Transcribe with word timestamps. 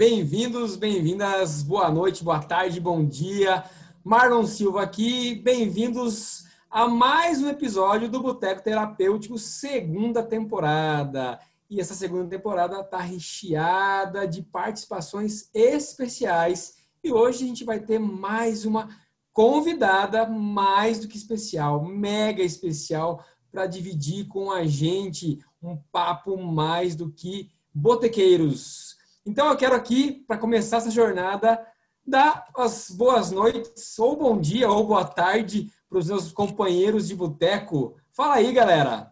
bem-vindos, 0.00 0.76
bem-vindas, 0.76 1.62
boa 1.62 1.90
noite, 1.90 2.24
boa 2.24 2.42
tarde, 2.42 2.80
bom 2.80 3.04
dia. 3.04 3.62
Marlon 4.02 4.46
Silva 4.46 4.80
aqui, 4.80 5.34
bem-vindos 5.34 6.46
a 6.70 6.88
mais 6.88 7.42
um 7.42 7.50
episódio 7.50 8.08
do 8.08 8.18
Boteco 8.18 8.62
Terapêutico, 8.62 9.36
segunda 9.36 10.22
temporada. 10.22 11.38
E 11.68 11.78
essa 11.78 11.92
segunda 11.92 12.26
temporada 12.26 12.80
está 12.80 12.96
recheada 12.96 14.26
de 14.26 14.40
participações 14.40 15.50
especiais. 15.52 16.76
E 17.04 17.12
hoje 17.12 17.44
a 17.44 17.46
gente 17.48 17.62
vai 17.62 17.78
ter 17.78 17.98
mais 17.98 18.64
uma 18.64 18.88
convidada 19.34 20.26
mais 20.26 20.98
do 20.98 21.08
que 21.08 21.18
especial, 21.18 21.84
mega 21.84 22.42
especial, 22.42 23.22
para 23.52 23.66
dividir 23.66 24.28
com 24.28 24.50
a 24.50 24.64
gente 24.64 25.38
um 25.62 25.76
papo 25.92 26.38
mais 26.38 26.96
do 26.96 27.10
que 27.10 27.50
botequeiros. 27.74 28.89
Então 29.24 29.48
eu 29.48 29.56
quero 29.56 29.74
aqui, 29.74 30.24
para 30.26 30.38
começar 30.38 30.78
essa 30.78 30.90
jornada, 30.90 31.60
dar 32.06 32.46
as 32.56 32.90
boas 32.90 33.30
noites, 33.30 33.98
ou 33.98 34.16
bom 34.16 34.40
dia, 34.40 34.68
ou 34.70 34.86
boa 34.86 35.04
tarde 35.04 35.68
para 35.88 35.98
os 35.98 36.08
meus 36.08 36.32
companheiros 36.32 37.08
de 37.08 37.14
boteco. 37.14 37.96
Fala 38.12 38.34
aí, 38.34 38.52
galera! 38.52 39.10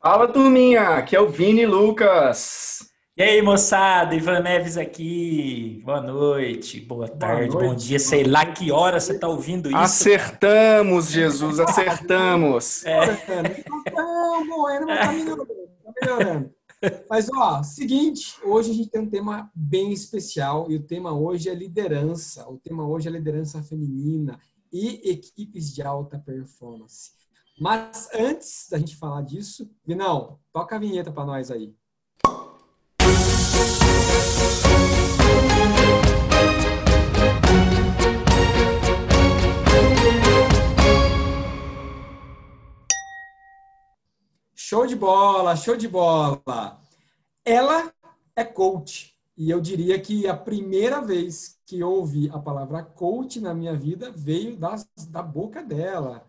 Fala, 0.00 0.28
turminha! 0.28 0.90
Aqui 0.90 1.16
é 1.16 1.20
o 1.20 1.28
Vini 1.28 1.66
Lucas. 1.66 2.88
E 3.16 3.22
aí, 3.22 3.40
moçada, 3.40 4.14
Ivan 4.14 4.40
Neves 4.40 4.76
aqui. 4.76 5.80
Boa 5.84 6.02
noite, 6.02 6.80
boa 6.80 7.08
tarde, 7.08 7.50
boa 7.50 7.64
noite. 7.64 7.72
bom 7.72 7.74
dia. 7.74 7.98
Sei 7.98 8.24
lá 8.24 8.44
que 8.44 8.70
hora 8.70 9.00
você 9.00 9.12
está 9.12 9.26
ouvindo 9.26 9.70
isso. 9.70 9.78
Acertamos, 9.78 11.10
Jesus, 11.10 11.58
acertamos. 11.58 12.84
É. 12.84 13.00
Morrendo, 14.46 14.86
mas 14.86 15.00
tá 15.00 15.12
melhorando. 15.12 15.46
Tá 15.46 15.92
melhorando. 16.00 16.55
Mas, 17.08 17.28
ó, 17.34 17.62
seguinte, 17.62 18.36
hoje 18.44 18.70
a 18.70 18.74
gente 18.74 18.90
tem 18.90 19.00
um 19.00 19.10
tema 19.10 19.50
bem 19.54 19.92
especial 19.92 20.70
e 20.70 20.76
o 20.76 20.82
tema 20.82 21.12
hoje 21.12 21.48
é 21.48 21.54
liderança. 21.54 22.48
O 22.48 22.58
tema 22.58 22.86
hoje 22.86 23.08
é 23.08 23.10
liderança 23.10 23.62
feminina 23.62 24.38
e 24.72 25.10
equipes 25.10 25.72
de 25.74 25.82
alta 25.82 26.18
performance. 26.18 27.12
Mas 27.58 28.08
antes 28.12 28.68
da 28.70 28.78
gente 28.78 28.96
falar 28.96 29.22
disso, 29.22 29.70
Vinão, 29.86 30.38
toca 30.52 30.76
a 30.76 30.78
vinheta 30.78 31.10
para 31.10 31.24
nós 31.24 31.50
aí. 31.50 31.74
Show 44.76 44.86
de 44.86 44.94
bola, 44.94 45.56
show 45.56 45.74
de 45.74 45.88
bola. 45.88 46.78
Ela 47.42 47.90
é 48.36 48.44
coach. 48.44 49.16
E 49.34 49.48
eu 49.48 49.58
diria 49.58 49.98
que 49.98 50.28
a 50.28 50.36
primeira 50.36 51.00
vez 51.00 51.58
que 51.64 51.80
eu 51.80 51.88
ouvi 51.88 52.28
a 52.30 52.38
palavra 52.38 52.82
coach 52.82 53.40
na 53.40 53.54
minha 53.54 53.74
vida 53.74 54.12
veio 54.14 54.54
das, 54.54 54.86
da 55.08 55.22
boca 55.22 55.62
dela. 55.62 56.26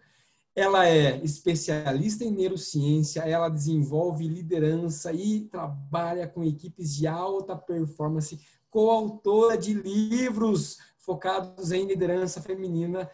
Ela 0.55 0.87
é 0.87 1.17
especialista 1.25 2.23
em 2.23 2.31
neurociência, 2.31 3.19
ela 3.19 3.49
desenvolve 3.49 4.25
liderança 4.25 5.11
e 5.11 5.41
trabalha 5.41 6.25
com 6.25 6.41
equipes 6.41 6.95
de 6.95 7.05
alta 7.05 7.53
performance, 7.53 8.39
coautora 8.69 9.57
de 9.57 9.73
livros 9.73 10.77
focados 10.99 11.73
em 11.73 11.85
liderança 11.85 12.41
feminina 12.41 13.11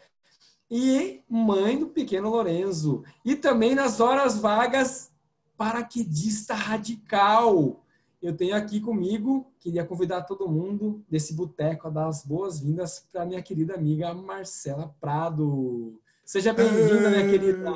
e 0.70 1.24
mãe 1.28 1.80
do 1.80 1.88
pequeno 1.88 2.30
Lorenzo. 2.30 3.04
E 3.26 3.36
também 3.36 3.74
nas 3.74 4.00
horas 4.00 4.38
vagas 4.38 5.12
paraquedista 5.58 6.54
radical. 6.54 7.84
Eu 8.22 8.36
tenho 8.36 8.56
aqui 8.56 8.80
comigo, 8.80 9.52
queria 9.60 9.84
convidar 9.84 10.22
todo 10.22 10.48
mundo 10.48 11.04
desse 11.10 11.34
boteco 11.34 11.88
a 11.88 11.90
dar 11.90 12.08
as 12.08 12.24
boas-vindas 12.24 13.06
para 13.12 13.26
minha 13.26 13.42
querida 13.42 13.76
amiga 13.76 14.14
Marcela 14.14 14.96
Prado. 15.02 16.00
Seja 16.24 16.54
bem-vinda, 16.54 17.10
minha 17.10 17.30
querida. 17.30 17.70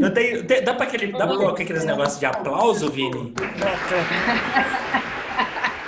Não 0.00 0.12
tem, 0.12 0.44
tem, 0.44 0.64
dá 0.64 0.74
para 0.74 0.86
aquele, 0.86 1.12
dá 1.12 1.28
colocar 1.28 1.62
aqueles 1.62 1.84
negócios 1.84 2.18
de 2.18 2.26
aplauso, 2.26 2.90
Vini? 2.90 3.32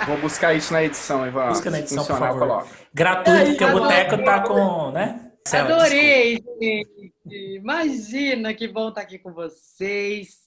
Vou 0.07 0.17
buscar 0.19 0.53
isso 0.53 0.71
na 0.71 0.83
edição, 0.83 1.27
Ivan. 1.27 1.49
Busca 1.49 1.69
na 1.69 1.79
edição, 1.79 2.05
por 2.05 2.17
favor. 2.17 2.65
Gratuito, 2.93 3.45
porque 3.47 3.65
o 3.65 3.71
boteco 3.73 4.23
tá 4.23 4.39
com, 4.41 4.91
né? 4.91 5.31
Adorei, 5.51 6.41
gente. 6.61 7.14
Imagina 7.25 8.53
que 8.53 8.67
bom 8.67 8.89
estar 8.89 9.01
aqui 9.01 9.17
com 9.17 9.33
vocês. 9.33 10.45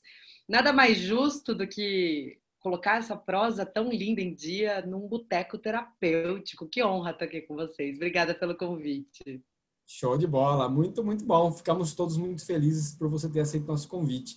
Nada 0.49 0.73
mais 0.73 0.99
justo 0.99 1.55
do 1.55 1.67
que 1.67 2.39
colocar 2.61 2.99
essa 2.99 3.17
prosa 3.17 3.67
tão 3.67 3.91
linda 3.91 4.21
em 4.21 4.35
dia 4.35 4.81
num 4.83 5.09
boteco 5.09 5.59
terapêutico. 5.59 6.69
Que 6.69 6.85
honra 6.85 7.11
estar 7.11 7.25
aqui 7.25 7.41
com 7.43 7.55
vocês. 7.57 7.97
Obrigada 7.97 8.35
pelo 8.35 8.57
convite. 8.57 9.43
Show 9.87 10.17
de 10.17 10.27
bola, 10.27 10.69
muito, 10.69 11.03
muito 11.03 11.25
bom. 11.25 11.51
Ficamos 11.51 11.95
todos 11.95 12.17
muito 12.17 12.45
felizes 12.45 12.95
por 12.95 13.09
você 13.09 13.29
ter 13.29 13.41
aceito 13.41 13.67
nosso 13.67 13.89
convite. 13.89 14.37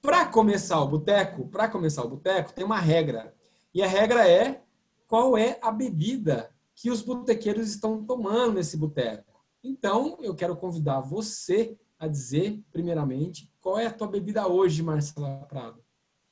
Para 0.00 0.26
começar 0.26 0.80
o 0.80 0.88
boteco, 0.88 1.48
para 1.48 1.68
começar 1.68 2.04
o 2.04 2.08
boteco, 2.08 2.52
tem 2.52 2.64
uma 2.64 2.78
regra. 2.78 3.34
E 3.74 3.82
a 3.82 3.86
regra 3.86 4.28
é 4.28 4.62
qual 5.08 5.36
é 5.36 5.58
a 5.62 5.72
bebida 5.72 6.54
que 6.74 6.90
os 6.90 7.02
botequeiros 7.02 7.70
estão 7.70 8.04
tomando 8.04 8.54
nesse 8.54 8.76
boteco. 8.76 9.31
Então, 9.62 10.18
eu 10.20 10.34
quero 10.34 10.56
convidar 10.56 11.00
você 11.00 11.78
a 11.98 12.08
dizer, 12.08 12.60
primeiramente, 12.72 13.48
qual 13.60 13.78
é 13.78 13.86
a 13.86 13.92
tua 13.92 14.08
bebida 14.08 14.48
hoje, 14.48 14.82
Marcela 14.82 15.44
Prado? 15.46 15.84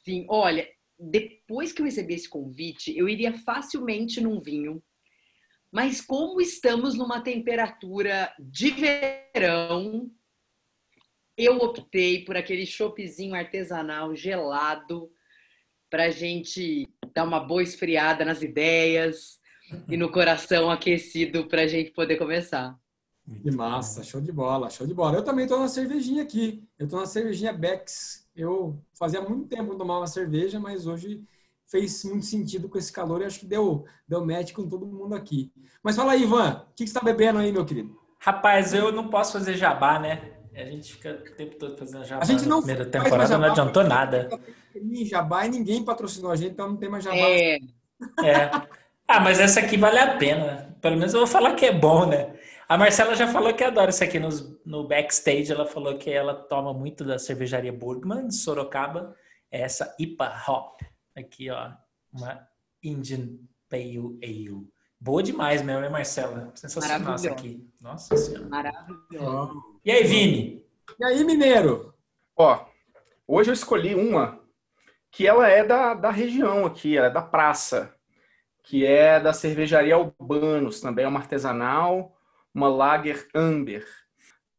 Sim, 0.05 0.27
olha, 0.29 0.69
depois 0.99 1.73
que 1.73 1.81
eu 1.81 1.87
recebi 1.87 2.15
esse 2.15 2.29
convite, 2.29 2.97
eu 2.97 3.09
iria 3.09 3.33
facilmente 3.39 4.21
num 4.21 4.41
vinho. 4.41 4.83
Mas 5.71 6.01
como 6.01 6.41
estamos 6.41 6.97
numa 6.97 7.21
temperatura 7.21 8.35
de 8.41 8.71
verão, 8.73 10.11
eu 11.37 11.59
optei 11.59 12.25
por 12.25 12.37
aquele 12.37 12.67
choppzinho 12.67 13.35
artesanal 13.35 14.15
gelado 14.17 15.11
para 15.89 16.11
gente 16.11 16.89
dar 17.15 17.25
uma 17.25 17.41
boa 17.41 17.63
esfriada 17.63 18.25
nas 18.25 18.43
ideias 18.43 19.41
e 19.89 19.97
no 19.97 20.11
coração 20.11 20.71
aquecido 20.71 21.47
para 21.47 21.63
a 21.63 21.67
gente 21.67 21.93
poder 21.93 22.17
começar. 22.17 22.77
Que 23.39 23.51
massa, 23.51 24.03
show 24.03 24.21
de 24.21 24.33
bola, 24.33 24.69
show 24.71 24.87
de 24.87 24.93
bola. 24.93 25.17
Eu 25.17 25.25
também 25.25 25.45
estou 25.45 25.61
na 25.61 25.69
cervejinha 25.69 26.23
aqui. 26.23 26.65
Eu 26.79 26.85
estou 26.85 27.01
na 27.01 27.07
cervejinha 27.07 27.53
Bex. 27.53 28.29
Eu 28.35 28.83
fazia 28.93 29.21
muito 29.21 29.49
tempo 29.49 29.71
que 29.71 29.79
tomava 29.79 30.07
cerveja, 30.07 30.59
mas 30.59 30.87
hoje 30.87 31.25
fez 31.71 32.03
muito 32.05 32.27
sentido 32.27 32.69
com 32.69 32.77
esse 32.77 32.93
calor 32.93 33.23
e 33.23 33.25
acho 33.25 33.39
que 33.39 33.47
deu, 33.47 33.85
deu 34.07 34.27
match 34.27 34.53
com 34.53 34.69
todo 34.69 34.85
mundo 34.85 35.15
aqui. 35.15 35.53
Mas 35.83 35.95
fala 35.95 36.13
aí, 36.13 36.25
Ivan, 36.25 36.67
o 36.71 36.75
que, 36.75 36.85
você 36.85 36.91
está 36.91 37.01
bebendo 37.01 37.39
aí, 37.39 37.53
meu 37.53 37.65
querido? 37.65 37.97
Rapaz, 38.19 38.75
eu 38.75 38.91
não 38.91 39.09
posso 39.09 39.33
fazer 39.33 39.57
jabá, 39.57 39.99
né? 39.99 40.33
A 40.53 40.65
gente 40.65 40.95
fica 40.95 41.13
o 41.13 41.37
tempo 41.37 41.57
todo 41.57 41.79
fazendo 41.79 42.05
jabá. 42.05 42.23
A 42.23 42.27
gente 42.27 42.47
não 42.47 42.57
na 42.57 42.67
primeira 42.67 42.91
temporada 42.91 43.27
jabá, 43.27 43.47
não 43.47 43.53
adiantou 43.53 43.85
nada. 43.85 44.29
Jabá 45.05 45.47
e 45.47 45.51
ninguém 45.51 45.85
patrocinou 45.85 46.33
a 46.33 46.37
gente, 46.37 46.53
então 46.53 46.69
não 46.69 46.77
tem 46.77 46.89
mais 46.89 47.05
jabá. 47.05 47.17
É. 47.17 47.59
é. 48.25 48.51
Ah, 49.07 49.21
mas 49.21 49.39
essa 49.39 49.61
aqui 49.61 49.77
vale 49.77 49.99
a 49.99 50.17
pena. 50.17 50.77
Pelo 50.81 50.97
menos 50.97 51.15
eu 51.15 51.21
vou 51.21 51.27
falar 51.27 51.55
que 51.55 51.67
é 51.67 51.73
bom, 51.73 52.07
né? 52.07 52.35
A 52.71 52.79
Marcela 52.79 53.17
já 53.17 53.27
falou 53.27 53.53
que 53.53 53.65
adora 53.65 53.91
isso 53.91 54.05
aqui 54.05 54.21
nos, 54.21 54.57
no 54.65 54.87
backstage. 54.87 55.51
Ela 55.51 55.67
falou 55.67 55.99
que 55.99 56.09
ela 56.09 56.33
toma 56.33 56.73
muito 56.73 57.05
da 57.05 57.19
cervejaria 57.19 57.73
Burgman, 57.73 58.29
de 58.29 58.37
Sorocaba. 58.37 59.13
É 59.51 59.63
essa 59.63 59.93
IPA 59.99 60.41
Hop. 60.47 60.81
Aqui, 61.17 61.51
ó. 61.51 61.73
Uma 62.13 62.49
Indian 62.81 63.31
Pale 63.69 64.17
Ale. 64.23 64.69
Boa 65.01 65.21
demais 65.21 65.63
mesmo, 65.63 65.85
hein, 65.85 65.91
Marcela? 65.91 66.53
Sensacional 66.55 67.15
essa 67.15 67.33
aqui. 67.33 67.69
Nossa 67.81 68.17
Senhora. 68.17 68.49
Maravilhoso. 68.49 69.81
E 69.85 69.91
aí, 69.91 70.05
Vini? 70.05 70.65
E 70.97 71.05
aí, 71.05 71.25
Mineiro? 71.25 71.93
Ó, 72.37 72.67
hoje 73.27 73.51
eu 73.51 73.55
escolhi 73.55 73.97
uma 73.97 74.39
que 75.11 75.27
ela 75.27 75.49
é 75.49 75.65
da, 75.65 75.93
da 75.93 76.13
região 76.13 76.65
aqui, 76.65 76.97
ela 76.97 77.09
é 77.09 77.11
da 77.11 77.21
praça, 77.21 77.93
que 78.63 78.87
é 78.87 79.19
da 79.19 79.33
cervejaria 79.33 79.97
Albanos, 79.97 80.81
também 80.81 81.05
é 81.05 81.09
uma 81.09 81.19
artesanal 81.19 82.17
uma 82.55 82.69
Lager 82.69 83.27
Amber. 83.35 83.87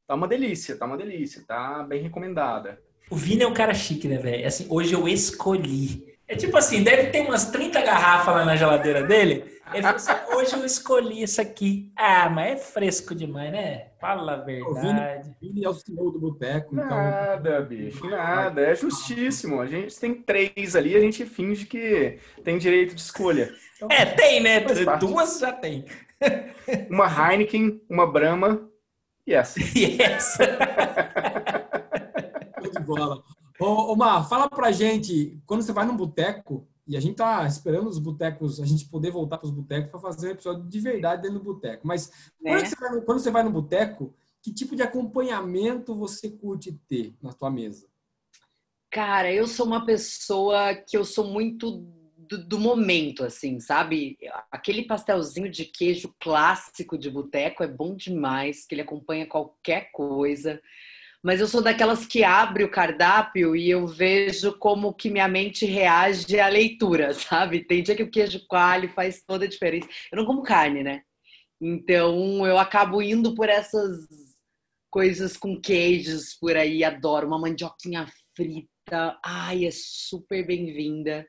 Tá 0.08 0.16
uma 0.16 0.28
delícia, 0.28 0.76
tá 0.76 0.86
uma 0.86 0.98
delícia, 0.98 1.44
tá 1.48 1.84
bem 1.84 2.02
recomendada. 2.02 2.82
O 3.10 3.16
Vini 3.16 3.44
é 3.44 3.48
um 3.48 3.54
cara 3.54 3.74
chique, 3.74 4.08
né, 4.08 4.18
velho? 4.18 4.48
Assim, 4.48 4.66
hoje 4.70 4.94
eu 4.94 5.08
escolhi. 5.08 6.06
É 6.28 6.36
tipo 6.36 6.58
assim, 6.58 6.82
deve 6.82 7.10
ter 7.10 7.22
umas 7.22 7.52
30 7.52 7.82
garrafas 7.82 8.34
lá 8.34 8.46
na 8.46 8.56
geladeira 8.56 9.04
dele. 9.04 9.60
Ele 9.74 9.84
falou 9.84 9.96
assim, 9.96 10.12
hoje 10.36 10.54
eu 10.54 10.66
escolhi 10.66 11.24
isso 11.24 11.42
aqui. 11.42 11.92
Ah, 11.96 12.30
mas 12.30 12.52
é 12.52 12.58
fresco 12.58 13.14
demais, 13.14 13.52
né? 13.52 13.88
Fala 14.00 14.34
a 14.34 14.38
verdade. 14.38 14.70
O 14.70 14.76
Vini, 14.76 15.36
Vini 15.42 15.66
é 15.66 15.70
o 15.70 15.74
senhor 15.74 16.12
do 16.12 16.20
boteco. 16.20 16.74
Então... 16.74 16.88
Nada, 16.88 17.62
bicho, 17.62 18.10
nada. 18.10 18.62
É 18.62 18.76
justíssimo. 18.76 19.60
A 19.60 19.66
gente 19.66 20.00
tem 20.00 20.14
três 20.14 20.76
ali, 20.76 20.96
a 20.96 21.02
gente 21.02 21.26
finge 21.26 21.66
que 21.66 22.18
tem 22.44 22.58
direito 22.58 22.96
de 22.96 23.02
escolha. 23.02 23.54
Então, 23.76 23.88
é, 23.92 24.06
tem, 24.06 24.42
né? 24.42 24.62
Duas 25.00 25.40
já 25.40 25.52
tem. 25.52 25.86
Uma 26.90 27.06
Heineken, 27.08 27.82
uma 27.90 28.06
Brahma 28.10 28.70
e 29.26 29.34
essa. 29.34 29.60
E 29.76 30.02
essa. 30.02 30.44
de 32.72 32.80
bola. 32.86 33.24
Ô, 33.60 33.94
ô 33.94 33.96
Mar, 33.96 34.28
fala 34.28 34.50
pra 34.50 34.72
gente, 34.72 35.40
quando 35.46 35.62
você 35.62 35.72
vai 35.72 35.86
num 35.86 35.96
boteco, 35.96 36.68
E 36.88 36.98
a 36.98 37.00
gente 37.00 37.16
tá 37.16 37.46
esperando 37.46 37.88
os 37.88 38.00
botecos, 38.00 38.60
a 38.60 38.66
gente 38.66 38.90
poder 38.90 39.12
voltar 39.12 39.38
para 39.38 39.46
os 39.46 39.52
botecos 39.54 39.92
para 39.92 40.00
fazer 40.00 40.30
um 40.30 40.32
episódio 40.32 40.68
de 40.68 40.80
verdade 40.80 41.22
dentro 41.22 41.40
do 41.40 41.46
boteco. 41.46 41.88
Mas 41.88 42.12
Né? 42.42 42.52
quando, 42.52 42.66
você 42.66 42.76
vai 42.76 42.92
no, 42.92 43.02
quando 43.04 43.20
você 43.20 43.32
vai 43.32 43.44
no 43.44 43.52
boteco, 43.52 44.14
que 44.42 44.52
tipo 44.54 44.76
de 44.76 44.82
acompanhamento 44.82 45.96
você 45.96 46.30
curte 46.30 46.74
ter 46.88 47.16
na 47.22 47.32
tua 47.32 47.52
mesa? 47.52 47.88
Cara, 48.90 49.32
eu 49.32 49.48
sou 49.48 49.66
uma 49.66 49.86
pessoa 49.86 50.76
que 50.76 50.98
eu 50.98 51.06
sou 51.06 51.26
muito 51.28 51.88
do, 52.32 52.38
do 52.38 52.60
momento, 52.60 53.26
assim, 53.26 53.60
sabe? 53.60 54.18
Aquele 54.50 54.84
pastelzinho 54.84 55.52
de 55.52 55.66
queijo 55.66 56.16
clássico 56.18 56.98
de 56.98 57.10
boteco 57.10 57.62
é 57.62 57.68
bom 57.68 57.94
demais, 57.94 58.66
que 58.66 58.74
ele 58.74 58.82
acompanha 58.82 59.28
qualquer 59.28 59.92
coisa. 59.92 60.62
Mas 61.22 61.42
eu 61.42 61.48
sou 61.48 61.62
daquelas 61.62 62.06
que 62.06 62.24
abre 62.24 62.64
o 62.64 62.72
cardápio 62.72 63.54
e 63.54 63.70
eu 63.70 63.86
vejo 63.86 64.58
como 64.58 64.94
que 64.94 65.10
minha 65.10 65.28
mente 65.28 65.66
reage 65.66 66.40
à 66.40 66.48
leitura, 66.48 67.14
sabe? 67.14 67.66
Tem 67.66 67.84
dia 67.84 67.96
que 67.96 68.04
o 68.04 68.10
queijo 68.10 68.48
coalho 68.48 68.88
faz 68.90 69.22
toda 69.26 69.44
a 69.44 69.50
diferença. 69.50 69.90
Eu 70.12 70.18
não 70.18 70.26
como 70.26 70.42
carne, 70.42 70.84
né? 70.84 71.02
Então 71.60 72.48
eu 72.48 72.58
acabo 72.58 73.02
indo 73.02 73.36
por 73.36 73.50
essas 73.50 74.08
coisas 74.90 75.38
com 75.38 75.60
queijos 75.60 76.34
por 76.40 76.56
aí, 76.56 76.84
adoro 76.84 77.28
uma 77.28 77.40
mandioquinha 77.40 78.08
frita. 78.36 79.20
Ai, 79.24 79.66
é 79.66 79.72
super 79.72 80.46
bem-vinda. 80.46 81.28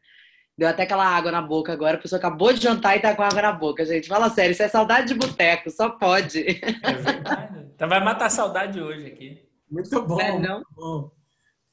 Deu 0.57 0.69
até 0.69 0.83
aquela 0.83 1.07
água 1.07 1.33
na 1.33 1.41
boca 1.41 1.73
agora. 1.73 1.97
A 1.97 2.01
pessoa 2.01 2.19
acabou 2.19 2.53
de 2.53 2.63
jantar 2.63 2.97
e 2.97 3.01
tá 3.01 3.15
com 3.15 3.23
água 3.23 3.43
na 3.43 3.53
boca, 3.53 3.85
gente. 3.85 4.09
Fala 4.09 4.29
sério, 4.29 4.53
isso 4.53 4.63
é 4.63 4.69
saudade 4.69 5.09
de 5.09 5.15
boteco, 5.15 5.71
só 5.71 5.89
pode. 5.89 6.41
É 6.83 6.93
verdade. 6.93 7.63
Então 7.75 7.89
vai 7.89 8.03
matar 8.05 8.27
a 8.27 8.31
saudade 8.31 8.81
hoje 8.81 9.07
aqui. 9.07 9.43
Muito 9.71 10.03
bom. 10.03 10.21
É, 10.21 10.39
não? 10.39 10.57
muito 10.57 10.69
bom. 10.75 11.11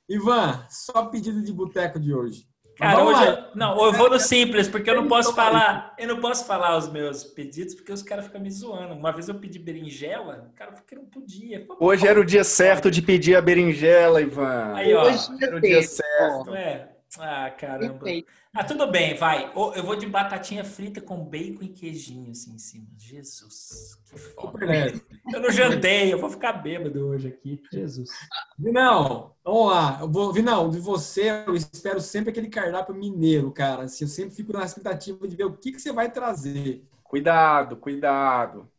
Ivan, 0.08 0.66
só 0.70 1.06
pedido 1.06 1.44
de 1.44 1.54
boteco 1.54 2.00
de 2.00 2.14
hoje. 2.14 2.48
Cara, 2.80 3.04
hoje 3.04 3.26
eu, 3.26 3.38
não, 3.56 3.86
eu 3.86 3.92
vou 3.92 4.10
no 4.10 4.18
simples, 4.18 4.70
porque 4.70 4.90
eu 4.90 4.96
não 4.96 5.06
posso 5.06 5.36
falar, 5.36 5.94
eu 6.00 6.08
não 6.08 6.22
posso 6.22 6.46
falar 6.46 6.78
os 6.78 6.90
meus 6.90 7.26
pedidos, 7.26 7.76
porque 7.76 7.92
os 7.92 8.02
caras 8.02 8.26
ficam 8.26 8.40
me 8.40 8.50
zoando. 8.50 8.94
Uma 8.94 9.12
vez 9.12 9.28
eu 9.28 9.36
pedi 9.36 9.60
berinjela, 9.60 10.50
o 10.50 10.56
cara 10.56 10.72
falou 10.72 10.86
que 10.88 10.96
não 10.96 11.06
podia. 11.06 11.66
Pô, 11.66 11.76
Hoje 11.78 12.08
era 12.08 12.18
o 12.18 12.24
dia 12.24 12.46
certo 12.46 12.90
de 12.90 13.02
pedir 13.02 13.36
a 13.36 13.42
berinjela, 13.42 14.22
Ivan. 14.22 14.74
Aí, 14.76 14.94
ó. 14.94 15.04
Hoje 15.04 15.28
Era 15.42 15.56
o 15.56 15.58
é 15.58 15.62
dia 15.62 15.84
certo. 15.84 16.56
É? 16.56 16.90
Ah, 17.18 17.50
caramba. 17.50 18.06
Ah, 18.54 18.64
tudo 18.64 18.86
bem, 18.92 19.16
vai. 19.16 19.52
Eu 19.56 19.84
vou 19.84 19.96
de 19.96 20.06
batatinha 20.06 20.64
frita 20.64 21.02
com 21.02 21.26
bacon 21.26 21.64
e 21.64 21.70
queijinho 21.70 22.30
assim 22.30 22.54
em 22.54 22.60
cima. 22.60 22.88
Jesus, 22.96 23.96
que 24.06 24.18
foda. 24.18 24.94
Eu 25.34 25.42
não 25.42 25.50
jantei, 25.50 26.14
eu 26.14 26.20
vou 26.20 26.30
ficar 26.30 26.54
bêbado 26.54 27.08
hoje 27.08 27.30
aqui. 27.30 27.64
Jesus. 27.72 28.10
Vinão, 28.58 29.34
vamos 29.44 29.72
lá. 29.72 29.98
Eu 30.02 30.12
vou, 30.12 30.32
Vinão, 30.32 30.70
de 30.70 30.80
você, 30.80 31.44
eu 31.48 31.56
espero 31.56 32.00
sempre 32.00 32.30
aquele 32.30 32.50
cardápio 32.50 32.94
mineiro, 32.94 33.52
cara. 33.52 33.84
Assim, 33.84 34.04
eu 34.04 34.10
sempre 34.10 34.36
fico 34.36 34.54
na 34.54 34.64
expectativa 34.64 35.28
de 35.28 35.36
ver 35.36 35.46
o 35.46 35.58
que, 35.58 35.72
que 35.72 35.82
você 35.82 35.92
vai 35.92 36.12
trazer. 36.12 36.88
Cuidado, 37.04 37.76
cuidado. 37.76 38.70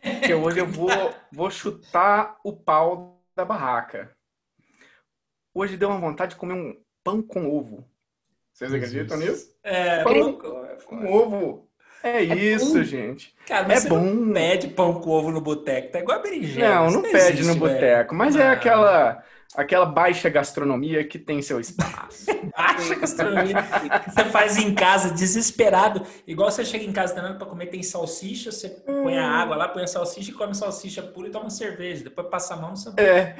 Porque 0.00 0.32
hoje 0.32 0.58
eu 0.58 0.66
vou, 0.66 0.88
vou 1.30 1.50
chutar 1.50 2.38
o 2.42 2.56
pau 2.56 3.22
da 3.36 3.44
barraca. 3.44 4.16
Hoje 5.54 5.76
deu 5.76 5.90
uma 5.90 6.00
vontade 6.00 6.32
de 6.32 6.40
comer 6.40 6.54
um 6.54 6.82
pão 7.02 7.22
com 7.22 7.48
ovo. 7.48 7.84
Vocês 8.52 8.72
acreditam 8.72 9.16
nisso? 9.16 9.50
É, 9.62 10.02
Pão 10.02 10.34
pão- 10.34 10.78
com 10.86 11.06
ovo. 11.12 11.68
É 12.04 12.20
isso, 12.20 12.82
gente. 12.82 13.32
Cara, 13.46 13.66
mas 13.68 13.78
É 13.78 13.80
você 13.82 13.88
bom. 13.88 14.00
não 14.00 14.32
pede 14.32 14.68
pão 14.68 14.94
com 15.00 15.10
ovo 15.10 15.30
no 15.30 15.40
boteco, 15.40 15.92
tá 15.92 16.00
igual 16.00 16.18
a 16.18 16.22
berinjela. 16.22 16.74
Não, 16.74 16.86
isso 16.88 16.94
não 16.96 17.02
pede 17.02 17.16
existe, 17.40 17.44
no 17.44 17.54
boteco, 17.56 18.14
mas 18.14 18.34
é 18.36 18.48
aquela 18.48 19.22
aquela 19.54 19.84
baixa 19.84 20.30
gastronomia 20.30 21.04
que 21.06 21.18
tem 21.18 21.40
seu 21.42 21.60
espaço. 21.60 22.26
Acha 22.56 22.94
gastronomia 22.96 23.54
que 24.02 24.10
você 24.10 24.24
faz 24.30 24.56
em 24.56 24.74
casa, 24.74 25.12
desesperado. 25.12 26.04
Igual 26.26 26.50
você 26.50 26.64
chega 26.64 26.84
em 26.84 26.92
casa 26.92 27.12
treinando 27.12 27.38
pra 27.38 27.46
comer, 27.46 27.66
tem 27.66 27.82
salsicha, 27.82 28.50
você 28.50 28.68
põe 28.70 29.16
a 29.18 29.28
água 29.28 29.54
lá, 29.54 29.68
põe 29.68 29.84
a 29.84 29.86
salsicha 29.86 30.30
e 30.30 30.34
come 30.34 30.54
salsicha 30.54 31.02
pura 31.02 31.28
e 31.28 31.30
toma 31.30 31.50
cerveja. 31.50 32.02
Depois 32.02 32.26
passa 32.28 32.54
a 32.54 32.56
mão 32.56 32.70
no 32.70 32.76
sabor. 32.76 32.98
É, 32.98 33.36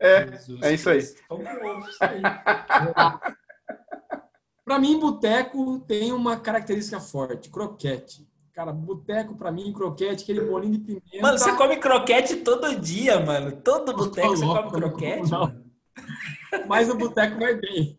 é. 0.00 0.28
Jesus 0.28 0.62
é 0.62 0.74
isso 0.74 0.90
aí. 0.90 1.00
Para 4.64 4.78
mim, 4.78 5.00
boteco 5.00 5.80
tem 5.80 6.12
uma 6.12 6.36
característica 6.36 7.00
forte, 7.00 7.48
croquete. 7.48 8.28
Cara, 8.52 8.70
boteco 8.70 9.34
para 9.34 9.50
mim, 9.50 9.72
croquete, 9.72 10.24
aquele 10.24 10.42
bolinho 10.42 10.72
de 10.72 10.80
pimenta. 10.80 11.22
Mano, 11.22 11.38
você 11.38 11.56
come 11.56 11.76
croquete 11.76 12.36
todo 12.36 12.78
dia, 12.78 13.18
mano. 13.20 13.52
Todo 13.52 13.96
boteco 13.96 14.36
você 14.36 14.44
louco, 14.44 14.64
come 14.64 14.82
croquete, 14.82 15.30
não. 15.30 15.40
mano. 15.40 15.64
Mas 16.66 16.88
no 16.88 16.96
boteco 16.96 17.38
vai 17.38 17.54
bem. 17.54 17.98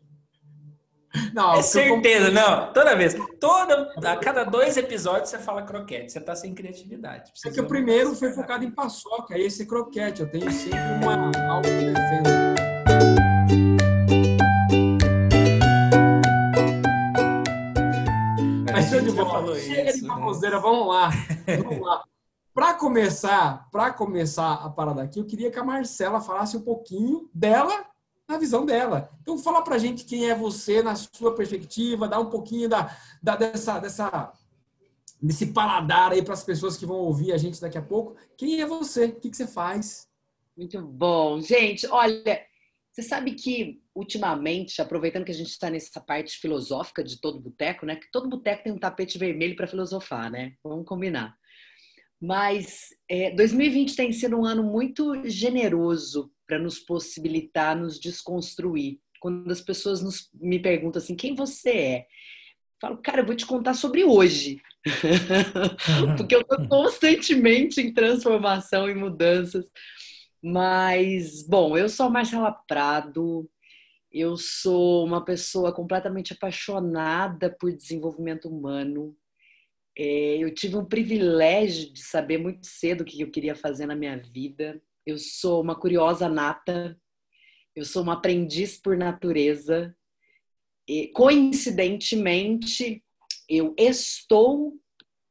Não, 1.33 1.53
É 1.53 1.59
eu 1.59 1.63
certeza, 1.63 2.29
não. 2.31 2.71
Toda 2.71 2.95
vez. 2.95 3.15
Toda, 3.39 3.91
a 4.03 4.15
cada 4.17 4.43
dois 4.43 4.77
episódios 4.77 5.29
você 5.29 5.39
fala 5.39 5.63
croquete. 5.63 6.11
Você 6.11 6.21
tá 6.21 6.35
sem 6.35 6.53
criatividade. 6.53 7.29
É 7.29 7.31
Precisa 7.31 7.53
que 7.53 7.61
o 7.61 7.67
primeiro 7.67 8.15
foi 8.15 8.31
focado 8.31 8.63
em 8.63 8.71
paçoca, 8.71 9.37
esse 9.37 9.63
é 9.63 9.65
croquete. 9.65 10.21
Eu 10.21 10.29
tenho 10.29 10.51
sempre 10.51 10.79
uma 11.01 11.31
algo 11.49 11.63
que 11.63 11.91
defendo. 11.93 12.29
Mas 18.71 18.89
show 18.89 19.01
de 19.01 19.11
bola. 19.11 19.59
Chega 19.59 19.89
isso, 19.89 20.01
de 20.01 20.07
né? 20.07 20.13
baboseira, 20.13 20.59
vamos 20.59 20.87
lá. 20.87 21.09
Vamos 21.63 21.85
lá. 21.85 22.03
Para 22.53 22.73
começar, 22.73 23.67
para 23.71 23.91
começar 23.93 24.53
a 24.53 24.69
parada 24.69 25.03
aqui, 25.03 25.19
eu 25.19 25.25
queria 25.25 25.49
que 25.51 25.59
a 25.59 25.63
Marcela 25.63 26.19
falasse 26.19 26.57
um 26.57 26.61
pouquinho 26.61 27.29
dela, 27.33 27.85
na 28.29 28.37
visão 28.37 28.63
dela. 28.63 29.09
Então, 29.21 29.37
fala 29.39 29.63
pra 29.63 29.79
gente 29.79 30.05
quem 30.05 30.29
é 30.29 30.35
você 30.35 30.83
na 30.83 30.95
sua 30.95 31.33
perspectiva, 31.35 32.07
dá 32.07 32.19
um 32.19 32.29
pouquinho 32.29 32.69
da, 32.69 32.95
da- 33.21 33.35
dessa, 33.35 33.79
dessa 33.79 34.31
desse 35.21 35.47
paladar 35.47 36.11
aí 36.13 36.23
para 36.23 36.33
as 36.35 36.43
pessoas 36.43 36.77
que 36.77 36.85
vão 36.85 36.97
ouvir 36.97 37.33
a 37.33 37.37
gente 37.37 37.59
daqui 37.59 37.77
a 37.77 37.81
pouco. 37.81 38.15
Quem 38.37 38.61
é 38.61 38.65
você? 38.65 39.05
O 39.05 39.15
que, 39.19 39.29
que 39.31 39.35
você 39.35 39.47
faz? 39.47 40.07
Muito 40.55 40.79
bom. 40.81 41.41
Gente, 41.41 41.87
olha, 41.87 42.41
você 42.91 43.01
sabe 43.01 43.33
que 43.33 43.81
ultimamente, 43.93 44.81
aproveitando 44.81 45.25
que 45.25 45.31
a 45.31 45.35
gente 45.35 45.49
está 45.49 45.69
nessa 45.69 45.99
parte 45.99 46.37
filosófica 46.37 47.03
de 47.03 47.19
todo 47.19 47.41
boteco, 47.41 47.85
né? 47.85 47.97
Que 47.97 48.09
todo 48.11 48.29
boteco 48.29 48.63
tem 48.63 48.71
um 48.71 48.77
tapete 48.79 49.17
vermelho 49.17 49.55
para 49.57 49.67
filosofar, 49.67 50.31
né? 50.31 50.53
Vamos 50.63 50.85
combinar. 50.85 51.35
Mas 52.21 52.89
é, 53.09 53.31
2020 53.31 53.95
tem 53.95 54.13
sido 54.13 54.37
um 54.37 54.45
ano 54.45 54.63
muito 54.63 55.27
generoso 55.27 56.31
para 56.49 56.57
nos 56.57 56.79
possibilitar 56.79 57.77
nos 57.77 57.99
desconstruir. 57.99 58.99
Quando 59.21 59.51
as 59.51 59.61
pessoas 59.61 60.01
nos, 60.01 60.31
me 60.33 60.57
perguntam 60.57 60.99
assim, 60.99 61.15
quem 61.15 61.35
você 61.35 61.69
é? 61.69 61.99
Eu 61.99 62.07
falo, 62.81 62.97
cara, 62.97 63.21
eu 63.21 63.25
vou 63.25 63.35
te 63.35 63.45
contar 63.45 63.75
sobre 63.75 64.03
hoje. 64.03 64.59
Porque 66.17 66.33
eu 66.33 66.41
estou 66.41 66.67
constantemente 66.67 67.79
em 67.79 67.93
transformação 67.93 68.89
e 68.89 68.95
mudanças. 68.95 69.69
Mas, 70.41 71.43
bom, 71.47 71.77
eu 71.77 71.87
sou 71.87 72.07
a 72.07 72.09
Marcela 72.09 72.51
Prado, 72.51 73.47
eu 74.11 74.35
sou 74.35 75.05
uma 75.05 75.23
pessoa 75.23 75.71
completamente 75.71 76.33
apaixonada 76.33 77.55
por 77.59 77.71
desenvolvimento 77.71 78.49
humano. 78.49 79.15
É, 79.95 80.37
eu 80.37 80.51
tive 80.51 80.77
um 80.77 80.85
privilégio 80.85 81.93
de 81.93 82.01
saber 82.01 82.39
muito 82.39 82.65
cedo 82.65 83.01
o 83.01 83.05
que 83.05 83.21
eu 83.21 83.29
queria 83.29 83.53
fazer 83.53 83.85
na 83.85 83.95
minha 83.95 84.17
vida. 84.17 84.81
Eu 85.05 85.17
sou 85.17 85.61
uma 85.61 85.75
curiosa 85.75 86.29
nata, 86.29 86.99
eu 87.75 87.85
sou 87.85 88.03
uma 88.03 88.13
aprendiz 88.13 88.77
por 88.77 88.97
natureza. 88.97 89.95
E, 90.87 91.07
coincidentemente, 91.09 93.03
eu 93.47 93.73
estou 93.77 94.73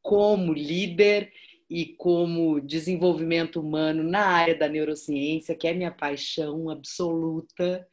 como 0.03 0.53
líder 0.53 1.33
e 1.71 1.95
como 1.97 2.61
desenvolvimento 2.61 3.61
humano 3.61 4.03
na 4.03 4.27
área 4.27 4.57
da 4.57 4.69
neurociência, 4.69 5.55
que 5.55 5.69
é 5.69 5.75
minha 5.75 5.91
paixão 5.91 6.71
absoluta. 6.71 7.87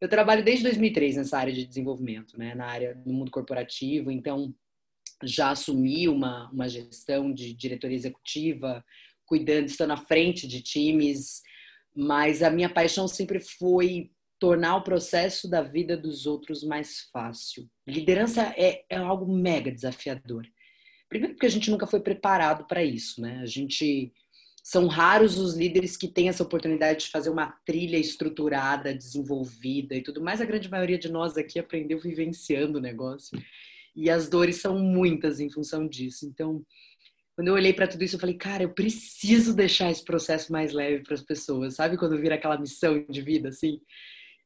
Eu 0.00 0.08
trabalho 0.08 0.44
desde 0.44 0.64
2003 0.64 1.16
nessa 1.16 1.38
área 1.38 1.52
de 1.52 1.66
desenvolvimento, 1.66 2.38
né? 2.38 2.54
na 2.54 2.66
área 2.66 2.94
do 2.94 3.12
mundo 3.12 3.30
corporativo, 3.30 4.10
então 4.10 4.54
já 5.22 5.50
assumi 5.50 6.08
uma, 6.08 6.50
uma 6.50 6.68
gestão 6.68 7.32
de 7.32 7.52
diretoria 7.54 7.96
executiva, 7.96 8.84
cuidando, 9.32 9.66
estando 9.66 9.92
à 9.92 9.96
frente 9.96 10.46
de 10.46 10.60
times, 10.60 11.40
mas 11.96 12.42
a 12.42 12.50
minha 12.50 12.68
paixão 12.68 13.08
sempre 13.08 13.40
foi 13.40 14.10
tornar 14.38 14.76
o 14.76 14.84
processo 14.84 15.48
da 15.48 15.62
vida 15.62 15.96
dos 15.96 16.26
outros 16.26 16.62
mais 16.62 17.08
fácil. 17.10 17.66
Liderança 17.88 18.42
é, 18.58 18.84
é 18.90 18.96
algo 18.98 19.34
mega 19.34 19.72
desafiador. 19.72 20.46
Primeiro 21.08 21.34
porque 21.34 21.46
a 21.46 21.50
gente 21.50 21.70
nunca 21.70 21.86
foi 21.86 22.00
preparado 22.00 22.66
para 22.66 22.84
isso, 22.84 23.22
né? 23.22 23.40
A 23.42 23.46
gente 23.46 24.12
são 24.62 24.86
raros 24.86 25.38
os 25.38 25.54
líderes 25.54 25.96
que 25.96 26.08
têm 26.08 26.28
essa 26.28 26.42
oportunidade 26.42 27.06
de 27.06 27.10
fazer 27.10 27.30
uma 27.30 27.52
trilha 27.64 27.96
estruturada, 27.96 28.94
desenvolvida 28.94 29.94
e 29.94 30.02
tudo 30.02 30.22
mais. 30.22 30.42
A 30.42 30.44
grande 30.44 30.70
maioria 30.70 30.98
de 30.98 31.10
nós 31.10 31.38
aqui 31.38 31.58
aprendeu 31.58 31.98
vivenciando 31.98 32.76
o 32.76 32.82
negócio. 32.82 33.42
E 33.96 34.10
as 34.10 34.28
dores 34.28 34.56
são 34.56 34.78
muitas 34.78 35.40
em 35.40 35.48
função 35.48 35.88
disso. 35.88 36.26
Então, 36.26 36.62
quando 37.34 37.48
eu 37.48 37.54
olhei 37.54 37.72
para 37.72 37.86
tudo 37.86 38.04
isso, 38.04 38.16
eu 38.16 38.20
falei, 38.20 38.36
cara, 38.36 38.62
eu 38.62 38.74
preciso 38.74 39.54
deixar 39.54 39.90
esse 39.90 40.04
processo 40.04 40.52
mais 40.52 40.72
leve 40.72 41.02
para 41.02 41.14
as 41.14 41.22
pessoas. 41.22 41.74
Sabe 41.74 41.96
quando 41.96 42.18
vira 42.18 42.34
aquela 42.34 42.58
missão 42.58 43.04
de 43.08 43.22
vida 43.22 43.48
assim? 43.48 43.80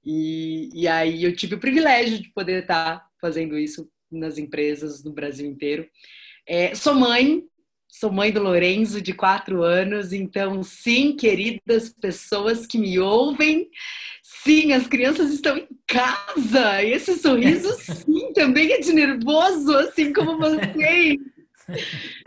E, 0.05 0.69
e 0.73 0.87
aí 0.87 1.25
eu 1.25 1.35
tive 1.35 1.57
o 1.57 1.61
privilégio 1.61 2.21
de 2.21 2.33
poder 2.33 2.63
estar 2.63 3.05
fazendo 3.21 3.59
isso 3.59 3.89
nas 4.11 4.39
empresas 4.39 5.03
no 5.03 5.13
Brasil 5.13 5.47
inteiro. 5.49 5.89
É, 6.47 6.77
sou 6.77 6.95
mãe, 6.95 7.43
sou 7.89 8.13
mãe 8.13 8.31
do 8.31 8.41
Lorenzo, 8.41 9.03
de 9.03 9.13
quatro 9.13 9.65
anos, 9.65 10.13
então, 10.13 10.63
sim, 10.63 11.17
queridas 11.17 11.89
pessoas 11.89 12.67
que 12.67 12.79
me 12.79 13.01
ouvem, 13.01 13.69
sim, 14.23 14.73
as 14.73 14.87
crianças 14.87 15.33
estão 15.33 15.57
em 15.57 15.67
casa, 15.89 16.83
e 16.85 16.93
esse 16.93 17.17
sorriso, 17.17 17.69
sim, 17.83 18.33
também 18.33 18.71
é 18.73 18.79
de 18.79 18.93
nervoso, 18.93 19.77
assim 19.77 20.13
como 20.13 20.39
vocês. 20.39 21.17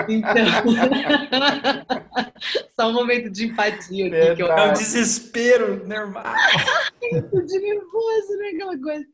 Então, 0.07 0.45
só 2.77 2.89
um 2.89 2.93
momento 2.93 3.29
de 3.29 3.47
empatia 3.47 4.07
aqui. 4.07 4.35
Que 4.35 4.43
eu... 4.43 4.51
É 4.51 4.69
um 4.69 4.73
desespero 4.73 5.87
normal. 5.87 6.25
de 7.01 7.59
nervoso, 7.59 8.37
né? 8.37 8.49
Aquela 8.53 8.79
coisa. 8.79 9.05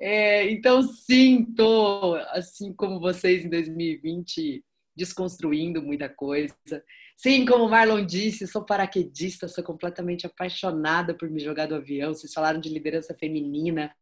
É, 0.00 0.50
então, 0.50 0.82
sim, 0.82 1.44
tô, 1.56 2.14
assim 2.30 2.72
como 2.72 2.98
vocês 2.98 3.44
em 3.44 3.48
2020, 3.48 4.64
desconstruindo 4.96 5.82
muita 5.82 6.08
coisa. 6.08 6.54
Sim, 7.16 7.44
como 7.44 7.64
o 7.64 7.68
Marlon 7.68 8.04
disse, 8.04 8.46
sou 8.46 8.64
paraquedista, 8.64 9.46
sou 9.46 9.62
completamente 9.62 10.26
apaixonada 10.26 11.14
por 11.14 11.28
me 11.28 11.38
jogar 11.38 11.66
do 11.66 11.74
avião. 11.74 12.14
Vocês 12.14 12.32
falaram 12.32 12.58
de 12.58 12.70
liderança 12.70 13.14
feminina, 13.14 13.94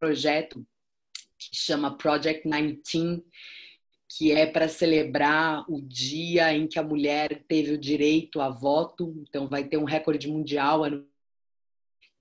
projeto 0.00 0.66
que 1.38 1.50
chama 1.52 1.96
Project 1.96 2.48
19 2.48 2.80
que 4.16 4.30
é 4.30 4.46
para 4.46 4.68
celebrar 4.68 5.64
o 5.68 5.80
dia 5.80 6.52
em 6.54 6.68
que 6.68 6.78
a 6.78 6.82
mulher 6.84 7.42
teve 7.48 7.72
o 7.72 7.78
direito 7.78 8.40
a 8.40 8.48
voto. 8.48 9.12
Então, 9.28 9.48
vai 9.48 9.64
ter 9.64 9.76
um 9.76 9.84
recorde 9.84 10.28
mundial 10.28 10.82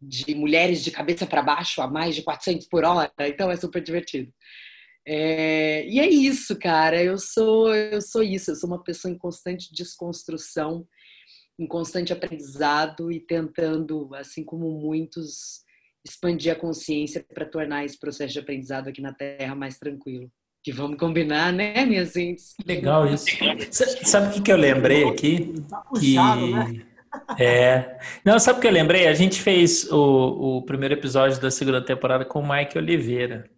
de 0.01 0.33
mulheres 0.33 0.83
de 0.83 0.89
cabeça 0.89 1.27
para 1.27 1.43
baixo 1.43 1.81
a 1.81 1.87
mais 1.87 2.15
de 2.15 2.23
400 2.23 2.67
por 2.67 2.83
hora. 2.83 3.11
Então, 3.19 3.51
é 3.51 3.55
super 3.55 3.81
divertido. 3.81 4.33
É, 5.05 5.85
e 5.87 5.99
é 5.99 6.09
isso, 6.09 6.57
cara. 6.57 7.01
Eu 7.01 7.19
sou, 7.19 7.73
eu 7.75 8.01
sou 8.01 8.23
isso. 8.23 8.49
Eu 8.49 8.55
sou 8.55 8.69
uma 8.69 8.83
pessoa 8.83 9.13
em 9.13 9.17
constante 9.17 9.71
desconstrução, 9.71 10.87
em 11.59 11.67
constante 11.67 12.11
aprendizado 12.11 13.11
e 13.11 13.19
tentando, 13.19 14.09
assim 14.15 14.43
como 14.43 14.71
muitos, 14.79 15.63
expandir 16.03 16.53
a 16.53 16.59
consciência 16.59 17.23
para 17.23 17.45
tornar 17.45 17.85
esse 17.85 17.99
processo 17.99 18.33
de 18.33 18.39
aprendizado 18.39 18.87
aqui 18.87 19.01
na 19.01 19.13
Terra 19.13 19.53
mais 19.53 19.77
tranquilo 19.77 20.31
que 20.63 20.71
vamos 20.71 20.97
combinar, 20.97 21.51
né, 21.51 21.85
minha 21.85 22.05
gente? 22.05 22.43
Legal 22.65 23.05
isso. 23.07 23.25
Sabe 24.03 24.29
o 24.29 24.31
que, 24.31 24.41
que 24.41 24.51
eu 24.51 24.55
lembrei 24.55 25.03
aqui? 25.03 25.53
Tá 25.69 25.81
puxado, 25.81 26.45
que... 26.45 26.51
né? 26.53 26.85
É. 27.37 27.99
Não, 28.23 28.39
sabe 28.39 28.57
o 28.57 28.61
que 28.61 28.67
eu 28.67 28.71
lembrei? 28.71 29.07
A 29.07 29.13
gente 29.13 29.41
fez 29.41 29.91
o, 29.91 30.57
o 30.57 30.61
primeiro 30.63 30.95
episódio 30.95 31.39
da 31.39 31.51
segunda 31.51 31.83
temporada 31.83 32.23
com 32.23 32.39
o 32.39 32.47
Mike 32.47 32.77
Oliveira. 32.77 33.49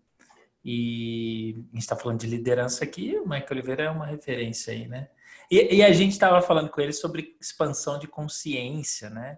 E 0.64 1.56
a 1.72 1.76
gente 1.76 1.84
está 1.84 1.96
falando 1.96 2.20
de 2.20 2.28
liderança 2.28 2.84
aqui, 2.84 3.16
o 3.18 3.30
Mike 3.30 3.54
Oliveira 3.54 3.84
é 3.84 3.90
uma 3.90 4.08
referência 4.08 4.74
aí, 4.74 4.88
né? 4.88 5.08
E, 5.50 5.76
e 5.76 5.84
a 5.84 5.94
gente 5.94 6.14
estava 6.14 6.42
falando 6.42 6.70
com 6.70 6.82
ele 6.82 6.92
sobre 6.92 7.36
expansão 7.40 8.00
de 8.00 8.08
consciência, 8.08 9.12
né? 9.12 9.38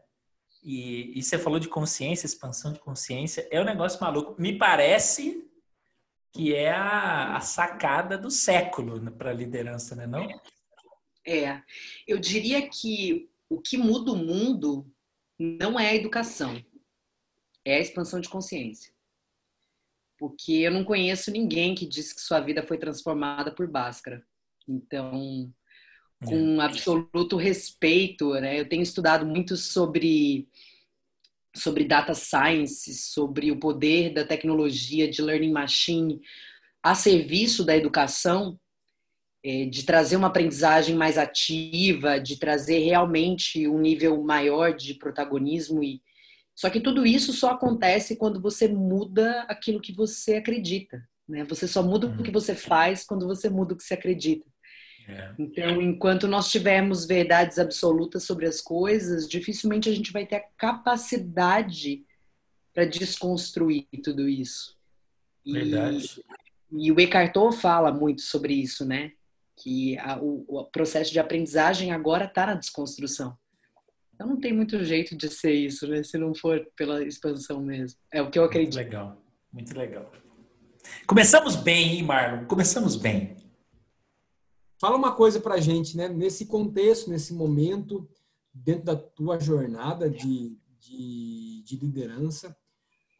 E, 0.64 1.20
e 1.20 1.22
você 1.22 1.38
falou 1.38 1.60
de 1.60 1.68
consciência, 1.68 2.26
expansão 2.26 2.72
de 2.72 2.80
consciência, 2.80 3.46
é 3.52 3.60
um 3.60 3.66
negócio 3.66 4.00
maluco. 4.00 4.42
Me 4.42 4.58
parece 4.58 5.46
que 6.38 6.53
é 6.53 6.72
a, 6.72 7.36
a 7.36 7.41
sacada 7.41 8.15
do 8.15 8.29
século 8.29 9.12
para 9.13 9.32
a 9.32 9.34
liderança, 9.34 9.96
né, 9.96 10.06
não? 10.06 10.27
É, 11.25 11.63
eu 12.08 12.20
diria 12.20 12.70
que 12.70 13.27
o 13.50 13.60
que 13.60 13.75
muda 13.75 14.12
o 14.12 14.15
mundo 14.15 14.88
não 15.39 15.79
é 15.79 15.89
a 15.89 15.96
educação, 15.96 16.63
é 17.65 17.77
a 17.77 17.79
expansão 17.79 18.22
de 18.22 18.29
consciência. 18.29 18.94
Porque 20.20 20.53
eu 20.53 20.72
não 20.72 20.84
conheço 20.84 21.32
ninguém 21.32 21.74
que 21.74 21.88
disse 21.88 22.13
que 22.13 22.22
sua 22.22 22.39
vida 22.39 22.62
foi 22.62 22.77
transformada 22.77 23.53
por 23.53 23.67
Bhaskara. 23.67 24.24
Então, 24.67 25.51
com 26.24 26.62
é. 26.62 26.65
absoluto 26.65 27.36
respeito, 27.36 28.34
né? 28.36 28.60
Eu 28.60 28.70
tenho 28.70 28.84
estudado 28.84 29.25
muito 29.25 29.58
sobre 29.58 30.48
sobre 31.58 31.84
data 31.86 32.14
science, 32.14 32.94
sobre 32.94 33.52
o 33.52 33.60
poder 33.60 34.14
da 34.14 34.26
tecnologia 34.26 35.10
de 35.10 35.22
learning 35.22 35.52
machine 35.52 36.22
a 36.82 36.96
serviço 36.96 37.66
da 37.66 37.76
educação, 37.76 38.58
é, 39.44 39.66
de 39.66 39.84
trazer 39.84 40.16
uma 40.16 40.28
aprendizagem 40.28 40.96
mais 40.96 41.18
ativa, 41.18 42.20
de 42.20 42.38
trazer 42.38 42.80
realmente 42.80 43.68
um 43.68 43.80
nível 43.80 44.22
maior 44.24 44.74
de 44.74 44.94
protagonismo 44.94 45.84
e 45.84 46.02
só 46.56 46.72
que 46.72 46.82
tudo 46.82 47.06
isso 47.06 47.34
só 47.34 47.52
acontece 47.52 48.16
quando 48.16 48.42
você 48.42 48.68
muda 48.68 49.42
aquilo 49.44 49.80
que 49.80 49.94
você 49.94 50.38
acredita, 50.38 51.08
né? 51.30 51.44
Você 51.44 51.68
só 51.68 51.84
muda 51.84 52.08
o 52.08 52.18
que 52.24 52.30
uhum. 52.30 52.34
você 52.34 52.56
faz 52.56 53.06
quando 53.06 53.28
você 53.28 53.48
muda 53.48 53.76
o 53.76 53.78
que 53.78 53.84
você 53.84 53.94
acredita. 53.94 54.48
É. 55.08 55.32
Então, 55.40 55.82
enquanto 55.82 56.28
nós 56.28 56.52
tivermos 56.52 57.06
verdades 57.06 57.58
absolutas 57.58 58.24
sobre 58.24 58.46
as 58.46 58.60
coisas, 58.60 59.28
dificilmente 59.28 59.88
a 59.88 59.96
gente 59.96 60.12
vai 60.12 60.26
ter 60.26 60.36
a 60.36 60.46
capacidade 60.58 62.06
para 62.74 62.86
desconstruir 62.86 63.88
tudo 64.04 64.28
isso. 64.28 64.78
Verdade. 65.46 66.22
E, 66.72 66.88
e 66.88 66.92
o 66.92 67.00
Eckhart 67.00 67.34
Tolle 67.34 67.56
fala 67.56 67.92
muito 67.92 68.22
sobre 68.22 68.54
isso, 68.54 68.86
né? 68.86 69.14
Que 69.56 69.98
a, 70.00 70.20
o, 70.20 70.46
o, 70.48 70.66
processo 70.66 71.12
de 71.12 71.20
aprendizagem 71.20 71.92
agora 71.92 72.26
está 72.26 72.46
na 72.46 72.54
desconstrução. 72.54 73.36
Então 74.14 74.28
não 74.28 74.40
tem 74.40 74.52
muito 74.52 74.84
jeito 74.84 75.16
de 75.16 75.30
ser 75.30 75.54
isso, 75.54 75.88
né? 75.88 76.04
Se 76.04 76.18
não 76.18 76.36
for 76.36 76.68
pela 76.76 77.02
expansão 77.04 77.62
mesmo. 77.62 77.98
É 78.12 78.22
o 78.22 78.30
que 78.30 78.38
eu 78.38 78.44
acredito. 78.44 78.76
Muito 78.76 78.86
legal, 78.86 79.24
muito 79.54 79.78
legal. 79.78 80.12
Começamos 81.06 81.56
bem, 81.56 81.98
hein, 81.98 82.04
Marlon? 82.04 82.46
Começamos 82.46 82.96
bem. 82.96 83.47
Fala 84.80 84.96
uma 84.96 85.12
coisa 85.12 85.40
para 85.40 85.56
a 85.56 85.60
gente, 85.60 85.98
né? 85.98 86.08
Nesse 86.08 86.46
contexto, 86.46 87.10
nesse 87.10 87.34
momento, 87.34 88.08
dentro 88.54 88.86
da 88.86 88.96
tua 88.96 89.40
jornada 89.40 90.10
de, 90.10 90.58
de, 90.80 91.64
de 91.64 91.76
liderança, 91.78 92.56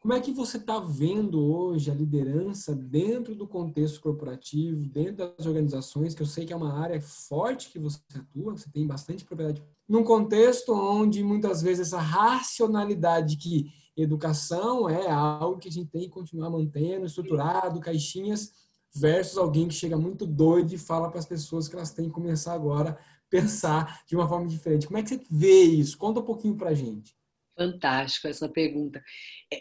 como 0.00 0.14
é 0.14 0.20
que 0.20 0.32
você 0.32 0.58
está 0.58 0.78
vendo 0.78 1.44
hoje 1.44 1.90
a 1.90 1.94
liderança 1.94 2.74
dentro 2.74 3.34
do 3.34 3.48
contexto 3.48 4.00
corporativo, 4.00 4.86
dentro 4.86 5.16
das 5.16 5.44
organizações, 5.44 6.14
que 6.14 6.22
eu 6.22 6.26
sei 6.26 6.46
que 6.46 6.52
é 6.52 6.56
uma 6.56 6.72
área 6.72 7.00
forte 7.00 7.70
que 7.70 7.80
você 7.80 7.98
atua, 8.14 8.56
você 8.56 8.70
tem 8.70 8.86
bastante 8.86 9.24
propriedade, 9.24 9.62
num 9.88 10.04
contexto 10.04 10.72
onde 10.72 11.24
muitas 11.24 11.60
vezes 11.60 11.88
essa 11.88 11.98
racionalidade 11.98 13.36
que 13.36 13.66
educação 13.96 14.88
é 14.88 15.10
algo 15.10 15.58
que 15.58 15.68
a 15.68 15.72
gente 15.72 15.90
tem 15.90 16.02
que 16.02 16.10
continuar 16.10 16.50
mantendo, 16.50 17.04
estruturado, 17.04 17.80
caixinhas, 17.80 18.52
versus 18.94 19.38
alguém 19.38 19.68
que 19.68 19.74
chega 19.74 19.96
muito 19.96 20.26
doido 20.26 20.74
e 20.74 20.78
fala 20.78 21.10
para 21.10 21.18
as 21.18 21.26
pessoas 21.26 21.68
que 21.68 21.76
elas 21.76 21.92
têm 21.92 22.06
que 22.06 22.14
começar 22.14 22.52
agora 22.52 22.90
a 22.90 22.96
pensar 23.28 24.02
de 24.06 24.16
uma 24.16 24.28
forma 24.28 24.46
diferente. 24.46 24.86
Como 24.86 24.98
é 24.98 25.02
que 25.02 25.10
você 25.10 25.22
vê 25.30 25.62
isso? 25.62 25.98
Conta 25.98 26.20
um 26.20 26.24
pouquinho 26.24 26.56
para 26.56 26.70
a 26.70 26.74
gente. 26.74 27.16
Fantástico 27.56 28.28
essa 28.28 28.48
pergunta. 28.48 29.02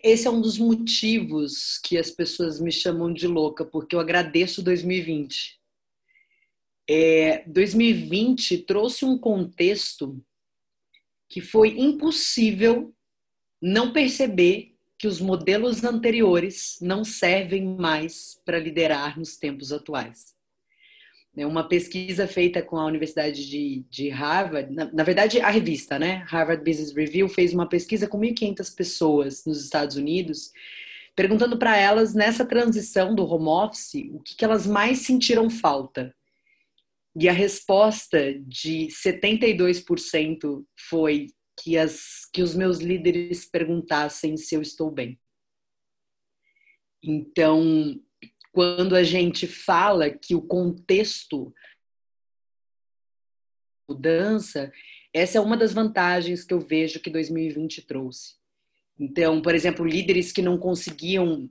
Esse 0.04 0.28
é 0.28 0.30
um 0.30 0.40
dos 0.40 0.60
motivos 0.60 1.80
que 1.80 1.98
as 1.98 2.12
pessoas 2.12 2.60
me 2.60 2.72
chamam 2.72 3.12
de 3.12 3.28
louca, 3.28 3.66
porque 3.66 3.96
eu 3.96 4.00
agradeço 4.00 4.62
2020. 4.62 5.60
É, 6.90 7.44
2020 7.50 8.60
trouxe 8.60 9.04
um 9.04 9.18
contexto 9.18 10.24
que 11.28 11.42
foi 11.42 11.78
impossível 11.80 12.94
não 13.62 13.92
perceber 13.92 14.77
que 14.98 15.08
os 15.08 15.22
modelos 15.22 15.84
anteriores 15.84 16.78
não 16.82 17.04
servem 17.04 17.64
mais 17.64 18.42
para 18.44 18.60
liderar 18.60 19.18
nos 19.18 19.38
tempos 19.38 19.72
atuais. 19.72 20.36
É 21.36 21.46
uma 21.46 21.68
pesquisa 21.68 22.28
feita 22.28 22.64
com 22.64 22.78
a 22.78 22.86
Universidade 22.86 23.48
de, 23.48 23.86
de 23.92 24.10
Harvard, 24.10 24.74
na, 24.74 24.92
na, 24.92 25.04
verdade, 25.04 25.40
a 25.40 25.52
revista, 25.52 26.00
né? 26.00 26.26
Harvard 26.28 26.64
Business 26.64 26.92
Review 26.96 27.30
fez 27.30 27.54
uma 27.54 27.70
pesquisa 27.70 28.08
com 28.08 28.20
1.500 28.20 28.76
pessoas 28.76 29.46
nos 29.46 29.64
Estados 29.64 29.96
Unidos, 29.98 30.52
perguntando 31.16 31.56
para 31.60 31.78
elas, 31.78 32.16
nessa 32.16 32.44
transição 32.44 33.14
do 33.14 33.24
home 33.24 33.50
office, 33.50 34.10
o 34.14 34.20
que, 34.20 34.36
que 34.36 34.44
elas 34.44 34.66
mais 34.66 35.00
sentiram 35.00 35.48
falta. 35.48 36.12
E 37.16 37.30
a 37.30 37.34
resposta 37.34 38.34
de 38.40 38.88
72% 38.88 40.64
foi 40.90 41.28
que, 41.60 41.78
as, 41.78 42.26
que 42.32 42.42
os 42.42 42.56
meus 42.56 42.80
líderes 42.80 43.46
perguntassem 43.46 44.38
se 44.38 44.56
eu 44.56 44.62
estou 44.62 44.92
bem. 44.92 45.20
Então, 47.02 48.00
quando 48.52 48.96
a 48.96 49.04
gente 49.04 49.48
fala 49.48 50.10
que 50.10 50.36
o 50.36 50.42
contexto 50.42 51.54
mudança, 53.88 54.72
essa 55.14 55.38
é 55.38 55.42
uma 55.42 55.56
das 55.56 55.74
vantagens 55.74 56.44
que 56.44 56.54
eu 56.54 56.60
vejo 56.60 57.00
que 57.00 57.10
2020 57.10 57.84
trouxe. 57.84 58.36
Então, 59.00 59.42
por 59.42 59.56
exemplo, 59.56 59.86
líderes 59.86 60.32
que 60.32 60.42
não 60.42 60.58
conseguiam 60.58 61.50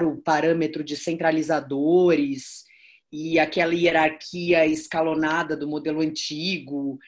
o 0.00 0.16
parâmetro 0.16 0.82
de 0.82 0.96
centralizadores 0.96 2.64
e 3.12 3.38
aquela 3.38 3.74
hierarquia 3.74 4.66
escalonada 4.66 5.56
do 5.56 5.68
modelo 5.68 6.00
antigo, 6.00 6.98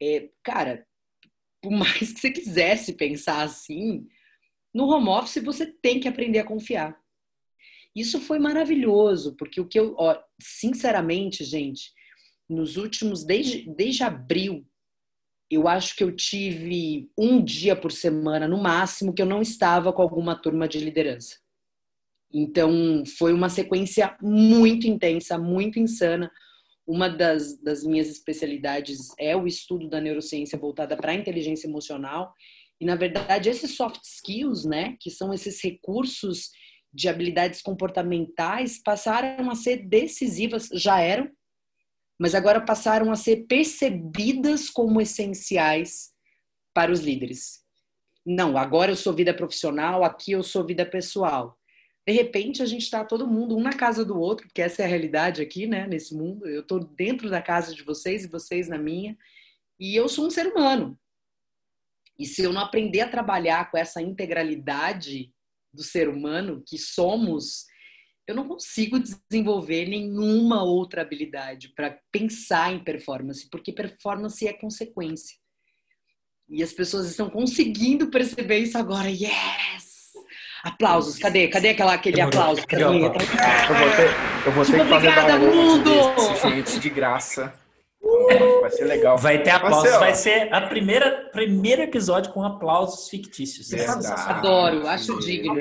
é, 0.00 0.30
cara, 0.42 0.86
por 1.60 1.70
mais 1.70 2.12
que 2.12 2.20
você 2.20 2.30
quisesse 2.30 2.94
pensar 2.94 3.42
assim, 3.42 4.06
no 4.72 4.86
home 4.88 5.08
office 5.08 5.42
você 5.42 5.66
tem 5.66 6.00
que 6.00 6.08
aprender 6.08 6.38
a 6.38 6.46
confiar. 6.46 6.98
Isso 7.94 8.20
foi 8.20 8.38
maravilhoso, 8.38 9.34
porque 9.36 9.60
o 9.60 9.66
que 9.66 9.78
eu, 9.78 9.94
ó, 9.98 10.16
sinceramente, 10.40 11.44
gente, 11.44 11.92
nos 12.48 12.76
últimos, 12.76 13.24
desde, 13.24 13.68
desde 13.74 14.04
abril, 14.04 14.66
eu 15.50 15.66
acho 15.66 15.96
que 15.96 16.04
eu 16.04 16.14
tive 16.14 17.10
um 17.18 17.42
dia 17.42 17.74
por 17.74 17.90
semana, 17.90 18.46
no 18.46 18.62
máximo, 18.62 19.12
que 19.12 19.20
eu 19.20 19.26
não 19.26 19.42
estava 19.42 19.92
com 19.92 20.00
alguma 20.00 20.36
turma 20.36 20.68
de 20.68 20.78
liderança. 20.78 21.36
Então, 22.32 23.04
foi 23.18 23.32
uma 23.32 23.48
sequência 23.48 24.16
muito 24.22 24.86
intensa, 24.86 25.36
muito 25.36 25.80
insana. 25.80 26.30
Uma 26.90 27.08
das, 27.08 27.56
das 27.62 27.84
minhas 27.84 28.08
especialidades 28.08 29.14
é 29.16 29.36
o 29.36 29.46
estudo 29.46 29.88
da 29.88 30.00
neurociência 30.00 30.58
voltada 30.58 30.96
para 30.96 31.12
a 31.12 31.14
inteligência 31.14 31.68
emocional. 31.68 32.34
E, 32.80 32.84
na 32.84 32.96
verdade, 32.96 33.48
esses 33.48 33.76
soft 33.76 34.02
skills, 34.02 34.64
né, 34.64 34.96
que 34.98 35.08
são 35.08 35.32
esses 35.32 35.62
recursos 35.62 36.50
de 36.92 37.08
habilidades 37.08 37.62
comportamentais, 37.62 38.82
passaram 38.82 39.48
a 39.48 39.54
ser 39.54 39.86
decisivas, 39.86 40.68
já 40.72 40.98
eram, 40.98 41.30
mas 42.18 42.34
agora 42.34 42.60
passaram 42.60 43.12
a 43.12 43.14
ser 43.14 43.46
percebidas 43.46 44.68
como 44.68 45.00
essenciais 45.00 46.10
para 46.74 46.90
os 46.90 46.98
líderes. 46.98 47.60
Não, 48.26 48.58
agora 48.58 48.90
eu 48.90 48.96
sou 48.96 49.12
vida 49.12 49.32
profissional, 49.32 50.02
aqui 50.02 50.32
eu 50.32 50.42
sou 50.42 50.66
vida 50.66 50.84
pessoal. 50.84 51.56
De 52.06 52.12
repente 52.12 52.62
a 52.62 52.66
gente 52.66 52.82
está 52.82 53.04
todo 53.04 53.28
mundo 53.28 53.56
um 53.56 53.62
na 53.62 53.72
casa 53.72 54.04
do 54.04 54.18
outro, 54.18 54.46
porque 54.46 54.62
essa 54.62 54.82
é 54.82 54.84
a 54.84 54.88
realidade 54.88 55.42
aqui, 55.42 55.66
né, 55.66 55.86
nesse 55.86 56.14
mundo. 56.14 56.46
Eu 56.46 56.62
estou 56.62 56.80
dentro 56.80 57.28
da 57.28 57.42
casa 57.42 57.74
de 57.74 57.82
vocês 57.82 58.24
e 58.24 58.28
vocês 58.28 58.68
na 58.68 58.78
minha, 58.78 59.16
e 59.78 59.94
eu 59.94 60.08
sou 60.08 60.26
um 60.26 60.30
ser 60.30 60.46
humano. 60.46 60.98
E 62.18 62.26
se 62.26 62.42
eu 62.42 62.52
não 62.52 62.60
aprender 62.60 63.00
a 63.00 63.08
trabalhar 63.08 63.70
com 63.70 63.78
essa 63.78 64.02
integralidade 64.02 65.32
do 65.72 65.82
ser 65.82 66.08
humano 66.08 66.62
que 66.66 66.76
somos 66.76 67.70
eu 68.30 68.34
não 68.34 68.46
consigo 68.46 68.98
desenvolver 69.00 69.86
nenhuma 69.86 70.62
outra 70.62 71.02
habilidade 71.02 71.72
para 71.74 71.98
pensar 72.12 72.72
em 72.72 72.82
performance, 72.82 73.48
porque 73.50 73.72
performance 73.72 74.46
é 74.46 74.52
consequência. 74.52 75.36
E 76.48 76.62
as 76.62 76.72
pessoas 76.72 77.08
estão 77.10 77.28
conseguindo 77.28 78.08
perceber 78.08 78.58
isso 78.58 78.78
agora. 78.78 79.08
Yes! 79.08 79.89
Aplausos. 80.62 81.18
Cadê? 81.18 81.48
Cadê 81.48 81.70
aquela, 81.70 81.94
aquele 81.94 82.20
aplauso? 82.20 82.66
Cadê? 82.66 82.82
Eu 82.82 82.92
vou 82.92 83.10
ter, 83.10 84.46
eu 84.46 84.52
vou 84.52 84.64
ter 84.64 84.72
que 84.72 84.88
fazer 84.88 85.08
obrigada, 85.08 85.38
mundo! 85.38 85.90
Desse, 86.14 86.48
gente, 86.48 86.80
de 86.80 86.90
graça. 86.90 87.52
Vai 88.60 88.70
ser 88.70 88.84
legal. 88.84 89.18
Vai 89.18 89.42
ter 89.42 89.50
aplausos. 89.50 89.90
Vai 89.98 90.14
ser 90.14 90.52
a 90.52 90.62
primeira 90.62 91.28
primeiro 91.32 91.82
episódio 91.82 92.32
com 92.32 92.42
aplausos 92.42 93.08
fictícios. 93.08 93.68
Verdade. 93.68 94.06
Adoro, 94.06 94.86
acho 94.86 95.18
digno. 95.20 95.54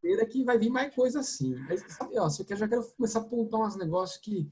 Primeira 0.00 0.26
que 0.26 0.44
vai 0.44 0.58
vir 0.58 0.70
mais 0.70 0.94
coisa 0.94 1.20
assim. 1.20 1.54
Mas, 1.68 1.84
sabe, 1.88 2.18
ó, 2.18 2.26
eu 2.26 2.56
já 2.56 2.68
quero 2.68 2.82
começar 2.96 3.20
a 3.20 3.22
apontar 3.22 3.60
uns 3.60 3.76
negócios 3.76 4.20
que 4.20 4.48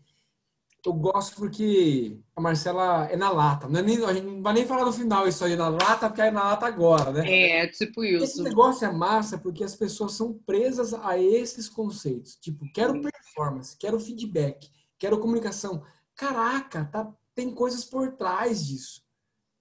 eu 0.85 0.93
gosto 0.93 1.37
porque 1.37 2.19
a 2.35 2.41
Marcela 2.41 3.07
é 3.11 3.17
na 3.17 3.31
lata. 3.31 3.69
Não 3.69 3.81
é 3.81 3.83
nem, 3.83 4.05
a 4.05 4.13
gente 4.13 4.27
não 4.27 4.43
vai 4.43 4.55
nem 4.55 4.67
falar 4.67 4.85
no 4.85 4.93
final 4.93 5.27
isso 5.29 5.45
aí 5.45 5.57
na 5.57 5.69
lata, 5.69 6.09
porque 6.09 6.23
é 6.23 6.31
na 6.31 6.45
lata 6.45 6.67
agora, 6.67 7.11
né? 7.13 7.31
É, 7.31 7.67
tipo 7.69 8.03
isso. 8.05 8.25
Esse 8.25 8.43
negócio 8.43 8.87
é 8.87 8.93
massa 8.93 9.39
porque 9.39 9.63
as 9.63 9.77
pessoas 9.77 10.13
são 10.13 10.33
presas 10.33 10.95
a 10.95 11.19
esses 11.19 11.69
conceitos. 11.69 12.37
Tipo, 12.37 12.65
quero 12.73 13.01
performance, 13.01 13.77
quero 13.77 14.01
feedback, 14.01 14.69
quero 14.99 15.19
comunicação 15.19 15.83
caraca, 16.17 16.85
tá, 16.85 17.11
tem 17.35 17.51
coisas 17.51 17.85
por 17.85 18.13
trás 18.13 18.67
disso. 18.67 19.03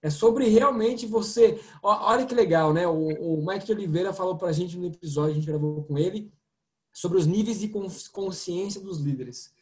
É 0.02 0.10
sobre 0.10 0.48
realmente 0.48 1.06
você. 1.06 1.60
Olha 1.82 2.26
que 2.26 2.34
legal, 2.34 2.74
né? 2.74 2.88
O, 2.88 3.40
o 3.40 3.46
Mike 3.46 3.66
de 3.66 3.72
Oliveira 3.74 4.14
falou 4.14 4.38
para 4.38 4.50
a 4.50 4.54
gente 4.54 4.78
no 4.78 4.86
episódio, 4.86 5.32
a 5.32 5.36
gente 5.36 5.48
gravou 5.48 5.84
com 5.84 5.98
ele, 5.98 6.32
sobre 6.94 7.18
os 7.18 7.26
níveis 7.26 7.60
de 7.60 7.70
consciência 8.12 8.82
dos 8.82 9.00
líderes. 9.00 9.54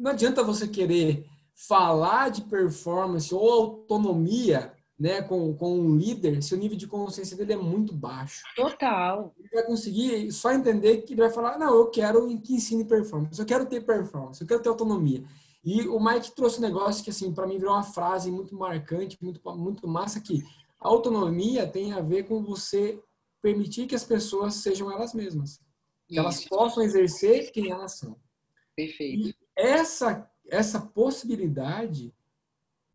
Não 0.00 0.12
adianta 0.12 0.42
você 0.42 0.66
querer 0.66 1.26
falar 1.54 2.30
de 2.30 2.40
performance 2.42 3.34
ou 3.34 3.52
autonomia 3.52 4.72
né, 4.98 5.20
com, 5.20 5.54
com 5.54 5.78
um 5.78 5.94
líder 5.94 6.42
se 6.42 6.54
o 6.54 6.56
nível 6.56 6.76
de 6.76 6.86
consciência 6.86 7.36
dele 7.36 7.52
é 7.52 7.56
muito 7.56 7.94
baixo. 7.94 8.42
Total. 8.56 9.34
Ele 9.38 9.48
vai 9.52 9.62
conseguir 9.64 10.32
só 10.32 10.52
entender 10.52 11.02
que 11.02 11.12
ele 11.12 11.20
vai 11.20 11.30
falar: 11.30 11.58
não, 11.58 11.74
eu 11.74 11.90
quero 11.90 12.26
que 12.40 12.54
ensine 12.54 12.82
performance, 12.82 13.38
eu 13.38 13.44
quero 13.44 13.66
ter 13.66 13.82
performance, 13.82 14.40
eu 14.40 14.46
quero 14.46 14.62
ter 14.62 14.70
autonomia. 14.70 15.22
E 15.62 15.86
o 15.86 16.02
Mike 16.02 16.34
trouxe 16.34 16.58
um 16.58 16.62
negócio 16.62 17.04
que, 17.04 17.10
assim, 17.10 17.34
para 17.34 17.46
mim 17.46 17.58
virou 17.58 17.74
uma 17.74 17.82
frase 17.82 18.30
muito 18.30 18.54
marcante, 18.54 19.18
muito, 19.20 19.40
muito 19.54 19.86
massa, 19.86 20.18
que 20.18 20.42
a 20.80 20.88
autonomia 20.88 21.66
tem 21.66 21.92
a 21.92 22.00
ver 22.00 22.22
com 22.22 22.42
você 22.42 22.98
permitir 23.42 23.86
que 23.86 23.94
as 23.94 24.04
pessoas 24.04 24.54
sejam 24.54 24.90
elas 24.90 25.12
mesmas. 25.12 25.60
Que 26.08 26.14
Isso. 26.14 26.20
elas 26.20 26.44
possam 26.46 26.82
exercer 26.82 27.52
quem 27.52 27.70
elas 27.70 27.98
são. 27.98 28.16
Perfeito. 28.74 29.28
E 29.28 29.34
essa, 29.56 30.28
essa 30.48 30.80
possibilidade 30.80 32.14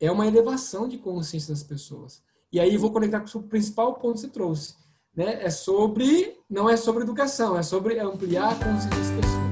é 0.00 0.10
uma 0.10 0.26
elevação 0.26 0.88
de 0.88 0.98
consciência 0.98 1.54
das 1.54 1.62
pessoas. 1.62 2.22
E 2.52 2.60
aí 2.60 2.76
vou 2.76 2.92
conectar 2.92 3.20
com 3.20 3.38
o 3.38 3.42
principal 3.42 3.94
ponto 3.94 4.14
que 4.14 4.20
você 4.20 4.28
trouxe. 4.28 4.74
Né? 5.14 5.42
É 5.42 5.50
sobre, 5.50 6.38
não 6.48 6.68
é 6.68 6.76
sobre 6.76 7.02
educação, 7.02 7.56
é 7.56 7.62
sobre 7.62 7.98
ampliar 7.98 8.52
a 8.52 8.54
consciência 8.54 8.90
das 8.90 9.10
pessoas. 9.10 9.45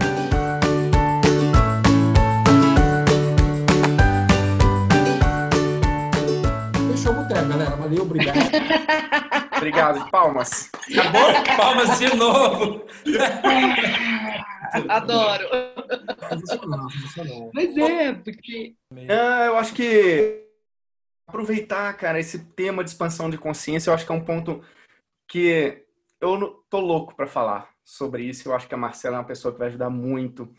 Galera. 7.45 7.77
Valeu, 7.77 8.03
obrigado. 8.03 8.37
obrigado. 9.57 10.11
Palmas. 10.11 10.71
Acabou? 10.91 11.57
Palmas 11.57 11.99
de 11.99 12.15
novo. 12.17 12.85
Adoro. 14.89 15.49
Mas 17.53 17.77
é, 17.77 18.13
porque. 18.13 18.75
É, 18.97 19.47
eu 19.49 19.57
acho 19.57 19.75
que 19.75 20.45
aproveitar, 21.27 21.93
cara, 21.97 22.21
esse 22.21 22.39
tema 22.39 22.85
de 22.85 22.91
expansão 22.91 23.31
de 23.31 23.39
consciência, 23.39 23.91
eu 23.91 23.95
acho 23.95 24.05
que 24.07 24.13
é 24.13 24.15
um 24.15 24.25
ponto 24.25 24.63
que 25.29 25.85
eu 26.21 26.65
tô 26.69 26.81
louco 26.81 27.15
para 27.15 27.27
falar 27.27 27.69
sobre 27.85 28.25
isso. 28.25 28.49
Eu 28.49 28.55
acho 28.55 28.69
que 28.69 28.75
a 28.75 28.79
Marcela 28.79 29.17
é 29.17 29.19
uma 29.21 29.27
pessoa 29.27 29.53
que 29.53 29.59
vai 29.59 29.69
ajudar 29.69 29.91
muito 29.91 30.53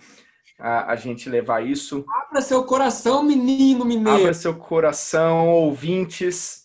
a, 0.60 0.92
a 0.92 0.96
gente 0.96 1.30
levar 1.30 1.66
isso. 1.66 2.06
Abra 2.08 2.42
seu 2.42 2.64
coração, 2.64 3.24
menino 3.24 3.86
mineiro. 3.86 4.20
Abra 4.20 4.34
seu 4.34 4.56
coração, 4.56 5.50
ouvintes. 5.50 6.65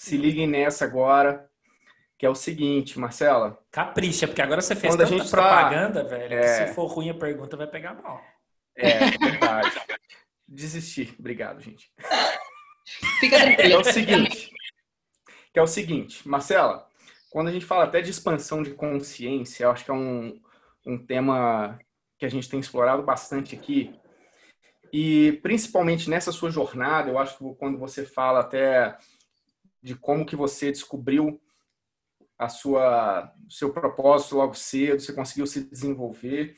Se 0.00 0.16
liguem 0.16 0.46
nessa 0.46 0.86
agora, 0.86 1.46
que 2.16 2.24
é 2.24 2.30
o 2.30 2.34
seguinte, 2.34 2.98
Marcela. 2.98 3.62
Capricha, 3.70 4.26
porque 4.26 4.40
agora 4.40 4.62
você 4.62 4.74
fez 4.74 4.96
tanta 4.96 5.14
tá 5.14 5.24
propaganda, 5.28 6.02
tá... 6.02 6.08
velho, 6.08 6.34
é... 6.36 6.68
se 6.68 6.74
for 6.74 6.86
ruim 6.86 7.10
a 7.10 7.14
pergunta 7.14 7.54
vai 7.54 7.66
pegar 7.66 7.92
mal. 7.92 8.18
É, 8.74 8.92
é 8.92 9.10
verdade. 9.10 9.78
Desistir. 10.48 11.14
Obrigado, 11.18 11.60
gente. 11.60 11.92
Fica 13.20 13.40
tranquilo. 13.40 13.74
É 13.74 13.76
o 13.76 13.84
seguinte, 13.84 14.50
que 15.52 15.58
é 15.58 15.62
o 15.62 15.66
seguinte, 15.66 16.26
Marcela, 16.26 16.88
quando 17.28 17.48
a 17.48 17.52
gente 17.52 17.66
fala 17.66 17.84
até 17.84 18.00
de 18.00 18.10
expansão 18.10 18.62
de 18.62 18.70
consciência, 18.70 19.64
eu 19.64 19.70
acho 19.70 19.84
que 19.84 19.90
é 19.90 19.94
um, 19.94 20.40
um 20.86 20.96
tema 20.96 21.78
que 22.18 22.24
a 22.24 22.30
gente 22.30 22.48
tem 22.48 22.58
explorado 22.58 23.02
bastante 23.02 23.54
aqui. 23.54 23.94
E 24.90 25.38
principalmente 25.42 26.08
nessa 26.08 26.32
sua 26.32 26.50
jornada, 26.50 27.10
eu 27.10 27.18
acho 27.18 27.36
que 27.36 27.54
quando 27.56 27.76
você 27.76 28.06
fala 28.06 28.40
até 28.40 28.96
de 29.82 29.94
como 29.94 30.26
que 30.26 30.36
você 30.36 30.70
descobriu 30.70 31.40
a 32.38 32.48
sua 32.48 33.32
seu 33.48 33.72
propósito 33.72 34.36
logo 34.36 34.54
cedo, 34.54 35.00
você 35.00 35.12
conseguiu 35.12 35.46
se 35.46 35.62
desenvolver 35.64 36.56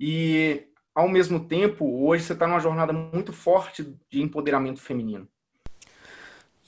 e 0.00 0.66
ao 0.94 1.08
mesmo 1.08 1.46
tempo 1.46 2.04
hoje 2.04 2.24
você 2.24 2.32
está 2.32 2.46
numa 2.46 2.60
jornada 2.60 2.92
muito 2.92 3.32
forte 3.32 3.94
de 4.10 4.20
empoderamento 4.20 4.80
feminino. 4.80 5.28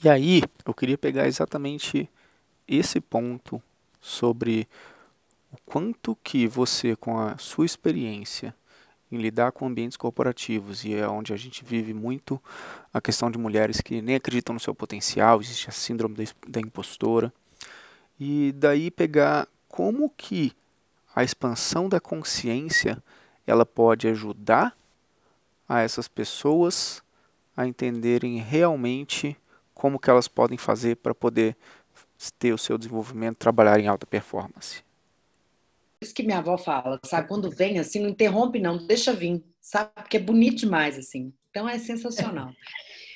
E 0.03 0.09
aí 0.09 0.41
eu 0.65 0.73
queria 0.73 0.97
pegar 0.97 1.27
exatamente 1.27 2.09
esse 2.67 2.99
ponto 3.01 3.61
sobre 3.99 4.67
o 5.51 5.57
quanto 5.65 6.15
que 6.23 6.47
você 6.47 6.95
com 6.95 7.19
a 7.19 7.37
sua 7.37 7.65
experiência 7.65 8.55
em 9.11 9.17
lidar 9.17 9.51
com 9.51 9.67
ambientes 9.67 9.97
corporativos 9.97 10.85
e 10.85 10.93
é 10.93 11.07
onde 11.07 11.33
a 11.33 11.37
gente 11.37 11.65
vive 11.65 11.93
muito 11.93 12.41
a 12.93 13.01
questão 13.01 13.29
de 13.29 13.37
mulheres 13.37 13.81
que 13.81 14.01
nem 14.01 14.15
acreditam 14.15 14.53
no 14.53 14.59
seu 14.59 14.73
potencial, 14.73 15.41
existe 15.41 15.69
a 15.69 15.73
síndrome 15.73 16.15
da 16.47 16.61
impostora. 16.61 17.33
E 18.19 18.53
daí 18.55 18.89
pegar 18.89 19.47
como 19.67 20.09
que 20.09 20.53
a 21.13 21.23
expansão 21.23 21.89
da 21.89 21.99
consciência 21.99 23.03
ela 23.45 23.65
pode 23.65 24.07
ajudar 24.07 24.75
a 25.67 25.81
essas 25.81 26.07
pessoas 26.07 27.03
a 27.55 27.67
entenderem 27.67 28.37
realmente 28.37 29.35
como 29.73 29.99
que 29.99 30.09
elas 30.09 30.27
podem 30.27 30.57
fazer 30.57 30.95
para 30.97 31.13
poder 31.13 31.55
ter 32.37 32.53
o 32.53 32.57
seu 32.57 32.77
desenvolvimento, 32.77 33.37
trabalhar 33.37 33.79
em 33.79 33.87
alta 33.87 34.05
performance 34.05 34.83
isso 36.01 36.13
que 36.13 36.23
minha 36.23 36.39
avó 36.39 36.57
fala, 36.57 36.99
sabe? 37.05 37.27
Quando 37.27 37.49
vem 37.49 37.77
assim, 37.77 37.99
não 37.99 38.09
interrompe 38.09 38.59
não, 38.59 38.85
deixa 38.85 39.13
vir, 39.13 39.43
sabe? 39.61 39.91
Porque 39.95 40.17
é 40.17 40.19
bonito 40.19 40.61
demais 40.61 40.97
assim. 40.97 41.31
Então 41.49 41.69
é 41.69 41.77
sensacional. 41.77 42.51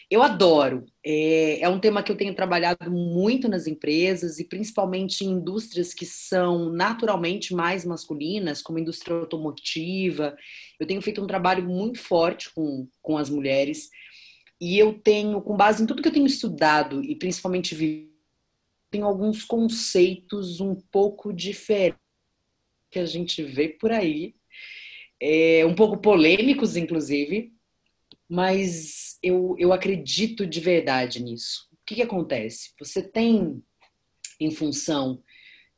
Eu 0.10 0.22
adoro. 0.22 0.86
É, 1.04 1.62
é, 1.62 1.70
um 1.70 1.80
tema 1.80 2.04
que 2.04 2.12
eu 2.12 2.16
tenho 2.16 2.36
trabalhado 2.36 2.92
muito 2.92 3.50
nas 3.50 3.66
empresas 3.66 4.38
e 4.40 4.48
principalmente 4.48 5.26
em 5.26 5.32
indústrias 5.32 5.96
que 5.96 6.06
são 6.06 6.70
naturalmente 6.70 7.56
mais 7.56 7.84
masculinas, 7.84 8.62
como 8.62 8.78
a 8.78 8.82
indústria 8.82 9.16
automotiva. 9.16 10.38
Eu 10.80 10.86
tenho 10.86 11.02
feito 11.02 11.24
um 11.24 11.28
trabalho 11.28 11.64
muito 11.68 11.98
forte 11.98 12.54
com, 12.54 12.88
com 13.02 13.18
as 13.18 13.32
mulheres 13.32 13.90
e 14.62 14.78
eu 14.78 14.94
tenho, 14.94 15.42
com 15.42 15.58
base 15.58 15.82
em 15.82 15.88
tudo 15.88 16.04
que 16.04 16.08
eu 16.08 16.14
tenho 16.14 16.28
estudado 16.28 17.04
e 17.04 17.16
principalmente 17.16 17.74
vi, 17.74 18.12
tenho 18.92 19.06
alguns 19.06 19.44
conceitos 19.44 20.62
um 20.62 20.76
pouco 20.92 21.34
diferentes 21.34 22.05
que 22.96 23.00
a 23.00 23.06
gente 23.06 23.44
vê 23.44 23.68
por 23.68 23.92
aí, 23.92 24.34
é, 25.22 25.66
um 25.66 25.76
pouco 25.76 25.98
polêmicos, 25.98 26.78
inclusive, 26.78 27.52
mas 28.30 29.18
eu, 29.22 29.54
eu 29.60 29.74
acredito 29.74 30.48
de 30.48 30.62
verdade 30.62 31.22
nisso. 31.22 31.68
O 31.74 31.78
que, 31.86 31.96
que 31.96 32.02
acontece? 32.02 32.72
Você 32.80 33.04
tem, 33.04 33.62
em 34.40 34.50
função 34.50 35.22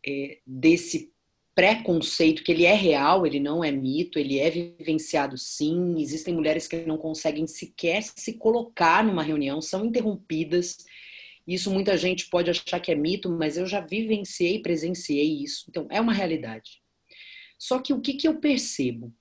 é, 0.06 0.38
desse 0.46 1.12
preconceito, 1.56 2.44
que 2.44 2.52
ele 2.52 2.66
é 2.66 2.76
real, 2.76 3.26
ele 3.26 3.40
não 3.40 3.64
é 3.64 3.72
mito, 3.72 4.20
ele 4.20 4.38
é 4.38 4.52
vivenciado 4.52 5.40
sim. 5.40 6.00
Existem 6.00 6.36
mulheres 6.36 6.68
que 6.68 6.86
não 6.86 7.00
conseguem 7.00 7.48
sequer 7.48 8.04
se 8.04 8.34
colocar 8.34 9.04
numa 9.04 9.24
reunião, 9.24 9.60
são 9.60 9.84
interrompidas. 9.84 10.78
Isso 11.48 11.72
muita 11.72 11.98
gente 11.98 12.30
pode 12.30 12.52
achar 12.52 12.80
que 12.80 12.92
é 12.92 12.96
mito, 12.96 13.28
mas 13.28 13.58
eu 13.58 13.66
já 13.66 13.82
vivenciei, 13.82 14.62
presenciei 14.62 15.42
isso. 15.42 15.66
Então, 15.68 15.88
é 15.90 16.00
uma 16.00 16.14
realidade. 16.14 16.80
Só 17.58 17.80
que 17.80 17.94
o 17.94 18.02
que, 18.02 18.14
que 18.14 18.28
eu 18.28 18.40
percebo? 18.40 19.14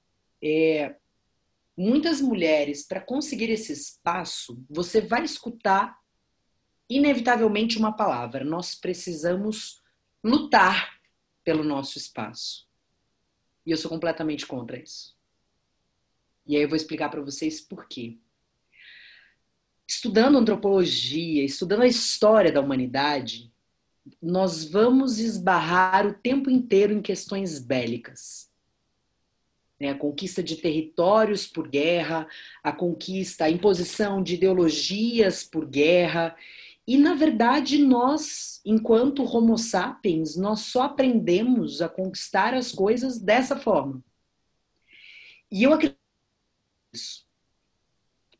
É, 0.42 0.96
muitas 1.77 2.20
mulheres, 2.20 2.87
para 2.87 3.01
conseguir 3.01 3.51
esse 3.51 3.72
espaço, 3.72 4.62
você 4.68 5.01
vai 5.01 5.25
escutar 5.25 5.99
inevitavelmente 6.88 7.79
uma 7.79 7.92
palavra: 7.92 8.44
nós 8.44 8.75
precisamos 8.75 9.83
lutar 10.22 11.01
pelo 11.44 11.64
nosso 11.64 11.99
espaço. 11.99 12.66
E 13.64 13.70
eu 13.70 13.77
sou 13.77 13.90
completamente 13.90 14.46
contra 14.46 14.79
isso. 14.79 15.16
E 16.46 16.57
aí 16.57 16.62
eu 16.62 16.68
vou 16.68 16.77
explicar 16.77 17.09
para 17.09 17.20
vocês 17.20 17.61
por 17.61 17.88
quê. 17.88 18.18
Estudando 19.88 20.38
antropologia, 20.38 21.44
estudando 21.44 21.83
a 21.83 21.87
história 21.87 22.53
da 22.53 22.61
humanidade, 22.61 23.53
nós 24.23 24.64
vamos 24.64 25.19
esbarrar 25.19 26.07
o 26.07 26.14
tempo 26.14 26.51
inteiro 26.51 26.92
em 26.92 27.03
questões 27.03 27.59
bélicas 27.59 28.47
né, 29.79 29.90
a 29.90 29.95
conquista 29.95 30.42
de 30.42 30.57
territórios 30.57 31.47
por 31.47 31.69
guerra, 31.69 32.27
a 32.62 32.73
conquista, 32.73 33.45
a 33.45 33.51
imposição 33.51 34.23
de 34.23 34.35
ideologias 34.35 35.45
por 35.45 35.66
guerra. 35.66 36.37
E, 36.87 36.97
na 36.97 37.14
verdade, 37.14 37.79
nós, 37.79 38.61
enquanto 38.64 39.25
Homo 39.25 39.59
sapiens, 39.59 40.37
nós 40.37 40.61
só 40.61 40.83
aprendemos 40.83 41.83
a 41.83 41.88
conquistar 41.88 42.55
as 42.55 42.73
coisas 42.73 43.19
dessa 43.19 43.57
forma. 43.57 44.03
E 45.51 45.62
eu 45.62 45.73
acredito 45.73 45.99
nisso. 46.92 47.25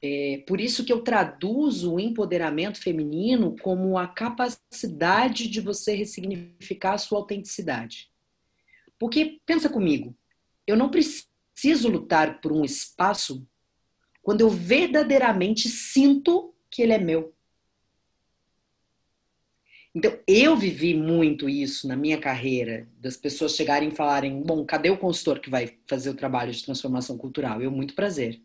É 0.03 0.45
por 0.47 0.61
isso 0.61 0.85
que 0.85 0.93
eu 0.93 1.03
traduzo 1.03 1.95
o 1.95 2.01
empoderamento 2.01 2.81
feminino 2.81 3.57
como 3.63 3.97
a 3.97 4.07
capacidade 4.07 5.49
de 5.49 5.61
você 5.61 5.95
ressignificar 5.95 6.93
a 6.95 6.99
sua 6.99 7.19
autenticidade. 7.19 8.11
Porque, 8.99 9.41
pensa 9.45 9.69
comigo, 9.69 10.17
eu 10.67 10.77
não 10.77 10.91
preciso 10.91 11.89
lutar 11.89 12.41
por 12.41 12.53
um 12.53 12.65
espaço 12.65 13.47
quando 14.23 14.41
eu 14.41 14.51
verdadeiramente 14.51 15.69
sinto 15.69 16.55
que 16.71 16.83
ele 16.83 16.93
é 16.93 16.99
meu. 16.99 17.33
Então, 19.95 20.19
eu 20.27 20.55
vivi 20.57 20.93
muito 20.93 21.49
isso 21.49 21.89
na 21.89 21.97
minha 21.97 22.21
carreira, 22.21 22.87
das 22.99 23.17
pessoas 23.17 23.57
chegarem 23.57 23.89
e 23.89 23.95
falarem: 23.95 24.43
bom, 24.43 24.63
cadê 24.65 24.91
o 24.91 24.99
consultor 24.99 25.41
que 25.41 25.49
vai 25.49 25.79
fazer 25.87 26.11
o 26.11 26.15
trabalho 26.15 26.53
de 26.53 26.63
transformação 26.63 27.17
cultural? 27.17 27.63
Eu, 27.63 27.71
muito 27.71 27.95
prazer. 27.95 28.43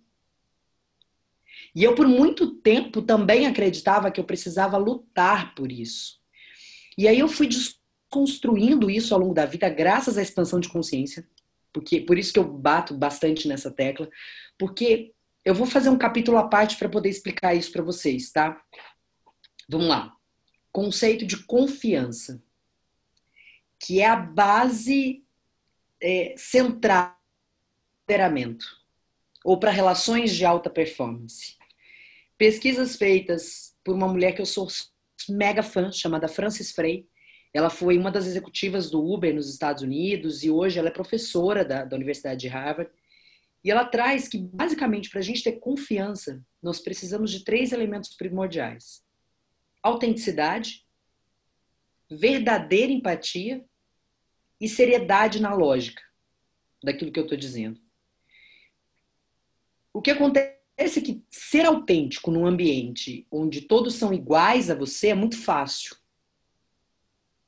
E 1.73 1.83
eu, 1.83 1.95
por 1.95 2.07
muito 2.07 2.55
tempo, 2.55 3.01
também 3.01 3.47
acreditava 3.47 4.11
que 4.11 4.19
eu 4.19 4.25
precisava 4.25 4.77
lutar 4.77 5.55
por 5.55 5.71
isso. 5.71 6.19
E 6.97 7.07
aí 7.07 7.19
eu 7.19 7.27
fui 7.27 7.47
desconstruindo 7.47 8.89
isso 8.89 9.13
ao 9.13 9.19
longo 9.19 9.33
da 9.33 9.45
vida, 9.45 9.69
graças 9.69 10.17
à 10.17 10.21
expansão 10.21 10.59
de 10.59 10.69
consciência, 10.69 11.27
porque 11.71 12.01
por 12.01 12.17
isso 12.17 12.33
que 12.33 12.39
eu 12.39 12.43
bato 12.43 12.93
bastante 12.93 13.47
nessa 13.47 13.71
tecla, 13.71 14.09
porque 14.57 15.13
eu 15.45 15.55
vou 15.55 15.65
fazer 15.65 15.89
um 15.89 15.97
capítulo 15.97 16.37
à 16.37 16.47
parte 16.47 16.77
para 16.77 16.89
poder 16.89 17.09
explicar 17.09 17.55
isso 17.55 17.71
para 17.71 17.81
vocês, 17.81 18.31
tá? 18.31 18.61
Vamos 19.67 19.87
lá. 19.87 20.13
Conceito 20.71 21.25
de 21.25 21.37
confiança, 21.45 22.43
que 23.79 24.01
é 24.01 24.07
a 24.07 24.15
base 24.15 25.23
é, 26.01 26.35
central 26.37 27.07
do 27.07 28.11
lideramento, 28.11 28.65
ou 29.43 29.57
para 29.57 29.71
relações 29.71 30.35
de 30.35 30.45
alta 30.45 30.69
performance. 30.69 31.57
Pesquisas 32.41 32.95
feitas 32.95 33.75
por 33.83 33.93
uma 33.93 34.07
mulher 34.07 34.31
que 34.33 34.41
eu 34.41 34.47
sou 34.47 34.67
mega 35.29 35.61
fã, 35.61 35.91
chamada 35.91 36.27
Francis 36.27 36.71
Frey, 36.71 37.07
ela 37.53 37.69
foi 37.69 37.99
uma 37.99 38.09
das 38.09 38.25
executivas 38.25 38.89
do 38.89 38.99
Uber 38.99 39.31
nos 39.31 39.47
Estados 39.47 39.83
Unidos 39.83 40.43
e 40.43 40.49
hoje 40.49 40.79
ela 40.79 40.87
é 40.87 40.91
professora 40.91 41.63
da, 41.63 41.85
da 41.85 41.95
Universidade 41.95 42.41
de 42.41 42.47
Harvard. 42.47 42.91
E 43.63 43.69
ela 43.69 43.85
traz 43.85 44.27
que, 44.27 44.39
basicamente, 44.39 45.07
para 45.11 45.19
a 45.19 45.21
gente 45.21 45.43
ter 45.43 45.59
confiança, 45.59 46.43
nós 46.63 46.79
precisamos 46.79 47.29
de 47.29 47.43
três 47.43 47.71
elementos 47.71 48.15
primordiais: 48.15 49.05
autenticidade, 49.83 50.83
verdadeira 52.09 52.91
empatia 52.91 53.63
e 54.59 54.67
seriedade 54.67 55.39
na 55.39 55.53
lógica 55.53 56.01
daquilo 56.83 57.11
que 57.11 57.19
eu 57.19 57.25
estou 57.25 57.37
dizendo. 57.37 57.79
O 59.93 60.01
que 60.01 60.09
acontece 60.09 60.60
é 60.81 61.01
que 61.01 61.21
ser 61.29 61.65
autêntico 61.65 62.31
num 62.31 62.45
ambiente 62.45 63.25
onde 63.31 63.61
todos 63.61 63.95
são 63.95 64.13
iguais 64.13 64.69
a 64.69 64.75
você 64.75 65.09
é 65.09 65.15
muito 65.15 65.37
fácil. 65.37 65.95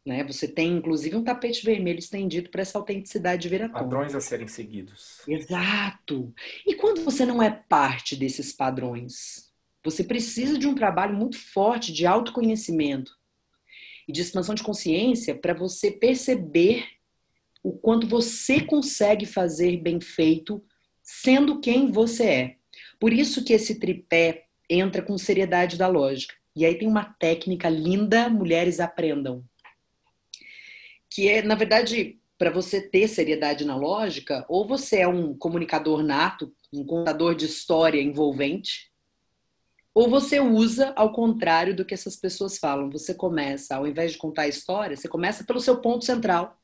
Né? 0.05 0.23
Você 0.25 0.47
tem, 0.47 0.77
inclusive, 0.77 1.15
um 1.15 1.23
tapete 1.23 1.63
vermelho 1.63 1.99
estendido 1.99 2.49
para 2.49 2.61
essa 2.61 2.77
autenticidade 2.77 3.47
vir 3.47 3.63
à 3.63 3.69
tona. 3.69 3.83
Padrões 3.83 4.13
a 4.13 4.19
serem 4.19 4.47
seguidos. 4.47 5.21
Exato. 5.27 6.33
E 6.67 6.75
quando 6.75 7.03
você 7.03 7.25
não 7.25 7.41
é 7.41 7.49
parte 7.49 8.15
desses 8.15 8.51
padrões, 8.51 9.51
você 9.83 10.03
precisa 10.03 10.57
de 10.57 10.67
um 10.67 10.75
trabalho 10.75 11.15
muito 11.15 11.37
forte 11.37 11.93
de 11.93 12.05
autoconhecimento 12.05 13.17
e 14.07 14.11
de 14.11 14.21
expansão 14.21 14.53
de 14.53 14.63
consciência 14.63 15.35
para 15.35 15.53
você 15.53 15.89
perceber 15.89 16.85
o 17.63 17.71
quanto 17.71 18.05
você 18.05 18.59
consegue 18.59 19.25
fazer 19.25 19.77
bem 19.77 20.01
feito 20.01 20.61
sendo 21.01 21.61
quem 21.61 21.91
você 21.91 22.23
é. 22.25 22.57
Por 23.03 23.11
isso 23.11 23.43
que 23.43 23.51
esse 23.51 23.81
tripé 23.81 24.45
entra 24.69 25.01
com 25.01 25.17
seriedade 25.17 25.77
da 25.77 25.89
lógica. 25.89 26.35
E 26.55 26.65
aí 26.65 26.77
tem 26.77 26.87
uma 26.87 27.03
técnica 27.03 27.67
linda, 27.67 28.29
mulheres 28.29 28.79
aprendam 28.79 29.43
que 31.09 31.27
é, 31.27 31.41
na 31.41 31.53
verdade, 31.53 32.17
para 32.37 32.49
você 32.49 32.79
ter 32.79 33.09
seriedade 33.09 33.65
na 33.65 33.75
lógica, 33.75 34.45
ou 34.47 34.65
você 34.65 34.99
é 34.99 35.07
um 35.07 35.37
comunicador 35.37 36.01
nato, 36.01 36.55
um 36.71 36.85
contador 36.85 37.35
de 37.35 37.43
história 37.43 38.01
envolvente, 38.01 38.89
ou 39.93 40.09
você 40.09 40.39
usa 40.39 40.93
ao 40.95 41.11
contrário 41.11 41.75
do 41.75 41.83
que 41.83 41.93
essas 41.93 42.15
pessoas 42.15 42.57
falam. 42.57 42.89
Você 42.89 43.13
começa, 43.13 43.75
ao 43.75 43.85
invés 43.85 44.13
de 44.13 44.17
contar 44.17 44.43
a 44.43 44.47
história, 44.47 44.95
você 44.95 45.09
começa 45.09 45.43
pelo 45.43 45.59
seu 45.59 45.81
ponto 45.81 46.05
central. 46.05 46.57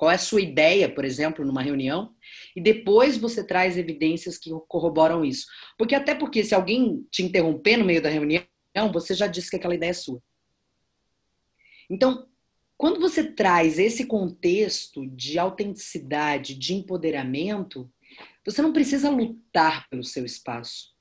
Qual 0.00 0.10
é 0.10 0.14
a 0.14 0.18
sua 0.18 0.40
ideia, 0.40 0.88
por 0.88 1.04
exemplo, 1.04 1.44
numa 1.44 1.60
reunião? 1.60 2.16
E 2.56 2.60
depois 2.62 3.18
você 3.18 3.46
traz 3.46 3.76
evidências 3.76 4.38
que 4.38 4.48
corroboram 4.66 5.22
isso. 5.22 5.44
Porque 5.76 5.94
até 5.94 6.14
porque 6.14 6.42
se 6.42 6.54
alguém 6.54 7.06
te 7.10 7.22
interromper 7.22 7.76
no 7.76 7.84
meio 7.84 8.00
da 8.00 8.08
reunião, 8.08 8.42
você 8.94 9.12
já 9.12 9.26
disse 9.26 9.50
que 9.50 9.56
aquela 9.56 9.74
ideia 9.74 9.90
é 9.90 9.92
sua. 9.92 10.22
Então, 11.90 12.26
quando 12.78 12.98
você 12.98 13.30
traz 13.30 13.78
esse 13.78 14.06
contexto 14.06 15.06
de 15.06 15.38
autenticidade, 15.38 16.54
de 16.54 16.72
empoderamento, 16.72 17.92
você 18.42 18.62
não 18.62 18.72
precisa 18.72 19.10
lutar 19.10 19.86
pelo 19.90 20.02
seu 20.02 20.24
espaço. 20.24 20.94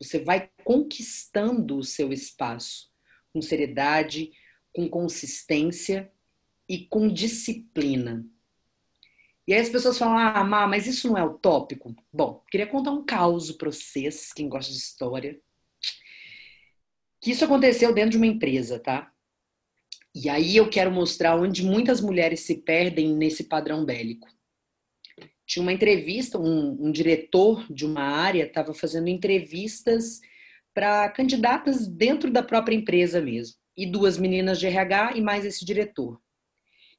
Você 0.00 0.18
vai 0.18 0.50
conquistando 0.64 1.78
o 1.78 1.84
seu 1.84 2.12
espaço 2.12 2.90
com 3.32 3.40
seriedade, 3.40 4.32
com 4.72 4.88
consistência 4.88 6.11
e 6.72 6.86
com 6.86 7.06
disciplina. 7.06 8.26
E 9.46 9.52
aí 9.52 9.60
as 9.60 9.68
pessoas 9.68 9.98
falam: 9.98 10.16
ah, 10.16 10.42
Má, 10.42 10.66
mas 10.66 10.86
isso 10.86 11.06
não 11.06 11.18
é 11.18 11.22
utópico? 11.22 11.94
Bom, 12.10 12.42
queria 12.50 12.66
contar 12.66 12.92
um 12.92 13.04
caos 13.04 13.52
para 13.52 13.70
vocês, 13.70 14.32
quem 14.32 14.48
gosta 14.48 14.72
de 14.72 14.78
história. 14.78 15.38
Que 17.20 17.32
isso 17.32 17.44
aconteceu 17.44 17.92
dentro 17.92 18.12
de 18.12 18.16
uma 18.16 18.26
empresa, 18.26 18.78
tá? 18.78 19.12
E 20.14 20.30
aí 20.30 20.56
eu 20.56 20.70
quero 20.70 20.90
mostrar 20.90 21.36
onde 21.36 21.62
muitas 21.62 22.00
mulheres 22.00 22.40
se 22.40 22.62
perdem 22.62 23.14
nesse 23.14 23.44
padrão 23.44 23.84
bélico. 23.84 24.26
Tinha 25.46 25.62
uma 25.62 25.72
entrevista, 25.74 26.38
um, 26.38 26.86
um 26.86 26.90
diretor 26.90 27.70
de 27.70 27.84
uma 27.84 28.02
área 28.02 28.44
estava 28.44 28.72
fazendo 28.72 29.08
entrevistas 29.08 30.20
para 30.72 31.10
candidatas 31.10 31.86
dentro 31.86 32.30
da 32.30 32.42
própria 32.42 32.74
empresa 32.74 33.20
mesmo. 33.20 33.56
E 33.76 33.84
duas 33.84 34.16
meninas 34.16 34.58
de 34.58 34.66
RH 34.66 35.16
e 35.16 35.20
mais 35.20 35.44
esse 35.44 35.66
diretor. 35.66 36.18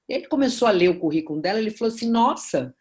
E 0.07 0.13
ele 0.13 0.27
começou 0.27 0.67
a 0.67 0.71
ler 0.71 0.89
o 0.89 0.99
currículo 0.99 1.41
dela, 1.41 1.59
ele 1.59 1.71
falou 1.71 1.93
assim: 1.93 2.09
"Nossa, 2.09 2.75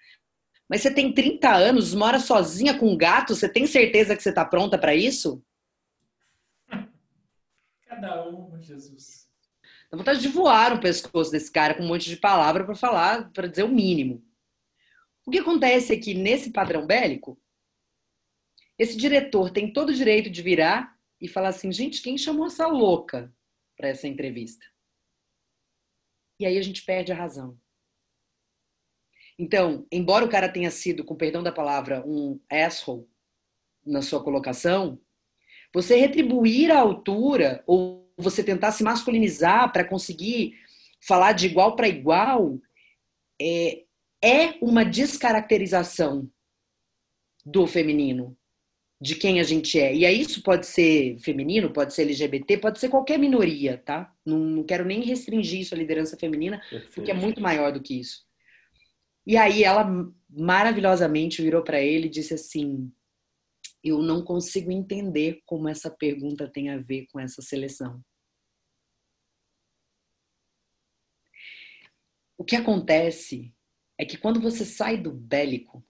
mas 0.68 0.82
você 0.82 0.92
tem 0.92 1.12
30 1.12 1.54
anos, 1.54 1.94
mora 1.94 2.18
sozinha 2.18 2.78
com 2.78 2.88
um 2.88 2.96
gato, 2.96 3.34
você 3.34 3.48
tem 3.48 3.66
certeza 3.66 4.16
que 4.16 4.22
você 4.22 4.30
está 4.30 4.44
pronta 4.44 4.78
para 4.78 4.94
isso?" 4.94 5.42
Cada 7.86 8.24
uma, 8.28 8.60
Jesus. 8.60 9.28
Dá 9.90 9.98
vontade 9.98 10.20
de 10.20 10.28
voar 10.28 10.74
no 10.74 10.80
pescoço 10.80 11.30
desse 11.30 11.52
cara 11.52 11.74
com 11.74 11.82
um 11.82 11.88
monte 11.88 12.08
de 12.08 12.16
palavra 12.16 12.64
para 12.64 12.74
falar, 12.74 13.30
para 13.30 13.46
dizer 13.46 13.62
o 13.62 13.68
mínimo. 13.68 14.24
O 15.26 15.30
que 15.30 15.38
acontece 15.38 15.92
é 15.92 15.98
que 15.98 16.14
nesse 16.14 16.50
padrão 16.50 16.86
bélico, 16.86 17.38
esse 18.78 18.96
diretor 18.96 19.50
tem 19.50 19.72
todo 19.72 19.90
o 19.90 19.94
direito 19.94 20.30
de 20.30 20.42
virar 20.42 20.98
e 21.20 21.28
falar 21.28 21.48
assim: 21.50 21.70
gente, 21.70 22.02
quem 22.02 22.18
chamou 22.18 22.46
essa 22.46 22.66
louca 22.66 23.32
para 23.76 23.88
essa 23.88 24.08
entrevista? 24.08 24.64
E 26.42 26.46
aí 26.46 26.58
a 26.58 26.62
gente 26.62 26.84
perde 26.84 27.12
a 27.12 27.14
razão. 27.14 27.56
Então, 29.38 29.86
embora 29.92 30.24
o 30.24 30.28
cara 30.28 30.48
tenha 30.48 30.72
sido, 30.72 31.04
com 31.04 31.14
perdão 31.14 31.40
da 31.40 31.52
palavra, 31.52 32.04
um 32.04 32.40
asshole 32.50 33.06
na 33.86 34.02
sua 34.02 34.22
colocação, 34.24 35.00
você 35.72 35.94
retribuir 35.94 36.72
a 36.72 36.80
altura 36.80 37.62
ou 37.64 38.12
você 38.16 38.42
tentar 38.42 38.72
se 38.72 38.82
masculinizar 38.82 39.72
para 39.72 39.84
conseguir 39.84 40.58
falar 41.00 41.30
de 41.30 41.46
igual 41.46 41.76
para 41.76 41.86
igual 41.86 42.58
é, 43.40 43.84
é 44.20 44.58
uma 44.60 44.84
descaracterização 44.84 46.28
do 47.46 47.68
feminino, 47.68 48.36
de 49.02 49.16
quem 49.16 49.40
a 49.40 49.42
gente 49.42 49.80
é. 49.80 49.92
E 49.92 50.06
aí 50.06 50.20
isso 50.20 50.40
pode 50.44 50.64
ser 50.64 51.18
feminino, 51.18 51.72
pode 51.72 51.92
ser 51.92 52.02
LGBT, 52.02 52.58
pode 52.58 52.78
ser 52.78 52.88
qualquer 52.88 53.18
minoria, 53.18 53.76
tá? 53.84 54.14
Não, 54.24 54.38
não 54.38 54.62
quero 54.62 54.84
nem 54.84 55.02
restringir 55.02 55.60
isso 55.62 55.74
à 55.74 55.76
liderança 55.76 56.16
feminina, 56.16 56.60
Perfeito. 56.70 56.94
porque 56.94 57.10
é 57.10 57.14
muito 57.14 57.40
maior 57.40 57.72
do 57.72 57.82
que 57.82 57.98
isso. 57.98 58.24
E 59.26 59.36
aí 59.36 59.64
ela 59.64 59.84
maravilhosamente 60.30 61.42
virou 61.42 61.64
para 61.64 61.80
ele 61.80 62.06
e 62.06 62.10
disse 62.10 62.34
assim: 62.34 62.92
eu 63.82 64.00
não 64.00 64.24
consigo 64.24 64.70
entender 64.70 65.42
como 65.46 65.68
essa 65.68 65.90
pergunta 65.90 66.48
tem 66.48 66.70
a 66.70 66.78
ver 66.78 67.08
com 67.10 67.18
essa 67.18 67.42
seleção. 67.42 68.00
O 72.38 72.44
que 72.44 72.54
acontece 72.54 73.52
é 73.98 74.04
que 74.04 74.16
quando 74.16 74.40
você 74.40 74.64
sai 74.64 74.96
do 74.96 75.10
bélico, 75.10 75.84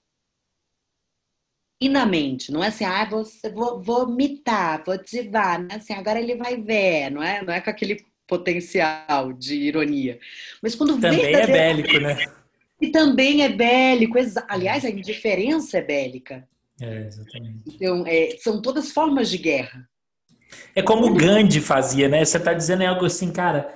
e 1.83 1.88
na 1.88 2.07
mente, 2.07 2.53
não 2.53 2.62
é 2.62 2.68
assim, 2.68 2.85
ah, 2.85 3.05
vou, 3.05 3.83
vou 3.83 4.09
mitar, 4.09 4.83
vou 4.85 4.95
ativar, 4.95 5.61
não 5.61 5.68
é 5.71 5.75
assim, 5.75 5.92
agora 5.92 6.21
ele 6.21 6.37
vai 6.37 6.57
ver, 6.57 7.11
não 7.11 7.21
é, 7.21 7.42
não 7.42 7.53
é 7.53 7.61
com 7.61 7.71
aquele 7.71 8.05
potencial 8.25 9.33
de 9.33 9.57
ironia. 9.57 10.18
Mas 10.62 10.77
quando 10.77 11.01
também 11.01 11.35
é 11.35 11.47
bélico, 11.47 11.99
né? 11.99 12.16
E 12.81 12.90
também 12.90 13.42
é 13.42 13.49
bélico, 13.49 14.16
aliás, 14.49 14.85
a 14.85 14.90
indiferença 14.90 15.79
é 15.79 15.83
bélica. 15.83 16.49
É, 16.81 17.07
exatamente. 17.07 17.62
Então, 17.66 18.05
é, 18.07 18.37
são 18.38 18.62
todas 18.62 18.92
formas 18.92 19.29
de 19.29 19.38
guerra. 19.38 19.88
É 20.75 20.83
como 20.83 21.07
o 21.07 21.14
Gandhi 21.14 21.61
fazia, 21.61 22.09
né? 22.09 22.25
Você 22.25 22.37
está 22.37 22.53
dizendo 22.53 22.85
algo 22.85 23.05
assim, 23.05 23.33
cara. 23.33 23.75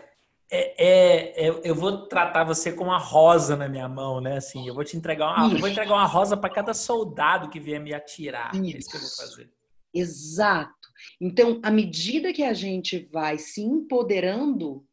É, 0.48 0.84
é, 0.84 1.46
é, 1.46 1.60
eu 1.64 1.74
vou 1.74 2.06
tratar 2.06 2.44
você 2.44 2.72
com 2.72 2.84
uma 2.84 2.98
rosa 2.98 3.56
na 3.56 3.68
minha 3.68 3.88
mão, 3.88 4.20
né? 4.20 4.36
Assim, 4.36 4.66
eu 4.66 4.74
vou 4.74 4.84
te 4.84 4.96
entregar 4.96 5.34
uma, 5.34 5.52
eu 5.52 5.58
vou 5.58 5.68
entregar 5.68 5.92
uma 5.92 6.06
rosa 6.06 6.36
para 6.36 6.50
cada 6.50 6.72
soldado 6.72 7.48
que 7.48 7.58
vier 7.58 7.80
me 7.80 7.92
atirar. 7.92 8.54
Isso. 8.54 8.76
É 8.76 8.78
isso 8.78 8.90
que 8.90 8.96
eu 8.96 9.00
vou 9.00 9.10
fazer. 9.10 9.50
Exato. 9.92 10.74
Então, 11.20 11.60
à 11.62 11.70
medida 11.70 12.32
que 12.32 12.44
a 12.44 12.54
gente 12.54 13.08
vai 13.12 13.38
se 13.38 13.60
empoderando, 13.62 14.86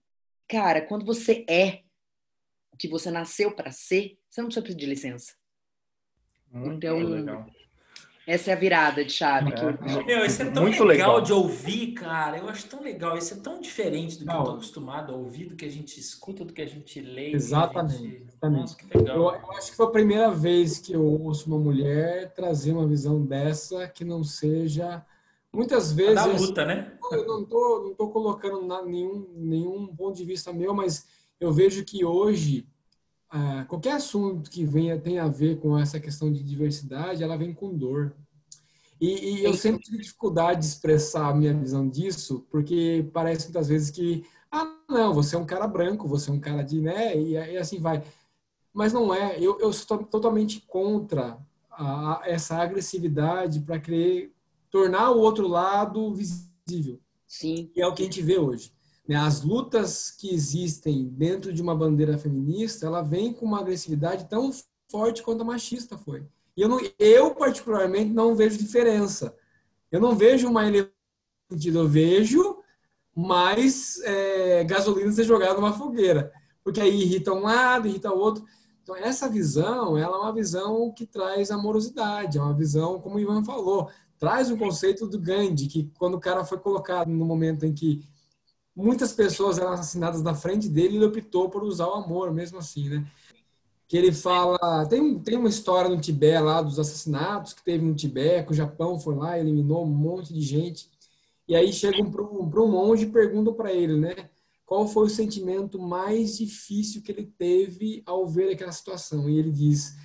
cara, 0.47 0.81
quando 0.81 1.05
você 1.05 1.45
é 1.47 1.83
o 2.71 2.77
que 2.77 2.87
você 2.87 3.11
nasceu 3.11 3.55
para 3.55 3.71
ser, 3.71 4.17
você 4.29 4.41
não 4.41 4.47
precisa 4.47 4.65
pedir 4.65 4.87
licença. 4.87 5.33
Muito 6.51 6.77
então, 6.77 6.97
legal. 6.97 7.45
Essa 8.25 8.51
é 8.51 8.53
a 8.53 8.57
virada 8.57 9.03
de 9.03 9.11
chave. 9.11 9.51
É. 9.51 9.51
Que 9.51 9.63
eu... 9.65 10.05
Meu, 10.05 10.25
isso 10.25 10.41
é 10.41 10.45
tão 10.45 10.63
legal, 10.63 10.87
legal, 10.87 11.21
de 11.21 11.33
ouvir, 11.33 11.93
cara. 11.93 12.37
Eu 12.37 12.47
acho 12.47 12.67
tão 12.67 12.81
legal. 12.81 13.17
Isso 13.17 13.33
é 13.33 13.37
tão 13.37 13.59
diferente 13.59 14.17
do 14.17 14.19
que 14.19 14.25
Não. 14.25 14.39
eu 14.39 14.43
tô 14.45 14.51
acostumado 14.51 15.13
a 15.13 15.15
ouvir, 15.15 15.45
do 15.45 15.55
que 15.55 15.65
a 15.65 15.69
gente 15.69 15.99
escuta, 15.99 16.45
do 16.45 16.53
que 16.53 16.61
a 16.61 16.65
gente 16.65 17.01
lê. 17.01 17.31
Exatamente. 17.31 17.97
Gente... 17.97 18.23
exatamente. 18.23 18.61
Nossa, 18.61 18.77
que 18.77 18.97
legal. 18.97 19.17
Eu, 19.17 19.23
eu, 19.23 19.51
acho 19.57 19.71
que 19.71 19.77
foi 19.77 19.85
a 19.85 19.91
primeira 19.91 20.31
vez 20.31 20.79
que 20.79 20.93
eu 20.93 21.03
ouço 21.03 21.47
uma 21.47 21.59
mulher 21.59 22.33
trazer 22.33 22.71
uma 22.71 22.87
visão 22.87 23.21
dessa 23.21 23.87
que 23.87 24.05
não 24.05 24.23
seja. 24.23 25.05
Muitas 25.51 25.91
vezes. 25.91 26.17
A 26.17 26.27
da 26.27 26.33
luta, 26.33 26.65
né? 26.65 26.93
Eu 27.11 27.27
não 27.27 27.45
tô, 27.45 27.83
não 27.83 27.93
tô 27.93 28.09
colocando 28.09 28.61
nenhum, 28.85 29.27
nenhum 29.35 29.87
ponto 29.87 30.15
de 30.15 30.23
vista 30.23 30.51
meu, 30.53 30.73
mas 30.73 31.07
eu 31.39 31.51
vejo 31.51 31.83
que 31.83 32.05
hoje 32.05 32.65
ah, 33.35 33.65
qualquer 33.67 33.93
assunto 33.93 34.47
que 34.47 34.63
venha 34.63 34.95
tem 34.95 35.17
a 35.17 35.27
ver 35.27 35.59
com 35.59 35.75
essa 35.75 35.99
questão 35.99 36.31
de 36.31 36.43
diversidade, 36.43 37.23
ela 37.23 37.35
vem 37.35 37.51
com 37.51 37.75
dor. 37.75 38.15
E, 39.01 39.39
e 39.39 39.43
eu 39.43 39.55
sempre 39.55 39.81
tive 39.81 39.97
dificuldade 39.97 40.59
de 40.59 40.67
expressar 40.67 41.29
a 41.29 41.33
minha 41.33 41.51
visão 41.51 41.89
disso, 41.89 42.45
porque 42.51 43.09
parece 43.11 43.45
muitas 43.45 43.69
vezes 43.69 43.89
que, 43.89 44.23
ah, 44.51 44.71
não, 44.87 45.15
você 45.15 45.35
é 45.35 45.39
um 45.39 45.47
cara 45.47 45.65
branco, 45.65 46.07
você 46.07 46.29
é 46.29 46.33
um 46.33 46.39
cara 46.39 46.61
de, 46.61 46.79
né, 46.79 47.17
e, 47.17 47.31
e 47.31 47.57
assim 47.57 47.79
vai. 47.79 48.03
Mas 48.71 48.93
não 48.93 49.11
é, 49.11 49.39
eu, 49.39 49.59
eu 49.59 49.73
sou 49.73 49.97
totalmente 50.03 50.61
contra 50.67 51.39
a, 51.71 52.21
a, 52.21 52.29
essa 52.29 52.57
agressividade 52.57 53.61
para 53.61 53.79
querer 53.79 54.31
tornar 54.69 55.09
o 55.09 55.17
outro 55.17 55.47
lado 55.47 56.13
visível. 56.13 56.99
Sim. 57.27 57.71
E 57.75 57.81
é 57.81 57.87
o 57.87 57.95
que 57.95 58.03
a 58.03 58.05
gente 58.05 58.21
vê 58.21 58.37
hoje. 58.37 58.71
Né? 59.07 59.15
As 59.15 59.41
lutas 59.41 60.11
que 60.11 60.33
existem 60.33 61.07
dentro 61.09 61.53
de 61.53 61.61
uma 61.61 61.75
bandeira 61.75 62.17
feminista, 62.17 62.85
ela 62.85 63.01
vem 63.01 63.33
com 63.33 63.45
uma 63.45 63.59
agressividade 63.59 64.27
tão 64.29 64.51
forte 64.89 65.23
quanto 65.23 65.41
a 65.41 65.45
machista 65.45 65.97
foi. 65.97 66.25
E 66.55 66.61
eu, 66.61 66.69
não, 66.69 66.79
eu 66.99 67.33
particularmente, 67.33 68.11
não 68.11 68.35
vejo 68.35 68.57
diferença. 68.57 69.35
Eu 69.91 69.99
não 69.99 70.15
vejo 70.15 70.47
uma 70.47 70.63
eu 70.67 71.87
vejo 71.87 72.57
mais 73.15 74.01
é, 74.03 74.63
gasolina 74.63 75.11
ser 75.11 75.23
jogada 75.23 75.55
numa 75.55 75.73
fogueira. 75.73 76.31
Porque 76.63 76.79
aí 76.79 77.01
irrita 77.01 77.33
um 77.33 77.41
lado, 77.41 77.87
irrita 77.87 78.11
o 78.11 78.17
outro. 78.17 78.43
Então, 78.81 78.95
essa 78.95 79.29
visão, 79.29 79.97
ela 79.97 80.17
é 80.17 80.19
uma 80.19 80.33
visão 80.33 80.91
que 80.91 81.05
traz 81.05 81.51
amorosidade, 81.51 82.37
é 82.37 82.41
uma 82.41 82.53
visão, 82.53 82.99
como 82.99 83.15
o 83.15 83.19
Ivan 83.19 83.43
falou, 83.43 83.89
traz 84.17 84.51
o 84.51 84.57
conceito 84.57 85.07
do 85.07 85.19
Gandhi, 85.19 85.67
que 85.67 85.91
quando 85.97 86.15
o 86.15 86.19
cara 86.19 86.43
foi 86.43 86.57
colocado 86.57 87.09
no 87.09 87.25
momento 87.25 87.65
em 87.65 87.73
que 87.73 88.01
muitas 88.75 89.13
pessoas 89.13 89.57
eram 89.57 89.71
assassinadas 89.71 90.21
na 90.21 90.33
frente 90.33 90.67
dele 90.67 90.93
e 90.93 90.97
ele 90.97 91.05
optou 91.05 91.49
por 91.49 91.63
usar 91.63 91.87
o 91.87 91.93
amor, 91.93 92.33
mesmo 92.33 92.57
assim, 92.57 92.89
né? 92.89 93.05
Que 93.87 93.97
ele 93.97 94.11
fala, 94.11 94.85
tem, 94.87 95.19
tem 95.19 95.37
uma 95.37 95.49
história 95.49 95.89
no 95.89 96.01
Tibete 96.01 96.41
lá 96.41 96.61
dos 96.61 96.79
assassinatos 96.79 97.53
que 97.53 97.63
teve 97.63 97.85
no 97.85 97.93
Tibete, 97.93 98.47
que 98.47 98.51
o 98.53 98.55
Japão 98.55 98.99
foi 98.99 99.15
lá, 99.15 99.39
eliminou 99.39 99.85
um 99.85 99.89
monte 99.89 100.33
de 100.33 100.41
gente. 100.41 100.89
E 101.47 101.55
aí 101.55 101.71
chegam 101.71 102.09
para 102.09 102.23
um 102.23 102.67
monge 102.67 103.03
e 103.03 103.11
perguntam 103.11 103.53
para 103.53 103.71
ele, 103.71 103.97
né? 103.97 104.29
Qual 104.65 104.87
foi 104.87 105.05
o 105.05 105.09
sentimento 105.09 105.77
mais 105.77 106.37
difícil 106.37 107.01
que 107.01 107.11
ele 107.11 107.25
teve 107.37 108.01
ao 108.05 108.25
ver 108.27 108.53
aquela 108.53 108.71
situação? 108.71 109.29
E 109.29 109.37
ele 109.37 109.51
diz: 109.51 109.95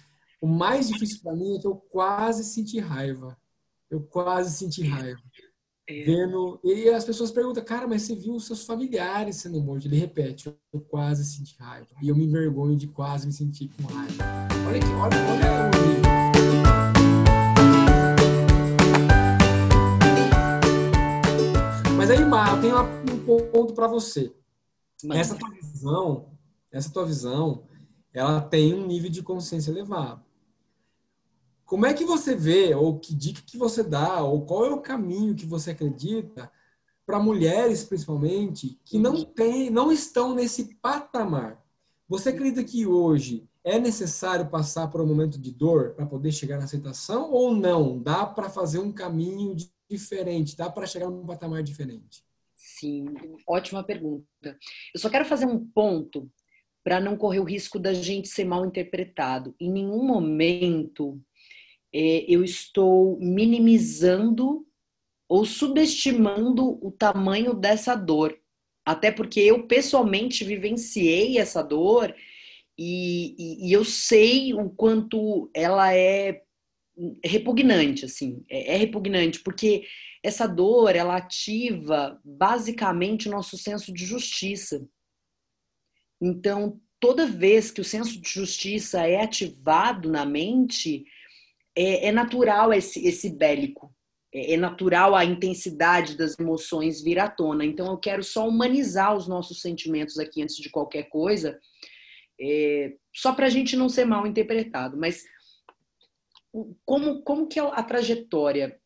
O 0.42 0.46
mais 0.46 0.88
difícil 0.88 1.20
para 1.22 1.34
mim 1.34 1.56
é 1.56 1.60
que 1.60 1.66
eu 1.66 1.76
quase 1.76 2.44
senti 2.44 2.78
raiva. 2.78 3.36
Eu 3.88 4.02
quase 4.02 4.58
senti 4.58 4.82
raiva. 4.86 5.22
É. 5.90 6.04
Vendo, 6.04 6.60
e 6.62 6.90
as 6.90 7.02
pessoas 7.02 7.30
perguntam, 7.30 7.64
cara, 7.64 7.88
mas 7.88 8.02
você 8.02 8.14
viu 8.14 8.34
os 8.34 8.44
seus 8.44 8.62
familiares 8.66 9.36
sendo 9.36 9.58
mortos? 9.58 9.86
Ele 9.86 9.96
repete, 9.96 10.54
eu 10.70 10.80
quase 10.82 11.24
senti 11.24 11.56
raiva. 11.58 11.86
E 12.02 12.10
eu 12.10 12.14
me 12.14 12.26
envergonho 12.26 12.76
de 12.76 12.86
quase 12.86 13.26
me 13.26 13.32
sentir 13.32 13.70
com 13.70 13.84
raiva. 13.90 14.22
Olha 14.68 14.78
que, 14.78 14.86
olha, 14.86 15.16
olha 15.30 15.64
o 15.64 15.70
nível. 15.88 16.02
Mas 21.96 22.10
aí, 22.10 22.22
Mar, 22.22 22.56
eu 22.56 22.60
tenho 22.60 22.76
um 23.10 23.50
ponto 23.50 23.72
para 23.72 23.86
você. 23.86 24.30
Essa 25.10 25.36
tua 25.36 25.48
visão, 25.48 26.26
essa 26.70 26.92
tua 26.92 27.06
visão, 27.06 27.62
ela 28.12 28.42
tem 28.42 28.74
um 28.74 28.86
nível 28.86 29.08
de 29.08 29.22
consciência 29.22 29.70
elevado. 29.70 30.27
Como 31.68 31.84
é 31.84 31.92
que 31.92 32.02
você 32.02 32.34
vê, 32.34 32.74
ou 32.74 32.98
que 32.98 33.14
dica 33.14 33.42
que 33.44 33.58
você 33.58 33.84
dá, 33.84 34.22
ou 34.22 34.46
qual 34.46 34.64
é 34.64 34.70
o 34.70 34.80
caminho 34.80 35.34
que 35.34 35.44
você 35.44 35.72
acredita 35.72 36.50
para 37.04 37.20
mulheres, 37.20 37.84
principalmente, 37.84 38.80
que 38.86 38.98
não 38.98 39.22
tem, 39.22 39.68
não 39.68 39.92
estão 39.92 40.34
nesse 40.34 40.76
patamar? 40.76 41.62
Você 42.08 42.30
acredita 42.30 42.64
que 42.64 42.86
hoje 42.86 43.46
é 43.62 43.78
necessário 43.78 44.48
passar 44.48 44.88
por 44.88 45.02
um 45.02 45.06
momento 45.06 45.38
de 45.38 45.52
dor 45.52 45.90
para 45.90 46.06
poder 46.06 46.32
chegar 46.32 46.56
na 46.56 46.64
aceitação 46.64 47.30
ou 47.30 47.54
não? 47.54 47.98
Dá 48.02 48.24
para 48.24 48.48
fazer 48.48 48.78
um 48.78 48.90
caminho 48.90 49.54
diferente? 49.90 50.56
Dá 50.56 50.70
para 50.70 50.86
chegar 50.86 51.10
num 51.10 51.26
patamar 51.26 51.62
diferente? 51.62 52.24
Sim, 52.54 53.14
ótima 53.46 53.84
pergunta. 53.84 54.24
Eu 54.94 54.98
só 54.98 55.10
quero 55.10 55.26
fazer 55.26 55.44
um 55.44 55.62
ponto 55.66 56.30
para 56.82 56.98
não 56.98 57.14
correr 57.14 57.40
o 57.40 57.44
risco 57.44 57.78
da 57.78 57.92
gente 57.92 58.28
ser 58.28 58.46
mal 58.46 58.64
interpretado. 58.64 59.54
Em 59.60 59.70
nenhum 59.70 60.02
momento 60.02 61.20
eu 61.92 62.44
estou 62.44 63.18
minimizando 63.20 64.66
ou 65.28 65.44
subestimando 65.44 66.78
o 66.84 66.90
tamanho 66.90 67.54
dessa 67.54 67.94
dor. 67.94 68.38
Até 68.84 69.10
porque 69.12 69.40
eu 69.40 69.66
pessoalmente 69.66 70.44
vivenciei 70.44 71.38
essa 71.38 71.62
dor 71.62 72.14
e, 72.78 73.34
e, 73.38 73.68
e 73.68 73.72
eu 73.72 73.84
sei 73.84 74.54
o 74.54 74.70
quanto 74.70 75.50
ela 75.54 75.94
é 75.94 76.42
repugnante, 77.24 78.04
assim, 78.04 78.44
é, 78.48 78.74
é 78.74 78.76
repugnante, 78.76 79.40
porque 79.40 79.86
essa 80.22 80.46
dor, 80.46 80.96
ela 80.96 81.16
ativa 81.16 82.20
basicamente 82.24 83.28
o 83.28 83.30
nosso 83.30 83.56
senso 83.56 83.92
de 83.92 84.04
justiça. 84.04 84.86
Então, 86.20 86.80
toda 86.98 87.26
vez 87.26 87.70
que 87.70 87.80
o 87.80 87.84
senso 87.84 88.20
de 88.20 88.28
justiça 88.28 89.06
é 89.06 89.22
ativado 89.22 90.10
na 90.10 90.24
mente, 90.24 91.04
é, 91.78 92.08
é 92.08 92.12
natural 92.12 92.72
esse, 92.72 93.06
esse 93.06 93.30
bélico, 93.30 93.94
é, 94.34 94.54
é 94.54 94.56
natural 94.56 95.14
a 95.14 95.24
intensidade 95.24 96.16
das 96.16 96.36
emoções 96.36 97.00
vir 97.00 97.20
à 97.20 97.30
tona. 97.30 97.64
Então, 97.64 97.86
eu 97.86 97.96
quero 97.96 98.24
só 98.24 98.48
humanizar 98.48 99.16
os 99.16 99.28
nossos 99.28 99.60
sentimentos 99.60 100.18
aqui 100.18 100.42
antes 100.42 100.56
de 100.56 100.70
qualquer 100.70 101.04
coisa, 101.04 101.58
é, 102.40 102.96
só 103.14 103.32
para 103.32 103.46
a 103.46 103.50
gente 103.50 103.76
não 103.76 103.88
ser 103.88 104.04
mal 104.04 104.26
interpretado. 104.26 104.96
Mas 104.96 105.22
como, 106.84 107.22
como 107.22 107.46
que 107.46 107.60
é 107.60 107.62
a 107.62 107.82
trajetória? 107.82 108.80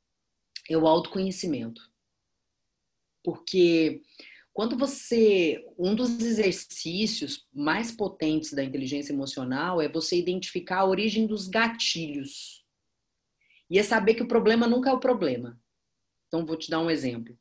É 0.69 0.77
o 0.77 0.87
autoconhecimento. 0.87 1.81
Porque 3.25 4.03
quando 4.53 4.77
você. 4.77 5.65
Um 5.79 5.95
dos 5.95 6.21
exercícios 6.21 7.47
mais 7.53 7.91
potentes 7.91 8.53
da 8.53 8.63
inteligência 8.63 9.13
emocional 9.13 9.81
é 9.81 9.89
você 9.89 10.17
identificar 10.17 10.81
a 10.81 10.85
origem 10.85 11.27
dos 11.27 11.49
gatilhos. 11.49 12.62
E 13.71 13.79
é 13.79 13.83
saber 13.83 14.15
que 14.15 14.23
o 14.23 14.29
problema 14.29 14.67
nunca 14.67 14.91
é 14.91 14.93
o 14.93 15.01
problema. 15.01 15.59
Então, 16.27 16.47
vou 16.47 16.57
te 16.57 16.71
dar 16.71 16.81
um 16.81 16.91
exemplo. 16.91 17.39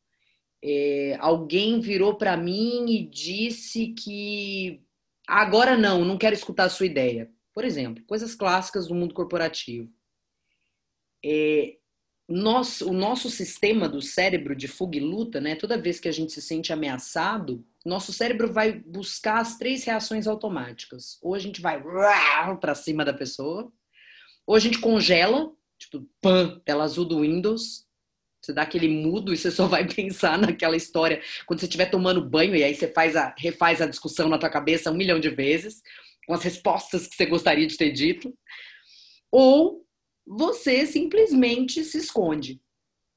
É, 0.64 1.18
alguém 1.20 1.80
virou 1.80 2.16
para 2.16 2.38
mim 2.38 2.86
e 2.90 3.08
disse 3.08 3.88
que 3.90 4.82
agora 5.28 5.76
não, 5.76 6.06
não 6.06 6.18
quero 6.18 6.36
escutar 6.36 6.66
a 6.66 6.70
sua 6.70 6.86
ideia. 6.86 7.32
Por 7.54 7.66
exemplo, 7.66 8.04
coisas 8.06 8.36
clássicas 8.36 8.88
do 8.88 8.96
mundo 8.96 9.14
corporativo. 9.14 9.92
É, 11.24 11.78
nosso, 12.28 12.90
o 12.90 12.94
nosso 12.94 13.30
sistema 13.30 13.90
do 13.90 14.02
cérebro 14.02 14.56
de 14.56 14.68
fuga 14.68 14.98
e 14.98 15.02
luta, 15.02 15.42
né? 15.42 15.56
Toda 15.56 15.82
vez 15.82 16.00
que 16.00 16.08
a 16.08 16.12
gente 16.12 16.32
se 16.32 16.42
sente 16.42 16.72
ameaçado, 16.72 17.66
nosso 17.86 18.14
cérebro 18.14 18.52
vai 18.52 18.72
buscar 18.72 19.40
as 19.40 19.58
três 19.58 19.84
reações 19.84 20.28
automáticas. 20.28 21.18
Ou 21.22 21.36
a 21.36 21.40
gente 21.40 21.62
vai 21.62 21.82
para 22.60 22.76
cima 22.76 23.04
da 23.04 23.14
pessoa, 23.14 23.72
ou 24.46 24.56
a 24.56 24.60
gente 24.60 24.80
congela, 24.80 25.52
tipo, 25.82 26.08
pã, 26.22 26.60
tela 26.64 26.84
azul 26.84 27.06
do 27.06 27.22
Windows. 27.22 27.86
Você 28.42 28.54
dá 28.54 28.64
aquele 28.64 28.88
mudo 28.88 29.34
e 29.34 29.38
você 29.38 29.52
só 29.52 29.66
vai 29.68 29.88
pensar 29.88 30.38
naquela 30.38 30.76
história 30.76 31.22
quando 31.46 31.60
você 31.60 31.66
estiver 31.66 31.90
tomando 31.90 32.28
banho 32.28 32.56
e 32.56 32.64
aí 32.64 32.74
você 32.74 32.88
faz 32.88 33.16
a, 33.16 33.34
refaz 33.38 33.82
a 33.82 33.88
discussão 33.88 34.30
na 34.30 34.38
tua 34.38 34.50
cabeça 34.50 34.92
um 34.92 34.96
milhão 34.96 35.20
de 35.20 35.30
vezes, 35.30 35.82
com 36.26 36.34
as 36.34 36.44
respostas 36.44 37.08
que 37.08 37.16
você 37.16 37.26
gostaria 37.26 37.68
de 37.68 37.78
ter 37.78 37.92
dito. 37.92 38.34
Ou 39.32 39.86
você 40.26 40.86
simplesmente 40.86 41.84
se 41.84 41.98
esconde. 41.98 42.62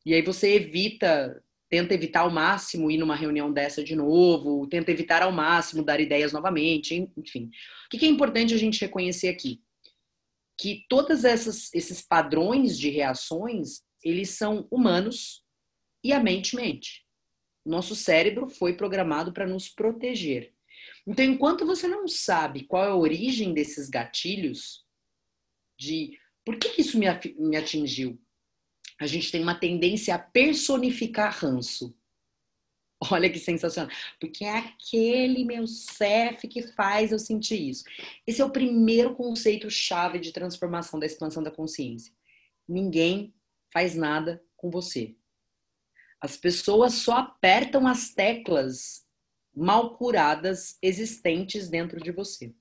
E 0.07 0.14
aí 0.14 0.22
você 0.22 0.55
evita, 0.55 1.42
tenta 1.68 1.94
evitar 1.94 2.20
ao 2.20 2.31
máximo 2.31 2.90
ir 2.90 2.98
numa 2.98 3.16
reunião 3.16 3.53
dessa 3.53 3.83
de 3.83 3.96
novo, 3.96 4.66
tenta 4.68 4.90
evitar 4.90 5.22
ao 5.22 5.33
máximo 5.33 5.83
dar 5.83 6.00
ideias 6.00 6.33
novamente, 6.33 7.11
enfim. 7.16 7.50
O 7.87 7.98
que 7.98 8.05
é 8.05 8.09
importante 8.09 8.55
a 8.55 8.59
gente 8.59 8.81
reconhecer 8.81 9.29
aqui? 9.29 9.61
Que 10.57 10.85
todos 10.88 11.25
esses 11.25 12.03
padrões 12.03 12.79
de 12.79 12.90
reações, 12.90 13.83
eles 14.03 14.31
são 14.31 14.69
humanos 14.71 15.45
e 16.03 16.12
a 16.12 16.21
mente 16.21 16.55
mente. 16.55 17.05
Nosso 17.64 17.97
cérebro 17.97 18.49
foi 18.49 18.77
programado 18.77 19.33
para 19.33 19.47
nos 19.47 19.69
proteger. 19.69 20.53
Então, 21.07 21.25
enquanto 21.25 21.67
você 21.67 21.88
não 21.88 22.07
sabe 22.07 22.64
qual 22.64 22.85
é 22.85 22.88
a 22.88 22.97
origem 22.97 23.55
desses 23.55 23.88
gatilhos 23.88 24.85
de 25.79 26.19
por 26.45 26.59
que, 26.59 26.71
que 26.71 26.83
isso 26.83 26.99
me, 26.99 27.07
me 27.38 27.57
atingiu? 27.57 28.21
A 29.01 29.07
gente 29.07 29.33
tem 29.33 29.43
uma 29.43 29.59
tendência 29.59 30.14
a 30.14 30.19
personificar 30.19 31.37
ranço. 31.38 31.97
Olha 33.11 33.31
que 33.31 33.38
sensacional. 33.38 33.90
Porque 34.21 34.45
é 34.45 34.59
aquele 34.59 35.45
meu 35.45 35.67
chefe 35.67 36.49
que 36.49 36.62
faz 36.62 37.12
eu 37.12 37.19
sentir 37.19 37.61
isso. 37.61 37.85
Esse 38.27 38.40
é 38.40 38.45
o 38.45 38.51
primeiro 38.51 39.14
conceito 39.14 39.71
chave 39.71 40.19
de 40.19 40.33
transformação 40.33 40.99
da 40.99 41.07
expansão 41.07 41.43
da 41.43 41.51
consciência. 41.51 42.12
Ninguém 42.67 43.35
faz 43.73 43.95
nada 43.95 44.43
com 44.57 44.71
você. 44.71 45.14
As 46.21 46.37
pessoas 46.37 46.95
só 46.95 47.19
apertam 47.19 47.87
as 47.87 48.14
teclas 48.14 49.05
mal 49.55 49.97
curadas 49.97 50.79
existentes 50.81 51.69
dentro 51.69 52.01
de 52.01 52.11
você. 52.11 52.53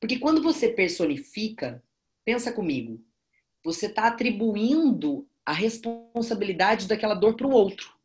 Porque 0.00 0.18
quando 0.18 0.42
você 0.42 0.68
personifica, 0.68 1.82
pensa 2.24 2.52
comigo, 2.52 3.02
você 3.64 3.86
está 3.86 4.08
atribuindo 4.08 5.26
a 5.44 5.52
responsabilidade 5.52 6.88
daquela 6.88 7.14
dor 7.14 7.36
para 7.36 7.46
o 7.46 7.52
outro. 7.52 7.95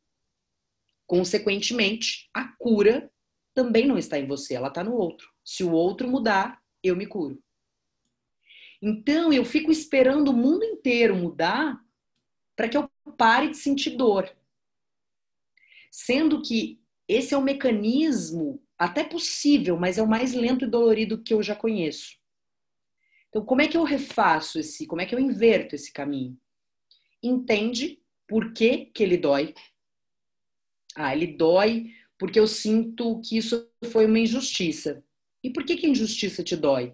Consequentemente, 1.12 2.30
a 2.34 2.48
cura 2.48 3.12
também 3.54 3.86
não 3.86 3.98
está 3.98 4.18
em 4.18 4.26
você, 4.26 4.54
ela 4.54 4.70
está 4.70 4.82
no 4.82 4.94
outro. 4.96 5.30
Se 5.44 5.62
o 5.62 5.74
outro 5.74 6.08
mudar, 6.08 6.64
eu 6.82 6.96
me 6.96 7.06
curo. 7.06 7.44
Então, 8.82 9.34
eu 9.34 9.44
fico 9.44 9.70
esperando 9.70 10.30
o 10.30 10.34
mundo 10.34 10.64
inteiro 10.64 11.14
mudar 11.14 11.84
para 12.56 12.70
que 12.70 12.78
eu 12.78 12.90
pare 13.18 13.50
de 13.50 13.58
sentir 13.58 13.98
dor. 13.98 14.34
Sendo 15.92 16.42
que 16.42 16.80
esse 17.10 17.34
é 17.34 17.38
um 17.38 17.44
mecanismo 17.44 18.64
até 18.78 19.04
possível, 19.04 19.76
mas 19.76 19.98
é 19.98 20.02
o 20.02 20.08
mais 20.08 20.34
lento 20.34 20.64
e 20.64 20.70
dolorido 20.70 21.22
que 21.22 21.34
eu 21.34 21.44
já 21.44 21.54
conheço. 21.58 22.16
Então, 23.28 23.44
como 23.44 23.62
é 23.62 23.68
que 23.68 23.76
eu 23.76 23.84
refaço 23.84 24.58
esse, 24.58 24.88
como 24.88 25.02
é 25.02 25.06
que 25.06 25.14
eu 25.14 25.20
inverto 25.20 25.76
esse 25.76 25.92
caminho? 25.92 26.40
Entende 27.22 28.02
por 28.26 28.54
que, 28.54 28.86
que 28.86 29.04
ele 29.04 29.18
dói. 29.18 29.54
Ah, 30.96 31.16
ele 31.16 31.28
dói 31.28 31.92
porque 32.18 32.40
eu 32.40 32.48
sinto 32.48 33.20
que 33.22 33.38
isso 33.38 33.68
foi 33.92 34.06
uma 34.06 34.20
injustiça. 34.20 35.04
E 35.44 35.50
por 35.50 35.66
que, 35.66 35.76
que 35.76 35.88
injustiça 35.88 36.44
te 36.44 36.56
dói? 36.56 36.94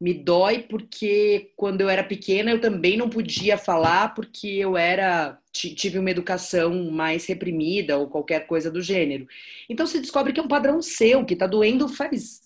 Me 0.00 0.14
dói 0.14 0.62
porque 0.62 1.52
quando 1.56 1.80
eu 1.80 1.88
era 1.88 2.04
pequena 2.04 2.50
eu 2.50 2.60
também 2.60 2.96
não 2.96 3.08
podia 3.08 3.56
falar 3.56 4.14
porque 4.14 4.48
eu 4.48 4.76
era 4.76 5.40
tive 5.52 5.98
uma 5.98 6.10
educação 6.10 6.90
mais 6.90 7.26
reprimida 7.26 7.96
ou 7.96 8.08
qualquer 8.08 8.46
coisa 8.46 8.70
do 8.70 8.82
gênero. 8.82 9.26
Então 9.68 9.86
você 9.86 10.00
descobre 10.00 10.32
que 10.32 10.40
é 10.40 10.42
um 10.42 10.48
padrão 10.48 10.82
seu 10.82 11.24
que 11.24 11.34
está 11.34 11.46
doendo 11.46 11.88
faz 11.88 12.42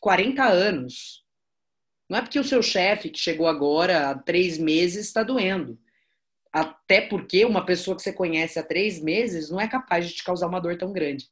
40 0.00 0.44
anos. 0.44 1.24
Não 2.08 2.18
é 2.18 2.22
porque 2.22 2.38
o 2.38 2.44
seu 2.44 2.62
chefe, 2.62 3.10
que 3.10 3.18
chegou 3.18 3.48
agora 3.48 4.10
há 4.10 4.14
três 4.18 4.58
meses, 4.58 5.06
está 5.06 5.22
doendo. 5.22 5.78
Até 6.56 7.02
porque 7.02 7.44
uma 7.44 7.66
pessoa 7.66 7.94
que 7.94 8.02
você 8.02 8.14
conhece 8.14 8.58
há 8.58 8.62
três 8.62 8.98
meses 8.98 9.50
não 9.50 9.60
é 9.60 9.68
capaz 9.68 10.08
de 10.08 10.14
te 10.14 10.24
causar 10.24 10.46
uma 10.46 10.58
dor 10.58 10.78
tão 10.78 10.90
grande. 10.90 11.28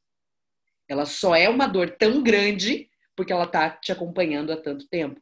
Ela 0.86 1.06
só 1.06 1.34
é 1.34 1.48
uma 1.48 1.66
dor 1.66 1.92
tão 1.92 2.22
grande 2.22 2.90
porque 3.16 3.32
ela 3.32 3.44
está 3.44 3.70
te 3.70 3.90
acompanhando 3.90 4.52
há 4.52 4.56
tanto 4.58 4.86
tempo. 4.86 5.18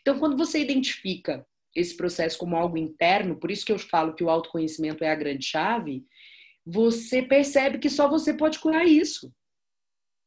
Então, 0.00 0.18
quando 0.18 0.36
você 0.36 0.58
identifica 0.58 1.46
esse 1.72 1.96
processo 1.96 2.36
como 2.36 2.56
algo 2.56 2.76
interno, 2.76 3.36
por 3.36 3.52
isso 3.52 3.64
que 3.64 3.70
eu 3.70 3.78
falo 3.78 4.16
que 4.16 4.24
o 4.24 4.30
autoconhecimento 4.30 5.04
é 5.04 5.10
a 5.10 5.14
grande 5.14 5.46
chave, 5.46 6.04
você 6.64 7.22
percebe 7.22 7.78
que 7.78 7.88
só 7.88 8.08
você 8.08 8.34
pode 8.34 8.58
curar 8.58 8.84
isso. 8.84 9.32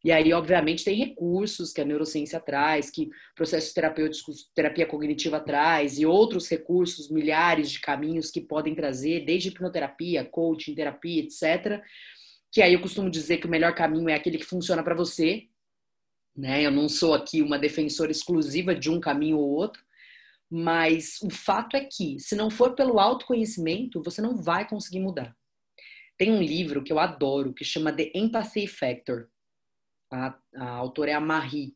E 0.03 0.13
aí, 0.13 0.31
obviamente, 0.31 0.85
tem 0.85 0.95
recursos 0.95 1.73
que 1.73 1.81
a 1.81 1.85
neurociência 1.85 2.39
traz, 2.39 2.89
que 2.89 3.09
processos 3.35 3.73
terapêuticos, 3.73 4.49
terapia 4.55 4.85
cognitiva 4.85 5.41
traz, 5.41 5.99
e 5.99 6.05
outros 6.05 6.47
recursos, 6.47 7.11
milhares 7.11 7.69
de 7.69 7.81
caminhos 7.81 8.31
que 8.31 8.39
podem 8.39 8.73
trazer, 8.73 9.25
desde 9.25 9.49
hipnoterapia, 9.49 10.23
coaching, 10.23 10.73
terapia, 10.73 11.21
etc. 11.23 11.83
Que 12.49 12.61
aí 12.61 12.73
eu 12.73 12.81
costumo 12.81 13.09
dizer 13.09 13.37
que 13.37 13.47
o 13.47 13.49
melhor 13.49 13.75
caminho 13.75 14.07
é 14.07 14.13
aquele 14.13 14.37
que 14.37 14.45
funciona 14.45 14.81
para 14.81 14.95
você. 14.95 15.47
Né? 16.33 16.65
Eu 16.65 16.71
não 16.71 16.87
sou 16.87 17.13
aqui 17.13 17.41
uma 17.41 17.59
defensora 17.59 18.11
exclusiva 18.11 18.73
de 18.73 18.89
um 18.89 19.01
caminho 19.01 19.37
ou 19.37 19.49
outro, 19.49 19.83
mas 20.49 21.19
o 21.21 21.29
fato 21.29 21.75
é 21.75 21.83
que, 21.83 22.17
se 22.19 22.37
não 22.37 22.49
for 22.49 22.73
pelo 22.73 22.99
autoconhecimento, 22.99 24.01
você 24.01 24.21
não 24.21 24.41
vai 24.41 24.65
conseguir 24.67 25.01
mudar. 25.01 25.35
Tem 26.17 26.31
um 26.31 26.41
livro 26.41 26.81
que 26.81 26.93
eu 26.93 26.99
adoro, 26.99 27.53
que 27.53 27.65
chama 27.65 27.91
The 27.91 28.11
Empathy 28.15 28.65
Factor 28.65 29.27
a, 30.11 30.33
a 30.55 30.69
autora 30.69 31.11
é 31.11 31.13
a 31.13 31.19
Marie. 31.19 31.73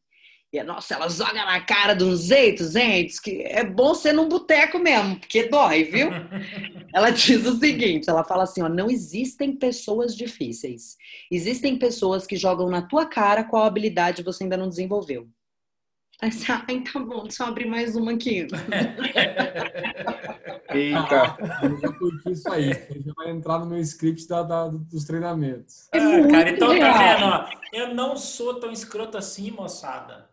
E, 0.51 0.61
nossa, 0.61 0.93
ela 0.93 1.09
joga 1.09 1.34
na 1.45 1.59
cara 1.61 1.95
de 1.95 2.03
um 2.03 2.15
jeito, 2.15 2.69
gente, 2.69 3.19
que 3.19 3.41
é 3.41 3.63
bom 3.63 3.95
ser 3.95 4.13
num 4.13 4.29
boteco 4.29 4.77
mesmo, 4.77 5.19
porque 5.19 5.49
dói, 5.49 5.84
viu? 5.84 6.09
ela 6.93 7.09
diz 7.09 7.43
o 7.47 7.57
seguinte, 7.57 8.07
ela 8.07 8.23
fala 8.23 8.43
assim, 8.43 8.61
ó, 8.61 8.69
não 8.69 8.88
existem 8.88 9.55
pessoas 9.55 10.15
difíceis. 10.15 10.95
Existem 11.31 11.75
pessoas 11.75 12.27
que 12.27 12.36
jogam 12.36 12.69
na 12.69 12.84
tua 12.84 13.07
cara 13.07 13.43
qual 13.43 13.63
habilidade 13.63 14.21
você 14.21 14.43
ainda 14.43 14.55
não 14.55 14.69
desenvolveu. 14.69 15.27
Aí 16.24 16.32
você, 16.32 16.49
ai, 16.53 16.80
tá 16.82 16.99
bom, 17.01 17.24
deixa 17.24 17.43
eu 17.43 17.47
abrir 17.47 17.65
mais 17.65 17.97
uma 17.97 18.13
aqui. 18.13 18.47
Eita. 20.74 21.36
Curti 21.99 22.32
isso 22.32 22.49
aí. 22.49 22.71
Já 22.71 23.13
vai 23.17 23.30
entrar 23.32 23.59
no 23.59 23.65
meu 23.65 23.78
script 23.80 24.26
da, 24.30 24.41
da- 24.41 24.69
dos 24.69 25.03
treinamentos. 25.03 25.89
É 25.91 25.97
Ah, 25.99 26.03
muito 26.09 26.32
cara, 26.32 26.49
então 26.49 26.80
tá 26.80 26.97
vendo? 26.97 27.26
ó? 27.26 27.49
Eu 27.74 27.93
não 27.93 28.15
sou 28.15 28.57
tão 28.57 28.71
escroto 28.71 29.17
assim, 29.17 29.51
moçada. 29.51 30.30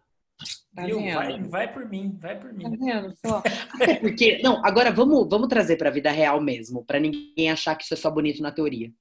Tá 0.76 0.86
Viu? 0.86 0.98
vendo? 0.98 1.14
Vai, 1.16 1.42
vai 1.42 1.72
por 1.72 1.88
mim, 1.88 2.16
vai 2.22 2.38
por 2.38 2.50
Tá 2.50 2.56
mim. 2.56 2.76
vendo 2.78 3.12
só? 3.26 3.42
Até 3.74 3.96
porque, 3.96 4.38
não, 4.44 4.64
agora 4.64 4.92
vamos, 4.92 5.28
vamos 5.28 5.48
trazer 5.48 5.76
para 5.76 5.88
a 5.88 5.92
vida 5.92 6.12
real 6.12 6.40
mesmo, 6.40 6.84
para 6.84 7.00
ninguém 7.00 7.50
achar 7.50 7.74
que 7.74 7.82
isso 7.82 7.94
é 7.94 7.96
só 7.96 8.08
bonito 8.12 8.40
na 8.40 8.52
teoria. 8.52 8.92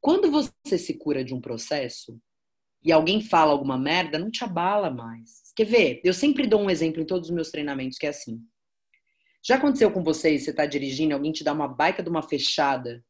Quando 0.00 0.32
você 0.32 0.76
se 0.76 0.94
cura 0.98 1.24
de 1.24 1.32
um 1.32 1.40
processo 1.40 2.18
e 2.84 2.90
alguém 2.90 3.20
fala 3.20 3.52
alguma 3.52 3.78
merda, 3.78 4.18
não 4.18 4.30
te 4.30 4.42
abala 4.42 4.90
mais. 4.90 5.52
Quer 5.54 5.64
ver? 5.64 6.00
Eu 6.02 6.12
sempre 6.12 6.46
dou 6.46 6.60
um 6.60 6.70
exemplo 6.70 7.00
em 7.00 7.06
todos 7.06 7.28
os 7.28 7.34
meus 7.34 7.50
treinamentos 7.50 7.98
que 7.98 8.06
é 8.06 8.10
assim. 8.10 8.40
Já 9.44 9.56
aconteceu 9.56 9.90
com 9.90 10.02
vocês, 10.02 10.44
você 10.44 10.52
tá 10.52 10.66
dirigindo, 10.66 11.14
alguém 11.14 11.32
te 11.32 11.44
dá 11.44 11.52
uma 11.52 11.68
baita 11.68 12.02
de 12.02 12.08
uma 12.08 12.22
fechada, 12.22 13.04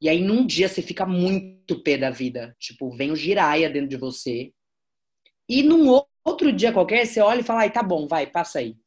e 0.00 0.08
aí 0.08 0.22
num 0.22 0.46
dia 0.46 0.68
você 0.68 0.80
fica 0.80 1.04
muito 1.04 1.82
pé 1.82 1.98
da 1.98 2.10
vida. 2.10 2.56
Tipo, 2.58 2.90
vem 2.90 3.10
o 3.10 3.16
giraia 3.16 3.68
dentro 3.68 3.88
de 3.88 3.98
você. 3.98 4.52
E 5.48 5.62
num 5.62 6.02
outro 6.24 6.52
dia 6.52 6.72
qualquer, 6.72 7.06
você 7.06 7.20
olha 7.20 7.40
e 7.40 7.44
fala, 7.44 7.60
ai, 7.60 7.72
tá 7.72 7.82
bom, 7.82 8.08
vai, 8.08 8.26
passa 8.26 8.60
aí. 8.60 8.78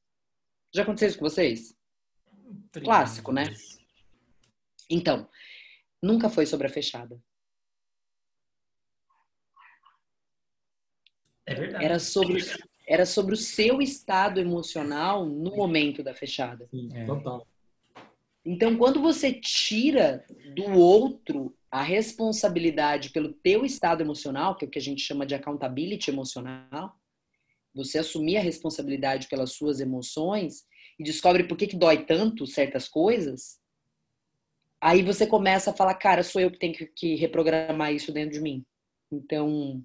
Já 0.73 0.81
aconteceu 0.81 1.09
isso 1.09 1.19
com 1.19 1.29
vocês? 1.29 1.75
Clássico, 2.83 3.31
né? 3.31 3.53
Então, 4.89 5.29
nunca 6.01 6.29
foi 6.29 6.47
sobre 6.47 6.65
a 6.65 6.69
fechada. 6.69 7.21
É 11.45 11.55
verdade. 11.55 11.85
Era 11.85 11.99
sobre, 11.99 12.39
era 12.87 13.05
sobre 13.05 13.33
o 13.33 13.37
seu 13.37 13.81
estado 13.81 14.39
emocional 14.39 15.25
no 15.25 15.55
momento 15.55 16.03
da 16.03 16.13
fechada. 16.13 16.67
Sim, 16.71 16.89
É. 16.93 17.05
total. 17.05 17.47
Então, 18.45 18.77
quando 18.77 19.01
você 19.01 19.31
tira 19.31 20.25
do 20.53 20.65
outro 20.73 21.55
a 21.71 21.81
responsabilidade 21.81 23.09
pelo 23.09 23.31
teu 23.33 23.65
estado 23.65 24.01
emocional, 24.01 24.55
que 24.55 24.65
é 24.65 24.67
o 24.67 24.71
que 24.71 24.77
a 24.79 24.81
gente 24.81 25.01
chama 25.01 25.25
de 25.25 25.33
accountability 25.33 26.11
emocional, 26.11 26.93
você 27.73 27.99
assumir 27.99 28.37
a 28.37 28.41
responsabilidade 28.41 29.27
pelas 29.27 29.53
suas 29.53 29.79
emoções 29.79 30.65
e 30.99 31.03
descobre 31.03 31.45
por 31.45 31.57
que, 31.57 31.67
que 31.67 31.77
dói 31.77 32.05
tanto 32.05 32.45
certas 32.45 32.87
coisas, 32.87 33.59
aí 34.79 35.01
você 35.01 35.25
começa 35.25 35.71
a 35.71 35.73
falar, 35.73 35.95
cara, 35.95 36.21
sou 36.21 36.41
eu 36.41 36.51
que 36.51 36.59
tenho 36.59 36.73
que, 36.73 36.85
que 36.87 37.15
reprogramar 37.15 37.93
isso 37.93 38.11
dentro 38.11 38.33
de 38.33 38.41
mim. 38.41 38.63
Então, 39.11 39.83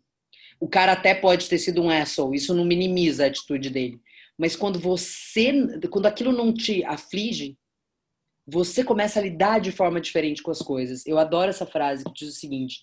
o 0.61 0.68
cara 0.68 0.92
até 0.92 1.14
pode 1.14 1.48
ter 1.48 1.59
sido 1.59 1.82
um 1.82 1.90
asshole, 1.90 2.36
isso 2.36 2.54
não 2.54 2.64
minimiza 2.64 3.24
a 3.24 3.28
atitude 3.28 3.70
dele. 3.70 4.00
Mas 4.36 4.54
quando 4.54 4.78
você, 4.78 5.52
quando 5.90 6.06
aquilo 6.06 6.32
não 6.32 6.52
te 6.52 6.84
aflige, 6.84 7.56
você 8.46 8.82
começa 8.82 9.18
a 9.18 9.22
lidar 9.22 9.61
de 9.61 9.70
forma 9.72 10.00
diferente 10.00 10.42
com 10.42 10.50
as 10.50 10.61
coisas. 10.61 11.04
Eu 11.06 11.18
adoro 11.18 11.50
essa 11.50 11.66
frase 11.66 12.04
que 12.04 12.12
diz 12.12 12.28
o 12.28 12.38
seguinte: 12.38 12.80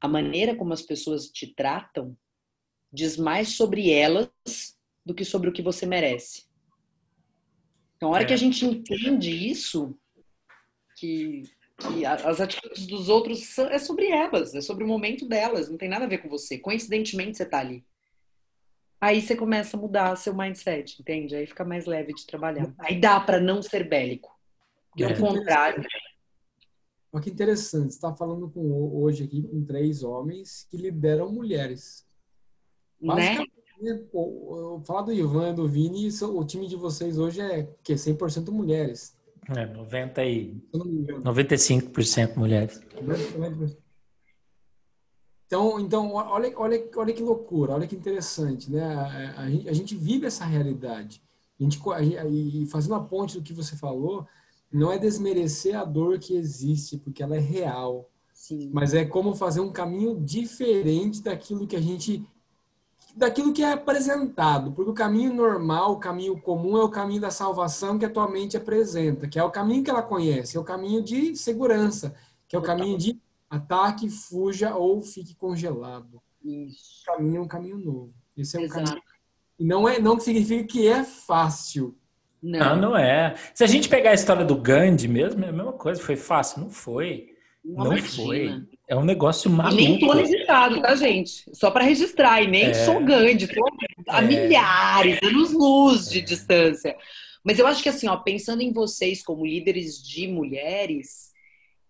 a 0.00 0.08
maneira 0.08 0.54
como 0.54 0.72
as 0.72 0.82
pessoas 0.82 1.28
te 1.28 1.46
tratam 1.54 2.16
diz 2.92 3.16
mais 3.16 3.48
sobre 3.56 3.90
elas 3.90 4.30
do 5.04 5.14
que 5.14 5.24
sobre 5.24 5.48
o 5.48 5.52
que 5.52 5.62
você 5.62 5.84
merece. 5.84 6.44
Então, 7.96 8.08
a 8.08 8.12
hora 8.12 8.22
É. 8.24 8.26
que 8.26 8.32
a 8.32 8.36
gente 8.36 8.64
entende 8.64 9.30
isso, 9.30 9.98
que, 10.96 11.42
que 11.78 12.06
as 12.06 12.40
atitudes 12.40 12.86
dos 12.86 13.08
outros 13.08 13.46
são- 13.46 13.66
é 13.66 13.78
sobre 13.78 14.06
elas, 14.08 14.54
é 14.54 14.60
sobre 14.60 14.84
o 14.84 14.86
momento 14.86 15.26
delas, 15.26 15.68
não 15.68 15.76
tem 15.76 15.88
nada 15.88 16.04
a 16.04 16.08
ver 16.08 16.18
com 16.18 16.28
você. 16.28 16.58
Coincidentemente, 16.58 17.36
você 17.36 17.44
tá 17.44 17.58
ali. 17.58 17.84
Aí 19.00 19.20
você 19.20 19.36
começa 19.36 19.76
a 19.76 19.80
mudar 19.80 20.16
seu 20.16 20.34
mindset, 20.34 21.00
entende? 21.00 21.34
Aí 21.36 21.46
fica 21.46 21.64
mais 21.64 21.84
leve 21.84 22.14
de 22.14 22.24
trabalhar. 22.26 22.72
Aí 22.78 22.98
dá 22.98 23.20
pra 23.20 23.38
não 23.40 23.60
ser 23.60 23.86
bélico. 23.88 24.32
Porque 24.90 25.04
É. 25.04 25.08
o 25.08 25.20
contrário. 25.20 25.84
Olha 27.12 27.22
que 27.22 27.30
interessante, 27.30 27.92
você 27.92 27.96
está 27.96 28.14
falando 28.14 28.48
com, 28.50 28.60
hoje 29.02 29.24
aqui 29.24 29.42
com 29.42 29.64
três 29.64 30.02
homens 30.02 30.66
que 30.70 30.76
lideram 30.76 31.30
mulheres. 31.30 32.06
Né? 33.00 33.14
Basicamente, 33.14 33.52
né, 33.82 34.04
falar 34.84 35.02
do 35.02 35.12
Ivan 35.12 35.50
e 35.50 35.54
do 35.54 35.68
Vini, 35.68 36.08
o 36.22 36.44
time 36.44 36.66
de 36.66 36.74
vocês 36.76 37.18
hoje 37.18 37.40
é 37.40 37.68
que 37.82 37.96
100% 37.96 38.50
mulheres. 38.50 39.16
É, 39.50 39.66
90 39.66 40.24
e 40.24 40.54
se 40.54 40.62
eu 40.72 40.78
não 40.78 40.86
me 40.86 40.98
engano. 41.00 41.22
95% 41.24 42.36
mulheres. 42.36 42.80
Então, 45.46 45.78
então 45.78 46.12
olha, 46.14 46.52
olha, 46.56 46.88
olha 46.96 47.12
que 47.12 47.22
loucura, 47.22 47.74
olha 47.74 47.86
que 47.86 47.94
interessante, 47.94 48.70
né? 48.70 48.82
A, 48.82 49.42
a 49.42 49.50
gente, 49.50 49.68
a 49.68 49.72
gente 49.72 49.94
vive 49.94 50.26
essa 50.26 50.44
realidade. 50.44 51.22
A 51.60 51.62
gente, 51.62 51.78
a 51.90 52.02
gente- 52.02 52.62
e 52.62 52.66
fazendo 52.66 52.94
a 52.94 53.00
ponte 53.00 53.36
do 53.38 53.42
que 53.42 53.52
você 53.52 53.76
falou, 53.76 54.26
não 54.72 54.90
é 54.90 54.98
desmerecer 54.98 55.78
a 55.78 55.84
dor 55.84 56.18
que 56.18 56.34
existe, 56.34 56.98
porque 56.98 57.22
ela 57.22 57.36
é 57.36 57.40
real, 57.40 58.10
Sim. 58.32 58.70
mas 58.72 58.94
é 58.94 59.04
como 59.04 59.34
fazer 59.34 59.60
um 59.60 59.70
caminho 59.70 60.18
diferente 60.20 61.22
daquilo 61.22 61.66
que 61.66 61.76
a 61.76 61.80
gente 61.80 62.26
daquilo 63.14 63.52
que 63.52 63.62
é 63.62 63.72
apresentado, 63.72 64.72
porque 64.72 64.90
o 64.90 64.94
caminho 64.94 65.32
normal, 65.32 65.92
o 65.92 65.98
caminho 65.98 66.40
comum 66.40 66.76
é 66.76 66.82
o 66.82 66.88
caminho 66.88 67.20
da 67.20 67.30
salvação 67.30 67.98
que 67.98 68.04
a 68.04 68.10
tua 68.10 68.28
mente 68.28 68.56
apresenta, 68.56 69.28
que 69.28 69.38
é 69.38 69.44
o 69.44 69.50
caminho 69.50 69.84
que 69.84 69.90
ela 69.90 70.02
conhece, 70.02 70.56
é 70.56 70.60
o 70.60 70.64
caminho 70.64 71.02
de 71.02 71.36
segurança, 71.36 72.14
que 72.48 72.56
é 72.56 72.58
o 72.58 72.62
caminho 72.62 72.98
de 72.98 73.20
ataque, 73.48 74.10
fuja 74.10 74.74
ou 74.74 75.00
fique 75.00 75.34
congelado. 75.34 76.20
Isso. 76.42 77.02
O 77.02 77.12
caminho 77.16 77.36
é 77.36 77.40
um 77.40 77.48
caminho 77.48 77.78
novo. 77.78 78.12
Esse 78.36 78.56
é 78.56 78.60
um 78.60 78.64
Exato. 78.64 78.84
caminho. 78.84 79.02
E 79.58 79.64
não 79.64 79.88
é 79.88 80.00
não 80.00 80.18
significa 80.18 80.64
que 80.64 80.86
é 80.86 81.04
fácil. 81.04 81.96
Não, 82.42 82.58
Não, 82.58 82.76
não 82.76 82.96
é. 82.96 83.34
Se 83.54 83.64
a 83.64 83.66
gente 83.66 83.88
pegar 83.88 84.10
a 84.10 84.14
história 84.14 84.44
do 84.44 84.56
Gandhi 84.56 85.08
mesmo, 85.08 85.42
é 85.44 85.48
a 85.48 85.52
mesma 85.52 85.72
coisa. 85.72 86.02
Foi 86.02 86.16
fácil? 86.16 86.60
Não 86.60 86.68
foi. 86.68 87.28
Não 87.64 87.86
imagina. 87.86 88.26
foi. 88.26 88.73
É 88.86 88.94
um 88.94 89.04
negócio 89.04 89.50
E 89.50 89.54
maluco. 89.54 89.76
nem 89.82 89.98
tô 89.98 90.12
registrado, 90.12 90.80
tá, 90.82 90.94
gente? 90.94 91.44
Só 91.54 91.70
pra 91.70 91.84
registrar. 91.84 92.42
E 92.42 92.46
nem 92.46 92.64
É. 92.66 92.74
sou 92.74 93.02
Gandhi. 93.04 93.46
Tô 93.48 93.64
a 94.08 94.22
É. 94.22 94.26
milhares, 94.26 95.18
anos-luz 95.22 96.08
de 96.10 96.20
distância. 96.20 96.96
Mas 97.42 97.58
eu 97.58 97.66
acho 97.66 97.82
que, 97.82 97.88
assim, 97.88 98.08
ó, 98.08 98.16
pensando 98.16 98.62
em 98.62 98.72
vocês 98.72 99.22
como 99.22 99.46
líderes 99.46 100.02
de 100.02 100.28
mulheres, 100.28 101.32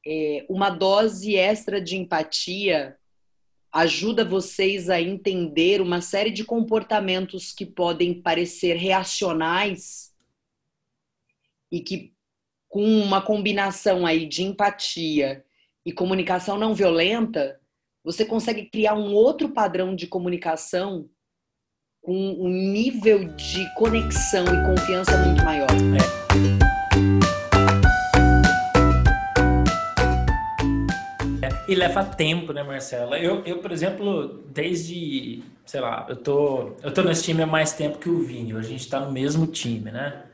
é, 0.06 0.44
uma 0.48 0.70
dose 0.70 1.34
extra 1.36 1.80
de 1.80 1.96
empatia 1.96 2.96
ajuda 3.72 4.24
vocês 4.24 4.88
a 4.88 5.00
entender 5.00 5.80
uma 5.80 6.00
série 6.00 6.30
de 6.30 6.44
comportamentos 6.44 7.52
que 7.52 7.66
podem 7.66 8.14
parecer 8.14 8.76
reacionais 8.76 10.12
e 11.72 11.80
que 11.80 12.12
com 12.68 12.84
uma 12.84 13.20
combinação 13.20 14.06
aí 14.06 14.26
de 14.26 14.44
empatia 14.44 15.44
e 15.84 15.92
comunicação 15.92 16.58
não 16.58 16.74
violenta, 16.74 17.60
você 18.02 18.24
consegue 18.24 18.66
criar 18.66 18.94
um 18.94 19.12
outro 19.12 19.50
padrão 19.50 19.94
de 19.94 20.06
comunicação 20.06 21.08
com 22.00 22.14
um 22.14 22.48
nível 22.48 23.24
de 23.34 23.74
conexão 23.74 24.44
e 24.44 24.76
confiança 24.76 25.16
muito 25.18 25.44
maior. 25.44 25.68
E 31.66 31.74
leva 31.74 32.04
tempo, 32.04 32.52
né, 32.52 32.62
Marcela? 32.62 33.18
Eu, 33.18 33.42
eu, 33.44 33.58
por 33.58 33.72
exemplo, 33.72 34.44
desde, 34.50 35.42
sei 35.64 35.80
lá, 35.80 36.06
eu 36.10 36.16
tô, 36.16 36.76
eu 36.82 36.92
tô 36.92 37.02
nesse 37.02 37.24
time 37.24 37.42
há 37.42 37.46
mais 37.46 37.72
tempo 37.72 37.98
que 37.98 38.08
o 38.08 38.22
Vini. 38.22 38.52
A 38.54 38.60
gente 38.60 38.88
tá 38.88 39.00
no 39.00 39.10
mesmo 39.10 39.46
time, 39.46 39.90
né? 39.90 40.24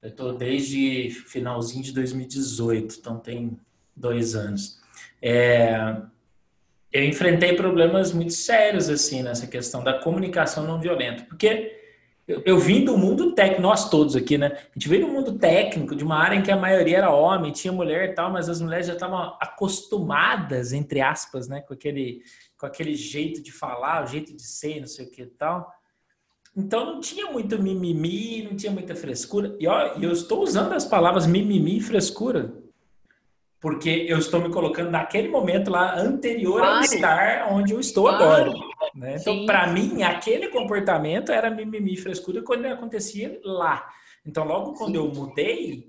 Eu 0.00 0.10
tô 0.10 0.32
desde 0.32 1.10
finalzinho 1.10 1.84
de 1.84 1.92
2018, 1.92 2.96
então 2.98 3.18
tem 3.18 3.58
dois 3.96 4.34
anos. 4.34 4.78
É, 5.22 5.96
eu 6.92 7.04
enfrentei 7.04 7.54
problemas 7.54 8.12
muito 8.12 8.32
sérios, 8.32 8.88
assim, 8.88 9.22
nessa 9.22 9.46
questão 9.46 9.82
da 9.82 9.94
comunicação 9.94 10.64
não 10.64 10.80
violenta. 10.80 11.24
Porque 11.24 11.76
eu, 12.26 12.42
eu 12.44 12.58
vim 12.58 12.84
do 12.84 12.96
mundo 12.96 13.32
técnico, 13.32 13.62
nós 13.62 13.88
todos 13.88 14.16
aqui, 14.16 14.36
né? 14.36 14.48
A 14.48 14.72
gente 14.74 14.88
veio 14.88 15.06
do 15.06 15.12
mundo 15.12 15.38
técnico, 15.38 15.94
de 15.94 16.04
uma 16.04 16.16
área 16.16 16.36
em 16.36 16.42
que 16.42 16.50
a 16.50 16.56
maioria 16.56 16.98
era 16.98 17.10
homem, 17.10 17.52
tinha 17.52 17.72
mulher 17.72 18.10
e 18.10 18.14
tal, 18.14 18.30
mas 18.32 18.48
as 18.48 18.60
mulheres 18.60 18.86
já 18.86 18.94
estavam 18.94 19.36
acostumadas, 19.40 20.72
entre 20.72 21.00
aspas, 21.00 21.48
né? 21.48 21.60
Com 21.60 21.74
aquele, 21.74 22.22
com 22.58 22.66
aquele 22.66 22.94
jeito 22.94 23.42
de 23.42 23.52
falar, 23.52 24.04
o 24.04 24.06
jeito 24.06 24.34
de 24.34 24.42
ser, 24.42 24.80
não 24.80 24.88
sei 24.88 25.06
o 25.06 25.10
que 25.10 25.22
e 25.22 25.26
tal. 25.26 25.72
Então 26.56 26.86
não 26.86 27.00
tinha 27.00 27.30
muito 27.30 27.62
mimimi, 27.62 28.42
não 28.42 28.56
tinha 28.56 28.72
muita 28.72 28.94
frescura. 28.94 29.54
E 29.60 29.66
ó, 29.68 29.94
eu 30.00 30.10
estou 30.10 30.42
usando 30.42 30.72
as 30.72 30.86
palavras 30.86 31.26
mimimi 31.26 31.76
e 31.78 31.82
frescura, 31.82 32.54
porque 33.66 34.06
eu 34.08 34.16
estou 34.18 34.40
me 34.40 34.48
colocando 34.48 34.92
naquele 34.92 35.26
momento 35.26 35.72
lá 35.72 35.98
anterior 35.98 36.60
ao 36.62 36.68
Claro. 36.68 36.84
estar 36.84 37.48
onde 37.52 37.72
eu 37.72 37.80
estou 37.80 38.04
Claro. 38.04 38.52
agora. 38.52 38.52
né? 38.94 39.16
Então, 39.20 39.44
para 39.44 39.66
mim, 39.66 40.04
aquele 40.04 40.46
comportamento 40.50 41.32
era 41.32 41.50
mimimi 41.50 41.94
e 41.94 41.96
frescura 41.96 42.42
quando 42.42 42.64
ele 42.64 42.74
acontecia 42.74 43.40
lá. 43.42 43.84
Então, 44.24 44.44
logo 44.44 44.74
quando 44.74 44.92
Sim. 44.92 44.96
eu 44.98 45.12
mudei, 45.12 45.88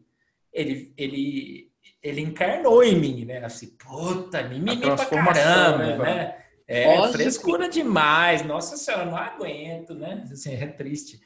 ele, 0.52 0.92
ele, 0.98 1.70
ele 2.02 2.22
encarnou 2.22 2.84
em 2.84 2.96
mim, 2.96 3.26
né? 3.26 3.46
Assim, 3.46 3.68
puta, 3.78 4.42
mimimi 4.42 4.82
pra 4.82 4.96
caramba, 5.06 5.78
né, 5.86 5.98
né? 5.98 6.36
É, 6.68 6.88
Lógico. 6.98 7.14
frescura 7.20 7.70
demais. 7.70 8.44
Nossa 8.44 8.76
senhora, 8.76 9.06
não 9.06 9.16
aguento, 9.16 9.94
né? 9.94 10.24
Assim, 10.32 10.56
é 10.56 10.66
triste. 10.66 11.20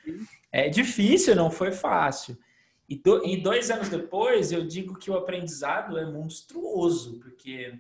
É 0.52 0.68
difícil, 0.68 1.34
não 1.34 1.50
foi 1.50 1.72
fácil. 1.72 2.38
E, 2.92 2.98
do, 2.98 3.26
e 3.26 3.38
dois 3.38 3.72
anos 3.72 3.88
depois, 3.88 4.52
eu 4.52 4.68
digo 4.68 4.98
que 4.98 5.10
o 5.10 5.16
aprendizado 5.16 5.98
é 5.98 6.06
monstruoso, 6.12 7.22
porque 7.22 7.80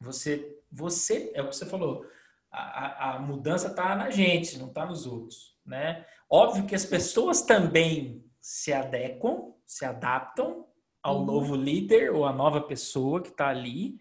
você, 0.00 0.58
você 0.68 1.30
é 1.34 1.40
o 1.40 1.48
que 1.48 1.54
você 1.54 1.64
falou, 1.64 2.04
a, 2.50 3.14
a 3.14 3.18
mudança 3.20 3.68
está 3.68 3.94
na 3.94 4.10
gente, 4.10 4.58
não 4.58 4.66
está 4.66 4.86
nos 4.86 5.06
outros, 5.06 5.56
né? 5.64 6.04
Óbvio 6.28 6.66
que 6.66 6.74
as 6.74 6.84
pessoas 6.84 7.42
também 7.42 8.24
se 8.40 8.72
adequam, 8.72 9.54
se 9.64 9.84
adaptam 9.84 10.66
ao 11.00 11.20
uhum. 11.20 11.26
novo 11.26 11.54
líder 11.54 12.10
ou 12.10 12.26
à 12.26 12.32
nova 12.32 12.60
pessoa 12.60 13.22
que 13.22 13.28
está 13.28 13.50
ali, 13.50 14.00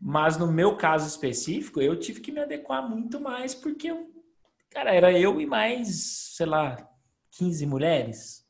mas 0.00 0.38
no 0.38 0.50
meu 0.50 0.78
caso 0.78 1.06
específico, 1.06 1.78
eu 1.78 2.00
tive 2.00 2.22
que 2.22 2.32
me 2.32 2.40
adequar 2.40 2.88
muito 2.88 3.20
mais, 3.20 3.54
porque, 3.54 3.90
eu, 3.90 4.10
cara, 4.70 4.94
era 4.94 5.12
eu 5.12 5.38
e 5.42 5.44
mais, 5.44 6.32
sei 6.38 6.46
lá, 6.46 6.90
15 7.32 7.66
mulheres. 7.66 8.48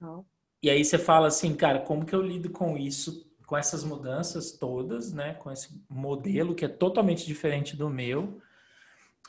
Oh. 0.00 0.24
E 0.64 0.70
aí 0.70 0.82
você 0.82 0.96
fala 0.96 1.28
assim, 1.28 1.54
cara, 1.54 1.80
como 1.80 2.06
que 2.06 2.14
eu 2.14 2.22
lido 2.22 2.48
com 2.48 2.74
isso, 2.74 3.30
com 3.46 3.54
essas 3.54 3.84
mudanças 3.84 4.52
todas, 4.52 5.12
né? 5.12 5.34
Com 5.34 5.52
esse 5.52 5.78
modelo 5.90 6.54
que 6.54 6.64
é 6.64 6.68
totalmente 6.68 7.26
diferente 7.26 7.76
do 7.76 7.90
meu. 7.90 8.40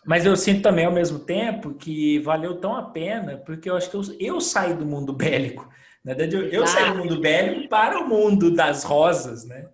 Mas 0.05 0.25
eu 0.25 0.33
sinto 0.37 0.61
também 0.61 0.85
ao 0.85 0.93
mesmo 0.93 1.19
tempo 1.19 1.73
que 1.73 2.19
valeu 2.19 2.55
tão 2.61 2.73
a 2.73 2.83
pena, 2.83 3.35
porque 3.35 3.69
eu 3.69 3.75
acho 3.75 3.89
que 3.89 3.97
eu, 3.97 4.03
eu 4.17 4.39
saí 4.39 4.75
do 4.75 4.85
mundo 4.85 5.11
bélico. 5.13 5.69
Na 6.05 6.13
verdade, 6.13 6.37
eu, 6.37 6.47
eu 6.47 6.65
saí 6.65 6.93
do 6.93 6.99
mundo 6.99 7.19
bélico 7.19 7.67
para 7.67 7.99
o 7.99 8.07
mundo 8.07 8.49
das 8.55 8.85
rosas, 8.85 9.43
né? 9.43 9.67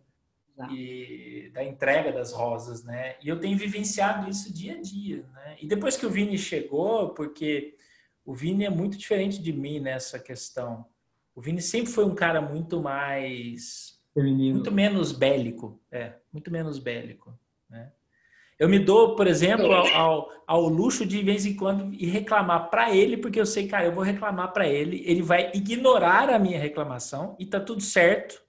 E 0.72 1.51
da 1.53 1.64
entrega 1.64 2.12
das 2.12 2.34
rosas, 2.34 2.84
né? 2.84 3.18
E 3.22 3.30
eu 3.30 3.39
tenho 3.39 3.55
vivenciado 3.55 4.28
isso 4.28 4.51
dia 4.51 4.78
a 4.80 4.82
dia, 4.82 5.24
né? 5.32 5.57
E 5.62 5.68
depois 5.68 5.95
que 5.95 6.07
o 6.07 6.09
Vini 6.09 6.39
chegou, 6.39 7.09
porque 7.09 7.76
o 8.26 8.34
Vini 8.34 8.66
é 8.66 8.70
muito 8.72 8.97
diferente 8.97 9.39
de 9.39 9.53
mim 9.53 9.80
nessa 9.80 10.18
questão. 10.18 10.89
O 11.36 11.42
Vini 11.42 11.62
sempre 11.62 11.92
foi 11.92 12.06
um 12.06 12.16
cara 12.16 12.42
muito 12.42 12.82
mais 12.82 14.00
Feminino. 14.14 14.56
muito 14.56 14.72
menos 14.72 15.12
bélico, 15.12 15.82
é, 15.92 16.14
muito 16.32 16.52
menos 16.52 16.78
bélico, 16.78 17.38
né? 17.70 17.92
Eu 18.62 18.70
me 18.70 18.78
dou, 18.78 19.16
por 19.16 19.26
exemplo, 19.26 19.74
ao, 19.74 19.88
ao, 19.88 20.30
ao, 20.46 20.62
luxo 20.68 21.04
de, 21.04 21.18
de 21.18 21.24
vez 21.24 21.48
em 21.48 21.56
quando 21.56 21.92
ir 21.96 22.06
reclamar 22.10 22.70
para 22.70 22.96
ele, 22.96 23.18
porque 23.18 23.42
eu 23.42 23.46
sei, 23.46 23.68
cara, 23.68 23.86
eu 23.86 23.92
vou 23.92 24.04
reclamar 24.04 24.54
para 24.54 24.68
ele, 24.68 25.04
ele 25.04 25.24
vai 25.24 25.50
ignorar 25.52 26.30
a 26.30 26.38
minha 26.38 26.60
reclamação 26.60 27.36
e 27.40 27.46
tá 27.48 27.60
tudo 27.60 27.82
certo. 27.82 28.40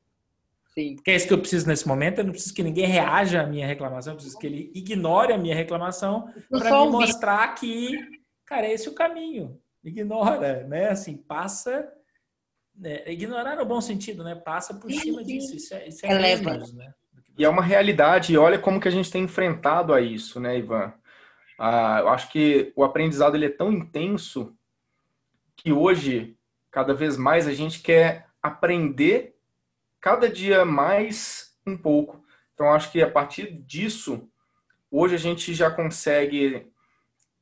Sim. 0.75 0.97
Porque 0.97 1.11
é 1.11 1.17
isso 1.17 1.27
que 1.27 1.33
eu 1.33 1.39
preciso 1.39 1.67
nesse 1.67 1.89
momento. 1.89 2.19
Eu 2.19 2.25
não 2.25 2.33
preciso 2.33 2.55
que 2.55 2.63
ninguém 2.63 2.85
reaja 2.85 3.41
à 3.41 3.47
minha 3.47 3.67
reclamação, 3.67 4.13
eu 4.13 4.17
preciso 4.17 4.39
que 4.39 4.47
ele 4.47 4.71
ignore 4.75 5.33
a 5.33 5.39
minha 5.39 5.55
reclamação 5.55 6.29
para 6.51 6.85
me 6.85 6.91
mostrar 6.91 7.55
que, 7.55 7.99
cara, 8.45 8.69
esse 8.69 8.89
é 8.89 8.91
o 8.91 8.95
caminho. 8.95 9.59
Ignora, 9.83 10.65
né? 10.65 10.91
Assim, 10.91 11.17
passa. 11.17 11.91
Né? 12.75 13.03
Ignorar 13.11 13.57
no 13.57 13.65
bom 13.65 13.81
sentido, 13.81 14.25
né? 14.25 14.35
Passa 14.35 14.75
por 14.75 14.91
sim, 14.91 14.99
cima 14.99 15.21
sim. 15.21 15.27
disso. 15.27 15.57
Isso 15.57 15.75
é, 15.75 15.89
isso 15.89 16.07
é 16.07 16.19
menos, 16.19 16.73
né? 16.73 16.93
E 17.37 17.45
é 17.45 17.49
uma 17.49 17.63
realidade, 17.63 18.33
e 18.33 18.39
olha 18.39 18.59
como 18.59 18.81
que 18.81 18.89
a 18.89 18.91
gente 18.91 19.11
tem 19.11 19.25
enfrentado 19.25 19.95
a 19.95 20.01
isso, 20.01 20.39
né, 20.39 20.59
Ivan? 20.59 20.93
Ah, 21.59 21.99
eu 22.01 22.09
acho 22.09 22.31
que 22.31 22.73
o 22.77 22.85
aprendizado 22.85 23.35
ele 23.35 23.47
é 23.47 23.51
tão 23.51 23.73
intenso 23.73 24.55
que 25.57 25.73
hoje, 25.73 26.37
cada 26.71 26.93
vez 26.93 27.17
mais, 27.17 27.47
a 27.47 27.55
gente 27.55 27.81
quer 27.81 28.27
aprender 28.43 29.37
cada 30.01 30.29
dia 30.29 30.65
mais 30.65 31.57
um 31.67 31.77
pouco. 31.77 32.23
Então, 32.53 32.73
acho 32.73 32.91
que 32.91 33.01
a 33.01 33.11
partir 33.11 33.53
disso, 33.53 34.29
hoje 34.91 35.15
a 35.15 35.19
gente 35.19 35.55
já 35.55 35.71
consegue 35.71 36.67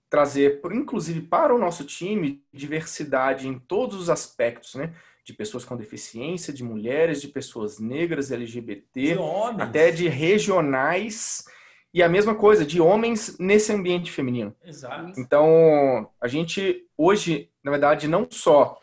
trazer, 0.09 0.61
inclusive 0.73 1.23
para 1.23 1.55
o 1.55 1.59
nosso 1.59 1.85
time, 1.85 2.45
diversidade 2.53 3.49
em 3.49 3.59
todos 3.59 3.97
os 3.97 4.11
aspectos, 4.11 4.75
né? 4.75 4.95
De 5.25 5.33
pessoas 5.33 5.65
com 5.65 5.77
deficiência, 5.77 6.53
de 6.53 6.65
mulheres, 6.65 7.21
de 7.21 7.29
pessoas 7.29 7.79
negras, 7.79 8.31
LGBT, 8.31 9.15
de 9.15 9.63
até 9.63 9.91
de 9.91 10.09
regionais 10.09 11.45
e 11.93 12.03
a 12.03 12.09
mesma 12.09 12.35
coisa 12.35 12.65
de 12.65 12.81
homens 12.81 13.37
nesse 13.39 13.73
ambiente 13.73 14.13
feminino. 14.13 14.55
Exato. 14.65 15.19
Então, 15.19 16.09
a 16.21 16.29
gente 16.29 16.87
hoje, 16.97 17.51
na 17.63 17.71
verdade, 17.71 18.07
não 18.07 18.27
só 18.31 18.79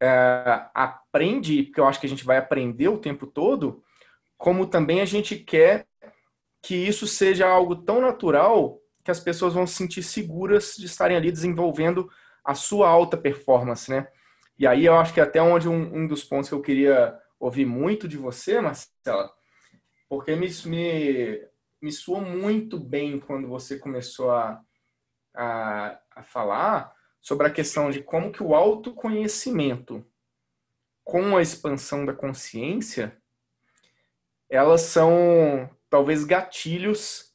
é, 0.00 0.66
aprende, 0.74 1.64
porque 1.64 1.80
eu 1.80 1.86
acho 1.86 2.00
que 2.00 2.06
a 2.06 2.08
gente 2.08 2.24
vai 2.24 2.36
aprender 2.36 2.88
o 2.88 2.98
tempo 2.98 3.26
todo, 3.26 3.82
como 4.36 4.66
também 4.66 5.00
a 5.00 5.06
gente 5.06 5.36
quer 5.36 5.86
que 6.62 6.74
isso 6.74 7.06
seja 7.06 7.48
algo 7.48 7.76
tão 7.76 8.00
natural 8.00 8.78
que 9.04 9.10
as 9.10 9.20
pessoas 9.20 9.54
vão 9.54 9.66
se 9.66 9.74
sentir 9.74 10.02
seguras 10.02 10.74
de 10.76 10.86
estarem 10.86 11.16
ali 11.16 11.30
desenvolvendo 11.30 12.10
a 12.44 12.54
sua 12.54 12.88
alta 12.88 13.16
performance, 13.16 13.90
né? 13.90 14.08
E 14.58 14.66
aí 14.66 14.86
eu 14.86 14.94
acho 14.96 15.12
que 15.12 15.20
até 15.20 15.40
onde 15.42 15.68
um, 15.68 16.02
um 16.02 16.06
dos 16.06 16.24
pontos 16.24 16.48
que 16.48 16.54
eu 16.54 16.62
queria 16.62 17.18
ouvir 17.38 17.66
muito 17.66 18.08
de 18.08 18.16
você, 18.16 18.60
Marcela, 18.60 19.30
porque 20.08 20.34
me, 20.34 20.48
me, 20.64 21.48
me 21.80 21.92
soou 21.92 22.20
muito 22.20 22.78
bem 22.78 23.20
quando 23.20 23.48
você 23.48 23.78
começou 23.78 24.30
a, 24.30 24.60
a, 25.34 25.98
a 26.16 26.22
falar 26.22 26.94
sobre 27.20 27.46
a 27.46 27.52
questão 27.52 27.90
de 27.90 28.02
como 28.02 28.32
que 28.32 28.42
o 28.42 28.54
autoconhecimento 28.54 30.04
com 31.04 31.36
a 31.36 31.42
expansão 31.42 32.04
da 32.04 32.12
consciência, 32.12 33.16
elas 34.48 34.82
são 34.82 35.68
talvez 35.90 36.24
gatilhos 36.24 37.32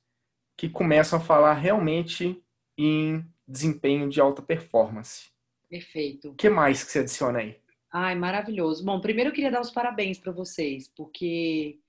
que 0.57 0.69
começam 0.69 1.19
a 1.19 1.21
falar 1.21 1.53
realmente 1.53 2.43
em 2.77 3.25
desempenho 3.47 4.09
de 4.09 4.19
alta 4.19 4.41
performance. 4.41 5.31
Perfeito. 5.71 6.31
O 6.31 6.35
que 6.35 6.49
mais 6.49 6.83
que 6.83 6.91
você 6.91 6.99
adiciona 6.99 7.39
aí? 7.39 7.55
Ai, 7.93 8.13
maravilhoso. 8.13 8.83
Bom, 8.83 8.99
primeiro 8.99 9.29
eu 9.29 9.33
queria 9.33 9.49
dar 9.49 9.61
os 9.61 9.71
parabéns 9.71 10.19
para 10.19 10.33
vocês, 10.33 10.91
porque 10.93 11.79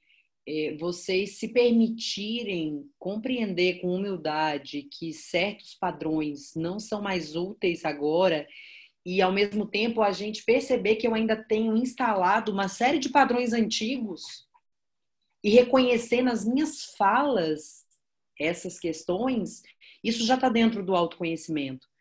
é, 0.46 0.76
vocês 0.78 1.36
se 1.38 1.48
permitirem 1.48 2.88
compreender 2.96 3.80
com 3.80 3.92
humildade 3.92 4.82
que 4.82 5.12
certos 5.12 5.74
padrões 5.74 6.54
não 6.54 6.78
são 6.78 7.02
mais 7.02 7.34
úteis 7.34 7.84
agora 7.84 8.46
e 9.04 9.20
ao 9.20 9.32
mesmo 9.32 9.66
tempo 9.66 10.00
a 10.00 10.12
gente 10.12 10.44
perceber 10.44 10.94
que 10.94 11.08
eu 11.08 11.14
ainda 11.14 11.34
tenho 11.34 11.76
instalado 11.76 12.52
uma 12.52 12.68
série 12.68 13.00
de 13.00 13.08
padrões 13.08 13.52
antigos 13.52 14.46
e 15.42 15.50
reconhecer 15.50 16.22
nas 16.22 16.44
minhas 16.44 16.84
falas 16.96 17.84
essas 18.38 18.78
questões, 18.78 19.64
isso 20.04 20.24
já 20.24 20.36
está 20.36 20.48
dentro 20.48 20.84
do 20.84 20.94
autoconhecimento. 20.94 21.91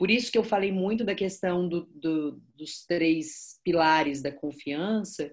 Por 0.00 0.10
isso 0.10 0.32
que 0.32 0.38
eu 0.38 0.42
falei 0.42 0.72
muito 0.72 1.04
da 1.04 1.14
questão 1.14 1.68
do, 1.68 1.84
do, 1.94 2.40
dos 2.56 2.86
três 2.86 3.60
pilares 3.62 4.22
da 4.22 4.32
confiança, 4.32 5.30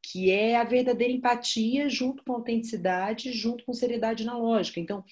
que 0.00 0.30
é 0.30 0.54
a 0.54 0.62
verdadeira 0.62 1.12
empatia 1.12 1.88
junto 1.88 2.22
com 2.22 2.34
autenticidade, 2.34 3.32
junto 3.32 3.64
com 3.64 3.72
seriedade 3.72 4.24
na 4.24 4.38
lógica. 4.38 4.78
Então, 4.78 5.02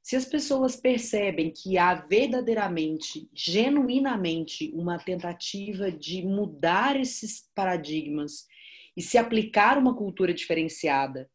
se 0.00 0.14
as 0.14 0.24
pessoas 0.24 0.76
percebem 0.76 1.50
que 1.50 1.76
há 1.76 1.92
verdadeiramente, 1.92 3.28
genuinamente, 3.34 4.70
uma 4.76 4.96
tentativa 4.96 5.90
de 5.90 6.22
mudar 6.22 6.94
esses 6.94 7.50
paradigmas 7.56 8.46
e 8.96 9.02
se 9.02 9.18
aplicar 9.18 9.76
uma 9.76 9.96
cultura 9.96 10.32
diferenciada, 10.32 11.28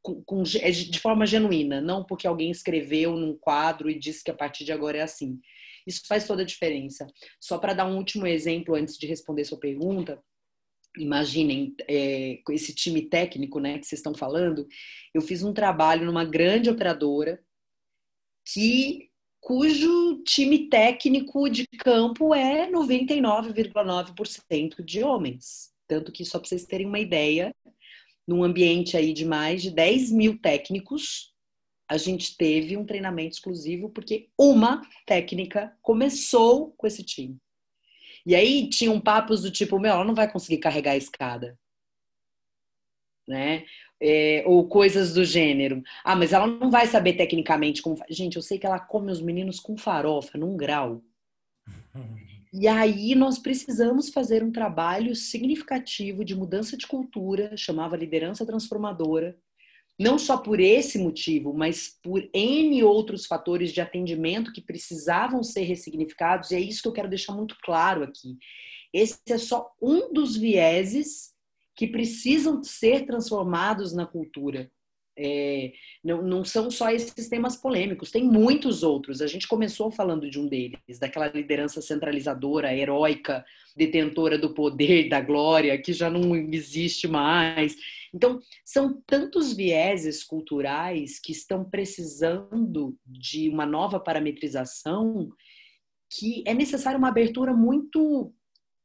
com, 0.00 0.22
com, 0.24 0.42
é 0.62 0.70
de 0.70 0.98
forma 0.98 1.26
genuína, 1.26 1.82
não 1.82 2.02
porque 2.02 2.26
alguém 2.26 2.50
escreveu 2.50 3.16
num 3.16 3.36
quadro 3.36 3.90
e 3.90 3.98
disse 3.98 4.24
que 4.24 4.30
a 4.30 4.34
partir 4.34 4.64
de 4.64 4.72
agora 4.72 4.96
é 4.96 5.02
assim. 5.02 5.38
Isso 5.86 6.02
faz 6.06 6.26
toda 6.26 6.42
a 6.42 6.46
diferença. 6.46 7.06
Só 7.40 7.58
para 7.58 7.74
dar 7.74 7.86
um 7.86 7.96
último 7.96 8.26
exemplo 8.26 8.74
antes 8.74 8.96
de 8.96 9.06
responder 9.06 9.44
sua 9.44 9.58
pergunta, 9.58 10.22
imaginem 10.96 11.74
é, 11.88 12.40
esse 12.50 12.74
time 12.74 13.02
técnico, 13.02 13.58
né, 13.58 13.78
que 13.78 13.86
vocês 13.86 13.98
estão 13.98 14.14
falando, 14.14 14.66
eu 15.12 15.20
fiz 15.20 15.42
um 15.42 15.52
trabalho 15.52 16.06
numa 16.06 16.24
grande 16.24 16.70
operadora 16.70 17.42
que 18.44 19.10
cujo 19.40 20.22
time 20.24 20.68
técnico 20.68 21.50
de 21.50 21.66
campo 21.66 22.34
é 22.34 22.70
99,9% 22.70 24.82
de 24.82 25.02
homens. 25.02 25.74
Tanto 25.86 26.10
que, 26.10 26.24
só 26.24 26.38
para 26.38 26.48
vocês 26.48 26.64
terem 26.64 26.86
uma 26.86 26.98
ideia, 26.98 27.54
num 28.26 28.42
ambiente 28.42 28.96
aí 28.96 29.12
de 29.12 29.26
mais 29.26 29.62
de 29.62 29.70
10 29.70 30.10
mil 30.12 30.38
técnicos, 30.38 31.33
a 31.88 31.96
gente 31.96 32.36
teve 32.36 32.76
um 32.76 32.84
treinamento 32.84 33.34
exclusivo 33.34 33.90
porque 33.90 34.28
uma 34.38 34.80
técnica 35.06 35.76
começou 35.82 36.72
com 36.76 36.86
esse 36.86 37.02
time. 37.02 37.38
E 38.26 38.34
aí 38.34 38.68
tinham 38.70 39.00
papos 39.00 39.42
do 39.42 39.50
tipo, 39.50 39.78
meu, 39.78 39.92
ela 39.92 40.04
não 40.04 40.14
vai 40.14 40.30
conseguir 40.30 40.58
carregar 40.58 40.92
a 40.92 40.96
escada. 40.96 41.58
Né? 43.28 43.64
É, 44.00 44.42
ou 44.46 44.66
coisas 44.66 45.14
do 45.14 45.24
gênero. 45.24 45.82
Ah, 46.02 46.16
mas 46.16 46.32
ela 46.32 46.46
não 46.46 46.70
vai 46.70 46.86
saber 46.86 47.14
tecnicamente 47.14 47.82
como. 47.82 47.96
Gente, 48.08 48.36
eu 48.36 48.42
sei 48.42 48.58
que 48.58 48.66
ela 48.66 48.80
come 48.80 49.12
os 49.12 49.20
meninos 49.20 49.60
com 49.60 49.76
farofa, 49.76 50.38
num 50.38 50.56
grau. 50.56 51.02
E 52.52 52.68
aí 52.68 53.14
nós 53.14 53.38
precisamos 53.38 54.10
fazer 54.10 54.42
um 54.42 54.52
trabalho 54.52 55.14
significativo 55.14 56.24
de 56.24 56.34
mudança 56.34 56.76
de 56.76 56.86
cultura, 56.86 57.56
chamava 57.56 57.96
liderança 57.96 58.46
transformadora, 58.46 59.36
não 59.98 60.18
só 60.18 60.36
por 60.36 60.58
esse 60.58 60.98
motivo, 60.98 61.54
mas 61.54 61.98
por 62.02 62.28
N 62.32 62.82
outros 62.82 63.26
fatores 63.26 63.72
de 63.72 63.80
atendimento 63.80 64.52
que 64.52 64.60
precisavam 64.60 65.42
ser 65.42 65.62
ressignificados, 65.62 66.50
e 66.50 66.56
é 66.56 66.60
isso 66.60 66.82
que 66.82 66.88
eu 66.88 66.92
quero 66.92 67.08
deixar 67.08 67.32
muito 67.32 67.56
claro 67.62 68.02
aqui. 68.02 68.36
Esse 68.92 69.18
é 69.28 69.38
só 69.38 69.70
um 69.80 70.12
dos 70.12 70.36
vieses 70.36 71.32
que 71.76 71.86
precisam 71.86 72.62
ser 72.62 73.06
transformados 73.06 73.92
na 73.92 74.06
cultura. 74.06 74.70
É, 75.16 75.72
não, 76.02 76.22
não 76.22 76.44
são 76.44 76.72
só 76.72 76.90
esses 76.90 77.28
temas 77.28 77.56
polêmicos, 77.56 78.10
tem 78.10 78.24
muitos 78.24 78.82
outros. 78.82 79.20
A 79.22 79.28
gente 79.28 79.46
começou 79.46 79.90
falando 79.90 80.28
de 80.28 80.40
um 80.40 80.48
deles, 80.48 80.98
daquela 80.98 81.28
liderança 81.28 81.80
centralizadora, 81.80 82.74
heróica, 82.74 83.44
detentora 83.76 84.36
do 84.36 84.54
poder, 84.54 85.08
da 85.08 85.20
glória, 85.20 85.78
que 85.80 85.92
já 85.92 86.10
não 86.10 86.34
existe 86.52 87.06
mais. 87.06 87.76
Então, 88.14 88.38
são 88.64 89.02
tantos 89.04 89.52
vieses 89.52 90.22
culturais 90.22 91.18
que 91.18 91.32
estão 91.32 91.68
precisando 91.68 92.96
de 93.04 93.48
uma 93.48 93.66
nova 93.66 93.98
parametrização 93.98 95.30
que 96.08 96.44
é 96.46 96.54
necessária 96.54 96.96
uma 96.96 97.08
abertura 97.08 97.52
muito 97.52 98.32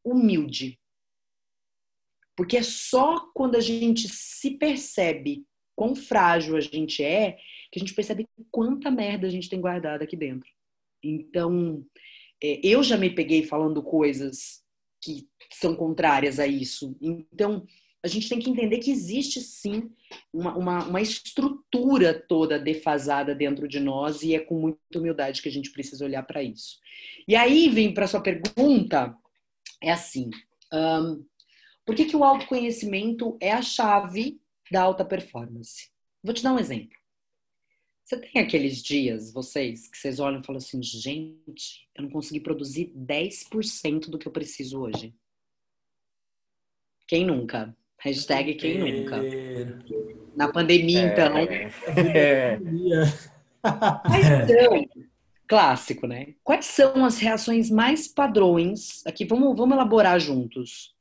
humilde. 0.04 0.80
Porque 2.36 2.58
é 2.58 2.64
só 2.64 3.30
quando 3.34 3.56
a 3.56 3.60
gente 3.60 4.08
se 4.10 4.58
percebe 4.58 5.46
quão 5.76 5.96
frágil 5.96 6.56
a 6.56 6.62
gente 6.62 7.04
é 7.04 7.38
que 7.72 7.78
a 7.78 7.80
gente 7.80 7.94
percebe 7.94 8.28
quanta 8.50 8.90
merda 8.90 9.28
a 9.28 9.30
gente 9.30 9.50
tem 9.50 9.62
guardado 9.62 10.02
aqui 10.02 10.18
dentro. 10.18 10.50
Então, 11.04 11.86
é, 12.42 12.60
eu 12.64 12.82
já 12.82 12.98
me 12.98 13.12
peguei 13.12 13.44
falando 13.44 13.84
coisas 13.84 14.64
que 15.02 15.30
são 15.54 15.76
contrárias 15.76 16.40
a 16.40 16.48
isso. 16.48 16.98
Então, 17.00 17.66
a 18.04 18.08
gente 18.08 18.30
tem 18.30 18.40
que 18.40 18.50
entender 18.50 18.80
que 18.80 18.92
existe 18.92 19.42
sim 19.42 19.92
uma, 20.32 20.56
uma, 20.56 20.86
uma, 20.86 21.02
estrutura 21.02 22.14
toda 22.14 22.58
defasada 22.58 23.36
dentro 23.36 23.68
de 23.68 23.80
nós 23.80 24.24
e 24.24 24.34
é 24.34 24.40
com 24.40 24.60
muita 24.60 25.00
humildade 25.00 25.42
que 25.42 25.50
a 25.50 25.52
gente 25.52 25.72
precisa 25.72 26.06
olhar 26.06 26.24
para 26.24 26.42
isso. 26.42 26.80
E 27.28 27.36
aí 27.36 27.70
vem 27.70 27.94
para 27.94 28.08
sua 28.08 28.22
pergunta, 28.22 29.16
é 29.82 29.92
assim: 29.92 30.30
um, 30.74 31.26
por 31.86 31.96
que, 31.96 32.06
que 32.06 32.16
o 32.16 32.24
autoconhecimento 32.24 33.38
é 33.42 33.52
a 33.52 33.62
chave 33.62 34.40
da 34.72 34.82
alta 34.82 35.04
performance? 35.04 35.90
Vou 36.24 36.34
te 36.34 36.44
dar 36.44 36.54
um 36.54 36.60
exemplo. 36.60 36.98
Você 38.06 38.18
tem 38.18 38.42
aqueles 38.42 38.82
dias, 38.82 39.32
vocês, 39.32 39.88
que 39.88 39.98
vocês 39.98 40.20
olham 40.20 40.42
e 40.42 40.44
falam 40.44 40.58
assim, 40.58 40.82
gente, 40.82 41.88
eu 41.94 42.04
não 42.04 42.10
consegui 42.10 42.40
produzir 42.40 42.92
10% 42.96 44.10
do 44.10 44.18
que 44.18 44.28
eu 44.28 44.32
preciso 44.32 44.80
hoje. 44.80 45.14
Quem 47.08 47.24
nunca? 47.24 47.78
Hashtag 48.00 48.56
quem 48.56 48.78
nunca. 48.78 49.22
Na 50.36 50.48
pandemia, 50.48 51.02
é. 51.02 51.06
então. 51.06 51.38
É. 52.16 52.60
Quais 54.06 54.26
são, 54.26 54.86
clássico, 55.48 56.08
né? 56.08 56.28
Quais 56.44 56.66
são 56.66 57.04
as 57.04 57.20
reações 57.20 57.70
mais 57.70 58.08
padrões? 58.08 59.06
Aqui, 59.06 59.26
vamos, 59.26 59.58
vamos 59.58 59.76
elaborar 59.76 60.20
juntos. 60.20 60.94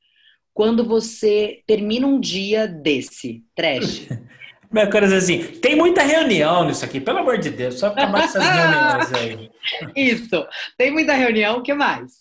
Quando 0.55 0.85
você 0.85 1.63
termina 1.67 2.07
um 2.07 2.19
dia 2.19 2.67
desse, 2.67 3.45
trash. 3.55 4.09
Minha 4.71 4.91
coisa 4.91 5.17
assim, 5.17 5.39
tem 5.61 5.77
muita 5.77 6.03
reunião 6.03 6.67
nisso 6.67 6.85
aqui, 6.85 7.01
pelo 7.01 7.19
amor 7.19 7.39
de 7.39 7.49
Deus, 7.49 7.79
só 7.79 7.87
acabar 7.87 8.25
essas 8.25 8.43
reuniões 8.45 9.13
aí. 9.15 9.51
Isso, 9.97 10.47
tem 10.77 10.91
muita 10.91 11.15
reunião, 11.15 11.59
o 11.59 11.63
que 11.63 11.73
mais? 11.73 12.13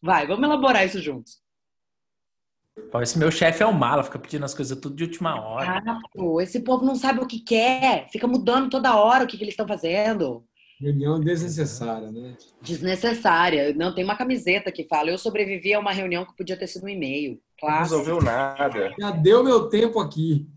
Vai, 0.00 0.26
vamos 0.26 0.44
elaborar 0.44 0.86
isso 0.86 1.02
juntos. 1.02 1.38
Esse 3.02 3.18
meu 3.18 3.30
chefe 3.30 3.62
é 3.62 3.66
um 3.66 3.72
mala, 3.72 4.02
fica 4.02 4.18
pedindo 4.18 4.44
as 4.44 4.54
coisas 4.54 4.78
tudo 4.78 4.96
de 4.96 5.04
última 5.04 5.40
hora. 5.40 5.82
Ah, 5.86 6.00
pô, 6.12 6.40
esse 6.40 6.60
povo 6.60 6.84
não 6.84 6.94
sabe 6.94 7.20
o 7.20 7.26
que 7.26 7.40
quer, 7.40 8.08
fica 8.10 8.26
mudando 8.26 8.70
toda 8.70 8.96
hora 8.96 9.24
o 9.24 9.26
que, 9.26 9.36
que 9.36 9.44
eles 9.44 9.52
estão 9.52 9.66
fazendo. 9.66 10.44
Reunião 10.80 11.20
desnecessária, 11.20 12.10
né? 12.10 12.36
Desnecessária. 12.62 13.74
Não, 13.74 13.94
tem 13.94 14.02
uma 14.02 14.16
camiseta 14.16 14.72
que 14.72 14.88
fala: 14.88 15.10
eu 15.10 15.18
sobrevivi 15.18 15.74
a 15.74 15.78
uma 15.78 15.92
reunião 15.92 16.24
que 16.24 16.34
podia 16.34 16.56
ter 16.56 16.66
sido 16.66 16.86
um 16.86 16.88
e-mail. 16.88 17.38
Não 17.62 17.78
resolveu 17.80 18.22
nada. 18.22 18.94
Já 18.98 19.10
deu 19.10 19.44
meu 19.44 19.68
tempo 19.68 20.00
aqui. 20.00 20.48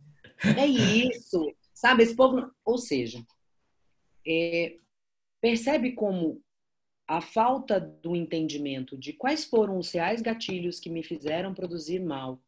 É 0.57 0.65
isso. 0.65 1.45
Sabe, 1.73 2.03
esse 2.03 2.15
povo. 2.15 2.49
Ou 2.63 2.77
seja, 2.77 3.21
é... 4.25 4.77
percebe 5.41 5.91
como 5.91 6.41
a 7.07 7.21
falta 7.21 7.79
do 7.79 8.15
entendimento 8.15 8.97
de 8.97 9.13
quais 9.13 9.43
foram 9.43 9.77
os 9.77 9.91
reais 9.91 10.21
gatilhos 10.21 10.79
que 10.79 10.89
me 10.89 11.03
fizeram 11.03 11.53
produzir 11.53 11.99
mal 11.99 12.41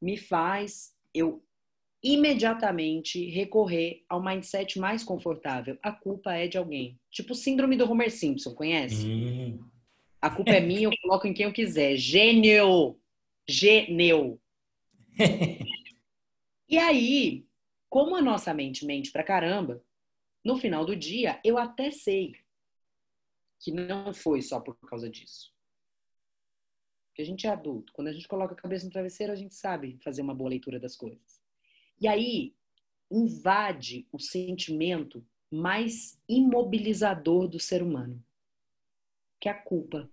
me 0.00 0.16
faz 0.16 0.94
eu 1.12 1.42
imediatamente 2.02 3.28
recorrer 3.30 4.04
ao 4.08 4.22
mindset 4.22 4.78
mais 4.78 5.02
confortável. 5.02 5.76
A 5.82 5.90
culpa 5.90 6.32
é 6.32 6.46
de 6.46 6.56
alguém. 6.56 6.98
Tipo 7.10 7.34
síndrome 7.34 7.76
do 7.76 7.90
Homer 7.90 8.10
Simpson, 8.10 8.54
conhece? 8.54 9.04
Hum. 9.04 9.58
A 10.20 10.30
culpa 10.30 10.52
é 10.52 10.60
minha, 10.60 10.84
eu 10.84 10.92
coloco 11.02 11.26
em 11.26 11.34
quem 11.34 11.46
eu 11.46 11.52
quiser. 11.52 11.96
Gênio! 11.96 12.96
Gênio! 13.48 14.40
e 16.68 16.78
aí, 16.78 17.44
como 17.88 18.14
a 18.14 18.22
nossa 18.22 18.54
mente 18.54 18.84
mente 18.84 19.10
pra 19.10 19.24
caramba, 19.24 19.82
no 20.44 20.56
final 20.56 20.84
do 20.84 20.94
dia, 20.94 21.40
eu 21.44 21.58
até 21.58 21.90
sei 21.90 22.34
que 23.58 23.72
não 23.72 24.12
foi 24.14 24.40
só 24.42 24.60
por 24.60 24.76
causa 24.76 25.08
disso. 25.08 25.52
Porque 27.08 27.22
a 27.22 27.24
gente 27.24 27.46
é 27.46 27.50
adulto. 27.50 27.92
Quando 27.92 28.08
a 28.08 28.12
gente 28.12 28.28
coloca 28.28 28.54
a 28.54 28.56
cabeça 28.56 28.84
no 28.84 28.92
travesseiro, 28.92 29.32
a 29.32 29.36
gente 29.36 29.54
sabe 29.54 29.98
fazer 30.02 30.22
uma 30.22 30.34
boa 30.34 30.50
leitura 30.50 30.78
das 30.78 30.94
coisas. 30.94 31.42
E 32.00 32.06
aí 32.06 32.54
invade 33.10 34.06
o 34.12 34.18
sentimento 34.18 35.26
mais 35.50 36.20
imobilizador 36.28 37.48
do 37.48 37.58
ser 37.58 37.82
humano, 37.82 38.22
que 39.40 39.48
é 39.48 39.52
a 39.52 39.62
culpa. 39.62 40.08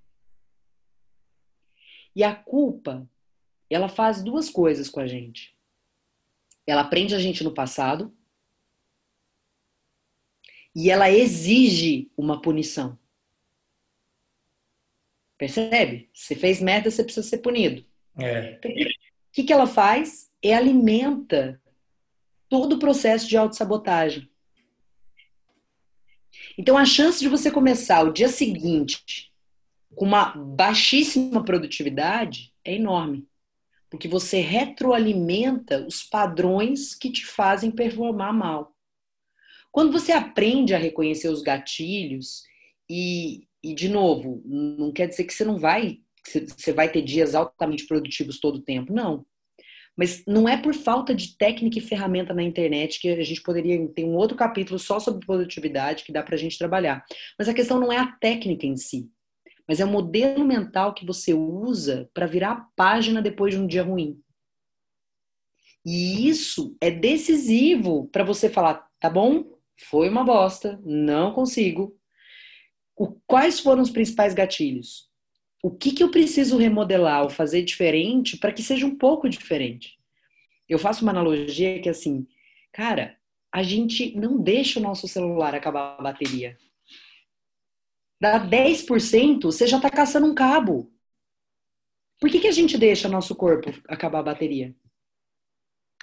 E 2.16 2.24
a 2.24 2.34
culpa, 2.34 3.08
ela 3.70 3.90
faz 3.90 4.24
duas 4.24 4.50
coisas 4.50 4.90
com 4.90 5.00
a 5.00 5.08
gente. 5.08 5.56
Ela 6.66 6.86
prende 6.86 7.14
a 7.14 7.20
gente 7.20 7.44
no 7.44 7.54
passado 7.54 8.16
e 10.74 10.90
ela 10.90 11.12
exige 11.12 12.10
uma 12.18 12.42
punição. 12.42 12.98
Percebe? 15.46 16.10
Se 16.12 16.34
fez 16.34 16.60
merda, 16.60 16.90
você 16.90 17.04
precisa 17.04 17.28
ser 17.28 17.38
punido. 17.38 17.86
É. 18.18 18.60
O 18.64 19.32
que, 19.32 19.44
que 19.44 19.54
ela 19.54 19.68
faz? 19.68 20.32
É 20.42 20.56
alimenta 20.56 21.62
todo 22.50 22.74
o 22.74 22.80
processo 22.80 23.28
de 23.28 23.38
autossabotagem. 23.38 24.28
Então, 26.58 26.76
a 26.76 26.86
chance 26.86 27.20
de 27.20 27.30
você 27.30 27.52
começar 27.52 28.02
o 28.02 28.12
dia 28.12 28.28
seguinte 28.28 29.32
com 29.94 30.06
uma 30.06 30.36
baixíssima 30.36 31.44
produtividade 31.44 32.52
é 32.64 32.74
enorme. 32.74 33.28
Porque 33.88 34.08
você 34.08 34.40
retroalimenta 34.40 35.86
os 35.86 36.02
padrões 36.02 36.96
que 36.96 37.12
te 37.12 37.24
fazem 37.24 37.70
performar 37.70 38.34
mal. 38.34 38.76
Quando 39.72 39.92
você 39.92 40.12
aprende 40.12 40.74
a 40.74 40.80
reconhecer 40.80 41.28
os 41.28 41.44
gatilhos 41.44 42.44
e, 42.90 43.48
e, 43.66 43.74
de 43.74 43.90
novo, 43.90 44.44
não 44.46 44.92
quer 44.92 45.08
dizer 45.08 45.24
que 45.24 45.34
você 45.34 45.44
não 45.44 45.58
vai, 45.58 45.98
você 46.24 46.72
vai 46.72 46.88
ter 46.88 47.02
dias 47.02 47.34
altamente 47.34 47.88
produtivos 47.88 48.40
todo 48.40 48.58
o 48.58 48.62
tempo, 48.62 48.94
não. 48.94 49.26
Mas 49.98 50.24
não 50.28 50.48
é 50.48 50.56
por 50.56 50.76
falta 50.76 51.16
de 51.16 51.36
técnica 51.36 51.80
e 51.80 51.82
ferramenta 51.82 52.32
na 52.32 52.44
internet 52.44 53.00
que 53.00 53.10
a 53.10 53.24
gente 53.24 53.42
poderia 53.42 53.88
ter 53.88 54.04
um 54.06 54.16
outro 54.16 54.38
capítulo 54.38 54.78
só 54.78 55.00
sobre 55.00 55.26
produtividade 55.26 56.04
que 56.04 56.12
dá 56.12 56.22
para 56.22 56.36
a 56.36 56.38
gente 56.38 56.60
trabalhar. 56.60 57.04
Mas 57.40 57.50
a 57.50 57.56
questão 57.56 57.80
não 57.80 57.92
é 57.92 57.98
a 57.98 58.12
técnica 58.12 58.68
em 58.68 58.78
si, 58.78 59.10
mas 59.68 59.80
é 59.80 59.86
o 59.86 59.90
modelo 59.90 60.46
mental 60.46 60.94
que 60.94 61.04
você 61.04 61.34
usa 61.34 62.08
para 62.14 62.28
virar 62.28 62.52
a 62.52 62.68
página 62.76 63.20
depois 63.20 63.56
de 63.56 63.60
um 63.60 63.66
dia 63.66 63.82
ruim. 63.82 64.22
E 65.84 66.30
isso 66.30 66.78
é 66.80 66.92
decisivo 66.92 68.08
para 68.12 68.24
você 68.24 68.48
falar, 68.48 68.88
tá 69.00 69.10
bom? 69.10 69.44
Foi 69.90 70.08
uma 70.08 70.24
bosta, 70.24 70.80
não 70.84 71.34
consigo, 71.34 71.98
o, 72.96 73.12
quais 73.28 73.60
foram 73.60 73.82
os 73.82 73.90
principais 73.90 74.34
gatilhos? 74.34 75.10
O 75.62 75.72
que, 75.72 75.92
que 75.92 76.04
eu 76.04 76.12
preciso 76.12 76.58
remodelar 76.58 77.24
ou 77.24 77.30
fazer 77.30 77.64
diferente 77.64 78.38
para 78.38 78.54
que 78.54 78.62
seja 78.62 78.86
um 78.86 78.96
pouco 78.96 79.28
diferente? 79.28 79.98
Eu 80.70 80.80
faço 80.80 81.04
uma 81.04 81.12
analogia 81.12 81.82
que 81.82 81.90
assim, 81.90 82.28
cara, 82.72 83.18
a 83.52 83.64
gente 83.64 84.16
não 84.16 84.42
deixa 84.42 84.80
o 84.80 84.84
nosso 84.84 85.08
celular 85.08 85.56
acabar 85.56 85.96
a 85.98 86.02
bateria. 86.02 86.58
Dá 88.20 88.40
10%, 88.40 89.42
você 89.44 89.68
já 89.68 89.78
está 89.78 89.90
caçando 89.90 90.28
um 90.28 90.36
cabo. 90.36 90.92
Por 92.20 92.30
que, 92.30 92.40
que 92.40 92.48
a 92.48 92.52
gente 92.52 92.78
deixa 92.78 93.10
nosso 93.10 93.36
corpo 93.36 93.74
acabar 93.88 94.20
a 94.20 94.24
bateria? 94.24 94.76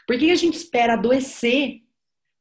Por 0.06 0.18
que, 0.18 0.26
que 0.26 0.32
a 0.32 0.36
gente 0.36 0.54
espera 0.54 0.94
adoecer 0.94 1.81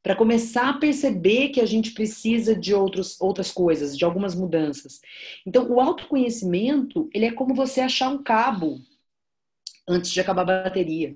para 0.04 0.16
começar 0.16 0.70
a 0.70 0.78
perceber 0.78 1.50
que 1.50 1.62
a 1.62 1.66
gente 1.66 1.92
precisa 1.92 2.56
de 2.56 2.74
outros, 2.74 3.20
outras 3.22 3.52
coisas, 3.52 3.96
de 3.96 4.04
algumas 4.04 4.34
mudanças. 4.34 5.00
Então, 5.46 5.70
o 5.70 5.80
autoconhecimento, 5.80 7.10
ele 7.14 7.26
é 7.26 7.32
como 7.32 7.54
você 7.54 7.82
achar 7.82 8.10
um 8.10 8.24
cabo 8.24 8.82
antes 9.88 10.12
de 10.12 10.20
acabar 10.20 10.42
a 10.42 10.64
bateria. 10.64 11.16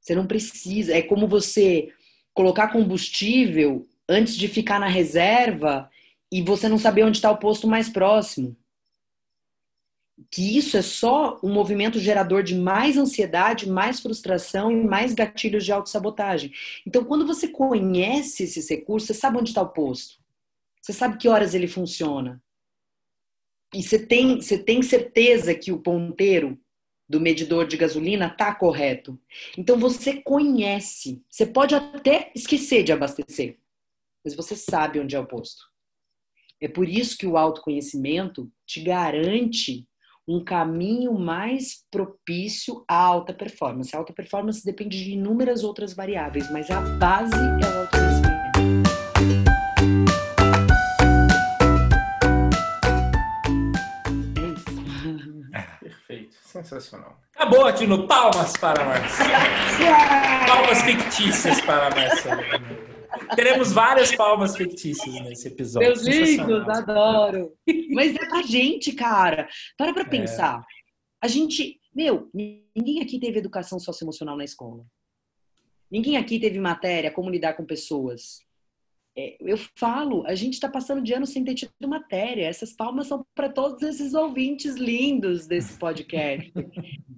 Você 0.00 0.14
não 0.14 0.26
precisa. 0.26 0.94
É 0.94 1.02
como 1.02 1.28
você 1.28 1.92
colocar 2.32 2.68
combustível 2.68 3.86
antes 4.08 4.34
de 4.34 4.48
ficar 4.48 4.80
na 4.80 4.88
reserva 4.88 5.90
e 6.32 6.42
você 6.42 6.68
não 6.68 6.78
saber 6.78 7.04
onde 7.04 7.18
está 7.18 7.30
o 7.30 7.38
posto 7.38 7.68
mais 7.68 7.88
próximo. 7.88 8.56
Que 10.30 10.56
isso 10.56 10.76
é 10.76 10.82
só 10.82 11.40
um 11.42 11.52
movimento 11.52 11.98
gerador 11.98 12.42
de 12.42 12.54
mais 12.54 12.96
ansiedade, 12.96 13.68
mais 13.68 14.00
frustração 14.00 14.70
e 14.70 14.84
mais 14.84 15.12
gatilhos 15.12 15.64
de 15.64 15.72
autossabotagem. 15.72 16.52
Então, 16.86 17.04
quando 17.04 17.26
você 17.26 17.48
conhece 17.48 18.44
esses 18.44 18.68
recursos, 18.68 19.08
você 19.08 19.14
sabe 19.14 19.38
onde 19.38 19.50
está 19.50 19.62
o 19.62 19.68
posto. 19.68 20.20
Você 20.80 20.92
sabe 20.92 21.18
que 21.18 21.28
horas 21.28 21.54
ele 21.54 21.66
funciona. 21.66 22.42
E 23.74 23.82
você 23.82 23.98
tem, 24.04 24.40
você 24.40 24.58
tem 24.58 24.82
certeza 24.82 25.54
que 25.54 25.72
o 25.72 25.78
ponteiro 25.78 26.58
do 27.08 27.20
medidor 27.20 27.66
de 27.66 27.76
gasolina 27.76 28.28
está 28.28 28.54
correto. 28.54 29.20
Então 29.58 29.76
você 29.76 30.22
conhece. 30.22 31.20
Você 31.28 31.44
pode 31.44 31.74
até 31.74 32.30
esquecer 32.36 32.84
de 32.84 32.92
abastecer, 32.92 33.58
mas 34.24 34.34
você 34.34 34.54
sabe 34.54 35.00
onde 35.00 35.16
é 35.16 35.20
o 35.20 35.26
posto. 35.26 35.68
É 36.60 36.68
por 36.68 36.88
isso 36.88 37.18
que 37.18 37.26
o 37.26 37.36
autoconhecimento 37.36 38.48
te 38.64 38.80
garante 38.80 39.88
um 40.30 40.44
caminho 40.44 41.12
mais 41.12 41.84
propício 41.90 42.84
à 42.86 42.94
alta 42.94 43.34
performance. 43.34 43.96
A 43.96 43.98
alta 43.98 44.12
performance 44.12 44.64
depende 44.64 45.02
de 45.02 45.14
inúmeras 45.14 45.64
outras 45.64 45.92
variáveis, 45.92 46.48
mas 46.52 46.70
a 46.70 46.80
base 46.80 47.34
é 47.34 47.66
o 47.66 47.80
autoconhecimento. 47.80 48.30
Perfeito, 55.80 56.36
sensacional. 56.44 57.18
Acabou, 57.34 57.66
Atino. 57.66 58.06
Palmas 58.06 58.56
para 58.56 58.82
a 58.82 58.86
Marcelo. 58.86 59.30
Palmas 60.46 60.82
fictícias 60.82 61.60
para 61.62 61.88
a 61.88 61.90
Marcelo. 61.90 62.89
Teremos 63.34 63.72
várias 63.72 64.14
palmas 64.14 64.56
fictícias 64.56 65.14
nesse 65.22 65.48
episódio. 65.48 65.88
Meus 65.88 66.02
lindos, 66.02 66.68
adoro. 66.68 67.52
Mas 67.90 68.14
é 68.14 68.26
pra 68.28 68.42
gente, 68.42 68.92
cara. 68.92 69.48
Para 69.76 69.92
pra 69.92 70.04
pensar. 70.04 70.64
A 71.22 71.28
gente, 71.28 71.80
meu, 71.94 72.30
ninguém 72.32 73.02
aqui 73.02 73.18
teve 73.18 73.38
educação 73.38 73.78
socioemocional 73.78 74.36
na 74.36 74.44
escola. 74.44 74.84
Ninguém 75.90 76.16
aqui 76.16 76.38
teve 76.38 76.58
matéria 76.58 77.10
como 77.10 77.30
lidar 77.30 77.54
com 77.54 77.64
pessoas. 77.64 78.40
É, 79.16 79.36
eu 79.40 79.58
falo, 79.76 80.24
a 80.26 80.34
gente 80.34 80.54
está 80.54 80.68
passando 80.68 81.02
de 81.02 81.12
ano 81.12 81.26
sem 81.26 81.44
ter 81.44 81.54
tido 81.54 81.88
matéria. 81.88 82.46
Essas 82.46 82.72
palmas 82.72 83.08
são 83.08 83.24
para 83.34 83.48
todos 83.48 83.82
esses 83.82 84.14
ouvintes 84.14 84.76
lindos 84.76 85.46
desse 85.46 85.76
podcast. 85.78 86.52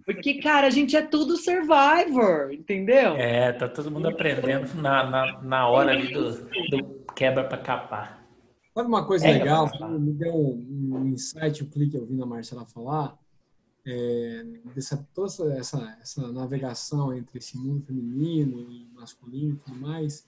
Porque, 0.04 0.40
cara, 0.40 0.66
a 0.66 0.70
gente 0.70 0.96
é 0.96 1.02
tudo 1.02 1.36
survivor, 1.36 2.52
entendeu? 2.52 3.14
É, 3.16 3.52
tá 3.52 3.68
todo 3.68 3.90
mundo 3.90 4.08
aprendendo 4.08 4.74
na, 4.74 5.08
na, 5.08 5.42
na 5.42 5.68
hora 5.68 5.92
ali 5.92 6.12
do, 6.12 6.32
do 6.70 7.04
quebra 7.14 7.44
para 7.44 7.58
capar. 7.58 8.26
Sabe 8.74 8.88
uma 8.88 9.06
coisa 9.06 9.28
É, 9.28 9.32
legal? 9.32 9.70
Me 9.98 10.12
deu 10.14 10.34
um, 10.34 10.96
um 10.96 11.06
insight, 11.08 11.62
um 11.62 11.68
clique 11.68 11.96
ouvindo 11.96 12.22
a 12.22 12.26
Marcela 12.26 12.64
falar, 12.64 13.18
é, 13.86 14.44
dessa, 14.74 15.06
toda 15.14 15.28
essa, 15.28 15.52
essa, 15.52 15.98
essa 16.00 16.32
navegação 16.32 17.14
entre 17.14 17.38
esse 17.38 17.58
mundo 17.58 17.84
feminino 17.84 18.60
e 18.70 18.88
masculino 18.94 19.54
e 19.54 19.56
tudo 19.58 19.78
mais. 19.78 20.26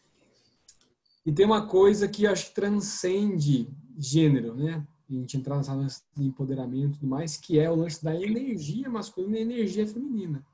E 1.25 1.33
tem 1.33 1.47
uma 1.47 1.66
coisa 1.66 2.07
que 2.07 2.27
acho 2.27 2.49
que 2.49 2.55
transcende 2.55 3.68
gênero, 3.97 4.55
né? 4.55 4.87
A 5.09 5.12
gente 5.12 5.37
entrar 5.37 5.57
nessa 5.57 5.75
lance 5.75 6.03
de 6.16 6.25
empoderamento 6.25 6.97
e 6.97 6.99
tudo 7.01 7.09
mais, 7.09 7.37
que 7.37 7.59
é 7.59 7.70
o 7.70 7.75
lance 7.77 8.03
da 8.03 8.14
energia 8.14 8.89
masculina 8.89 9.37
e 9.39 9.43
energia 9.43 9.87
feminina. 9.87 10.45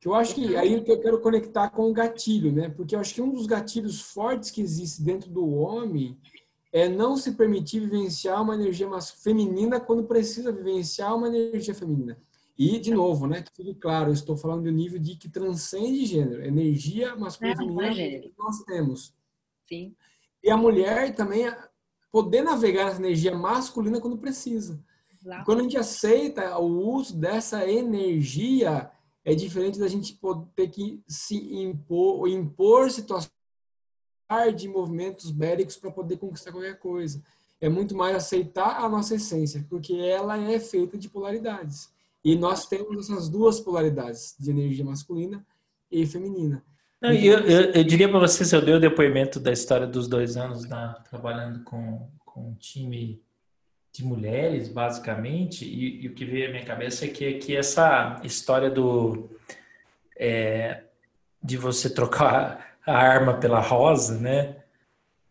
Que 0.00 0.08
eu 0.08 0.14
acho 0.14 0.34
que 0.34 0.56
aí 0.56 0.82
que 0.82 0.90
eu 0.90 1.00
quero 1.00 1.20
conectar 1.20 1.68
com 1.70 1.90
o 1.90 1.92
gatilho, 1.92 2.50
né? 2.50 2.68
Porque 2.70 2.94
eu 2.94 3.00
acho 3.00 3.14
que 3.14 3.20
um 3.20 3.32
dos 3.32 3.46
gatilhos 3.46 4.00
fortes 4.00 4.50
que 4.50 4.60
existe 4.62 5.02
dentro 5.02 5.30
do 5.30 5.46
homem 5.50 6.18
é 6.72 6.88
não 6.88 7.16
se 7.16 7.32
permitir 7.32 7.80
vivenciar 7.80 8.42
uma 8.42 8.54
energia 8.54 8.88
feminina 9.22 9.78
quando 9.80 10.04
precisa 10.04 10.52
vivenciar 10.52 11.14
uma 11.16 11.28
energia 11.28 11.74
feminina. 11.74 12.16
E, 12.56 12.78
de 12.78 12.92
novo, 12.92 13.26
né, 13.26 13.42
que 13.42 13.50
fique 13.54 13.74
claro, 13.74 14.10
eu 14.10 14.14
estou 14.14 14.36
falando 14.36 14.64
do 14.64 14.70
nível 14.70 14.98
de 14.98 15.16
que 15.16 15.28
transcende 15.28 16.04
gênero. 16.04 16.44
Energia 16.44 17.16
masculina 17.16 17.62
e 17.62 17.66
Não, 17.66 17.74
não 17.74 17.82
é 17.82 17.86
feminina 17.86 18.10
gênero. 18.10 18.22
que 18.30 18.38
nós 18.38 18.62
temos. 18.64 19.14
Sim. 19.70 19.94
E 20.42 20.50
a 20.50 20.56
mulher 20.56 21.14
também 21.14 21.52
poder 22.10 22.42
navegar 22.42 22.86
nessa 22.86 22.98
energia 22.98 23.34
masculina 23.36 24.00
quando 24.00 24.18
precisa. 24.18 24.82
Lá. 25.24 25.44
Quando 25.44 25.60
a 25.60 25.62
gente 25.62 25.76
aceita 25.76 26.58
o 26.58 26.94
uso 26.94 27.16
dessa 27.16 27.68
energia, 27.68 28.90
é 29.24 29.34
diferente 29.34 29.78
da 29.78 29.86
gente 29.86 30.18
ter 30.54 30.68
que 30.68 31.02
se 31.06 31.36
impor, 31.62 32.20
ou 32.20 32.28
impor 32.28 32.90
situações 32.90 33.30
de 34.56 34.68
movimentos 34.68 35.30
bélicos 35.30 35.76
para 35.76 35.90
poder 35.90 36.16
conquistar 36.16 36.52
qualquer 36.52 36.78
coisa. 36.78 37.22
É 37.60 37.68
muito 37.68 37.94
mais 37.94 38.16
aceitar 38.16 38.82
a 38.82 38.88
nossa 38.88 39.16
essência, 39.16 39.66
porque 39.68 39.94
ela 39.94 40.38
é 40.38 40.58
feita 40.58 40.96
de 40.96 41.08
polaridades. 41.08 41.92
E 42.24 42.34
nós 42.34 42.66
temos 42.66 43.10
essas 43.10 43.28
duas 43.28 43.60
polaridades, 43.60 44.34
de 44.38 44.50
energia 44.50 44.84
masculina 44.84 45.44
e 45.90 46.06
feminina. 46.06 46.64
Eu, 47.02 47.12
eu, 47.14 47.72
eu 47.72 47.84
diria 47.84 48.08
para 48.08 48.18
vocês, 48.18 48.52
eu 48.52 48.60
dei 48.60 48.74
o 48.74 48.80
depoimento 48.80 49.40
da 49.40 49.50
história 49.50 49.86
dos 49.86 50.06
dois 50.06 50.36
anos 50.36 50.66
trabalhando 51.08 51.64
com, 51.64 52.10
com 52.24 52.50
um 52.50 52.54
time 52.54 53.22
de 53.92 54.04
mulheres, 54.04 54.68
basicamente, 54.68 55.64
e, 55.64 56.02
e 56.04 56.08
o 56.08 56.14
que 56.14 56.24
veio 56.24 56.48
à 56.48 56.52
minha 56.52 56.64
cabeça 56.64 57.04
é 57.06 57.08
que, 57.08 57.34
que 57.34 57.56
essa 57.56 58.20
história 58.22 58.70
do 58.70 59.30
é, 60.18 60.84
de 61.42 61.56
você 61.56 61.88
trocar 61.92 62.76
a 62.86 62.92
arma 62.96 63.34
pela 63.40 63.60
rosa, 63.60 64.18
né? 64.18 64.56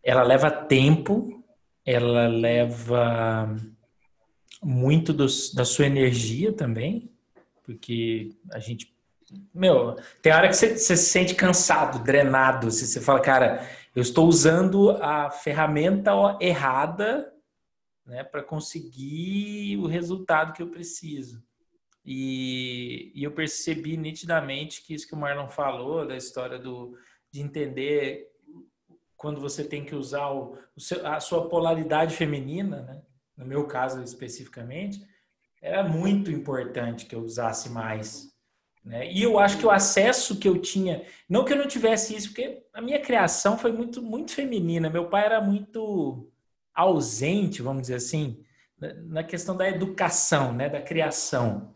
Ela 0.04 0.24
leva 0.24 0.50
tempo, 0.50 1.44
ela 1.86 2.28
leva 2.28 3.56
muito 4.62 5.14
dos- 5.14 5.54
da 5.54 5.64
sua 5.64 5.86
energia 5.86 6.52
também, 6.52 7.12
porque 7.64 8.32
a 8.52 8.60
gente 8.60 8.92
meu, 9.54 9.96
tem 10.22 10.34
hora 10.34 10.48
que 10.48 10.56
você, 10.56 10.78
você 10.78 10.98
se 10.98 11.10
sente 11.10 11.36
cansado, 11.36 12.04
drenado. 12.04 12.68
Assim, 12.68 12.86
você 12.86 13.00
fala, 13.02 13.22
cara, 13.22 13.68
eu 13.96 14.02
estou 14.02 14.28
usando 14.28 14.92
a 15.02 15.30
ferramenta 15.30 16.12
errada 16.40 17.34
né, 18.06 18.24
para 18.24 18.44
conseguir 18.44 19.78
o 19.78 19.88
resultado 19.88 20.54
que 20.54 20.62
eu 20.62 20.70
preciso. 20.70 21.44
E, 22.06 23.12
e 23.14 23.24
eu 23.24 23.32
percebi 23.32 23.96
nitidamente 23.96 24.82
que 24.82 24.94
isso 24.94 25.08
que 25.08 25.14
o 25.14 25.18
Marlon 25.18 25.48
falou, 25.48 26.08
da 26.08 26.16
história 26.18 26.58
do, 26.58 26.98
de 27.32 27.42
entender 27.42 28.28
quando 29.16 29.40
você 29.42 29.64
tem 29.64 29.84
que 29.86 29.94
usar 29.94 30.32
o, 30.32 30.58
o 30.76 30.80
seu- 30.80 31.06
a 31.06 31.20
sua 31.20 31.50
polaridade 31.50 32.16
feminina, 32.16 32.82
né, 32.84 33.02
no 33.38 33.46
meu 33.46 33.68
caso 33.68 34.02
especificamente, 34.02 35.06
era 35.62 35.84
muito 35.84 36.32
importante 36.32 37.06
que 37.06 37.14
eu 37.14 37.22
usasse 37.22 37.70
mais 37.70 38.29
né? 38.90 39.08
E 39.12 39.22
eu 39.22 39.38
acho 39.38 39.60
que 39.60 39.66
o 39.68 39.70
acesso 39.70 40.40
que 40.40 40.50
eu 40.50 40.58
tinha, 40.60 41.06
não 41.30 41.46
que 41.46 41.54
eu 41.54 41.58
não 41.58 41.68
tivesse 41.68 42.16
isso, 42.16 42.30
porque 42.30 42.64
a 42.74 42.82
minha 42.82 43.00
criação 43.00 43.56
foi 43.56 43.72
muito, 43.72 44.02
muito 44.02 44.34
feminina. 44.34 44.90
Meu 44.90 45.08
pai 45.08 45.26
era 45.26 45.40
muito 45.40 46.28
ausente, 46.74 47.62
vamos 47.62 47.84
dizer 47.84 47.96
assim, 47.96 48.44
na- 49.06 49.24
questão 49.24 49.56
da 49.56 49.70
educação, 49.70 50.52
né? 50.54 50.68
da 50.70 50.82
criação. 50.82 51.76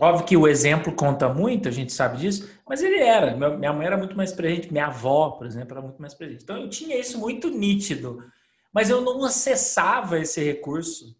Óbvio 0.00 0.24
que 0.24 0.36
o 0.38 0.48
exemplo 0.48 0.90
conta 0.90 1.28
muito, 1.28 1.68
a 1.68 1.70
gente 1.70 1.92
sabe 1.92 2.16
disso, 2.16 2.50
mas 2.66 2.82
ele 2.82 2.98
era. 2.98 3.36
Minha 3.36 3.72
mãe 3.74 3.86
era 3.86 3.98
muito 3.98 4.16
mais 4.16 4.32
presente, 4.32 4.72
minha 4.72 4.86
avó, 4.86 5.32
por 5.32 5.46
exemplo, 5.46 5.72
era 5.72 5.82
muito 5.82 6.00
mais 6.00 6.14
presente. 6.14 6.44
Então 6.44 6.56
eu 6.56 6.70
tinha 6.70 6.98
isso 6.98 7.18
muito 7.18 7.50
nítido, 7.50 8.24
mas 8.72 8.88
eu 8.88 9.02
não 9.02 9.22
acessava 9.22 10.18
esse 10.18 10.42
recurso 10.42 11.14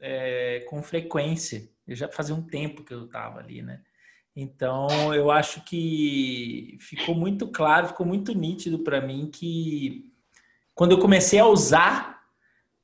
é, 0.00 0.66
com 0.68 0.82
frequência. 0.82 1.70
Eu 1.86 1.94
já 1.94 2.08
fazia 2.08 2.34
um 2.34 2.42
tempo 2.42 2.82
que 2.82 2.92
eu 2.92 3.04
estava 3.04 3.38
ali, 3.38 3.62
né? 3.62 3.80
Então 4.34 5.14
eu 5.14 5.30
acho 5.30 5.62
que 5.64 6.78
ficou 6.80 7.14
muito 7.14 7.48
claro, 7.48 7.88
ficou 7.88 8.06
muito 8.06 8.32
nítido 8.32 8.78
para 8.78 9.00
mim 9.00 9.28
que 9.30 10.10
quando 10.74 10.92
eu 10.92 10.98
comecei 10.98 11.38
a 11.38 11.46
usar 11.46 12.22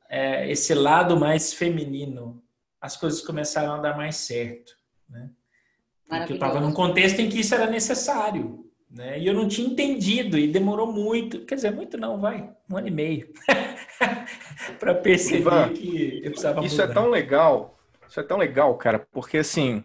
é, 0.09 0.51
esse 0.51 0.75
lado 0.75 1.19
mais 1.19 1.53
feminino, 1.53 2.43
as 2.81 2.97
coisas 2.97 3.21
começaram 3.23 3.75
a 3.75 3.79
dar 3.79 3.97
mais 3.97 4.17
certo, 4.17 4.73
né? 5.09 5.31
Porque 6.09 6.33
eu 6.33 6.37
estava 6.37 6.61
num 6.61 6.73
contexto 6.73 7.21
em 7.21 7.29
que 7.29 7.41
isso 7.41 7.55
era 7.55 7.67
necessário, 7.67 8.67
né? 8.91 9.19
E 9.19 9.27
eu 9.27 9.35
não 9.35 9.49
tinha 9.49 9.69
entendido 9.69 10.39
e 10.39 10.49
demorou 10.49 10.91
muito, 10.91 11.45
quer 11.45 11.57
dizer, 11.57 11.71
muito 11.71 11.99
não, 11.99 12.19
vai, 12.19 12.51
um 12.71 12.77
ano 12.77 12.89
e 12.89 12.91
meio, 12.91 13.33
para 14.79 14.95
perceber 14.95 15.41
Ivan, 15.41 15.73
que 15.75 16.21
eu 16.25 16.31
precisava 16.31 16.65
Isso 16.65 16.81
é 16.81 16.87
mudar. 16.87 17.01
tão 17.01 17.11
legal, 17.11 17.79
isso 18.09 18.21
é 18.21 18.23
tão 18.23 18.39
legal, 18.39 18.75
cara, 18.77 18.99
porque 19.13 19.39
assim, 19.39 19.85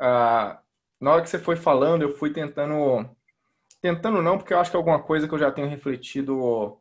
ah, 0.00 0.60
na 1.00 1.12
hora 1.12 1.22
que 1.22 1.28
você 1.28 1.38
foi 1.38 1.56
falando, 1.56 2.02
eu 2.02 2.16
fui 2.16 2.32
tentando, 2.32 3.08
tentando 3.80 4.22
não, 4.22 4.38
porque 4.38 4.52
eu 4.52 4.58
acho 4.58 4.70
que 4.70 4.76
é 4.76 4.78
alguma 4.78 5.02
coisa 5.02 5.28
que 5.28 5.34
eu 5.34 5.38
já 5.38 5.50
tenho 5.50 5.68
refletido 5.68 6.80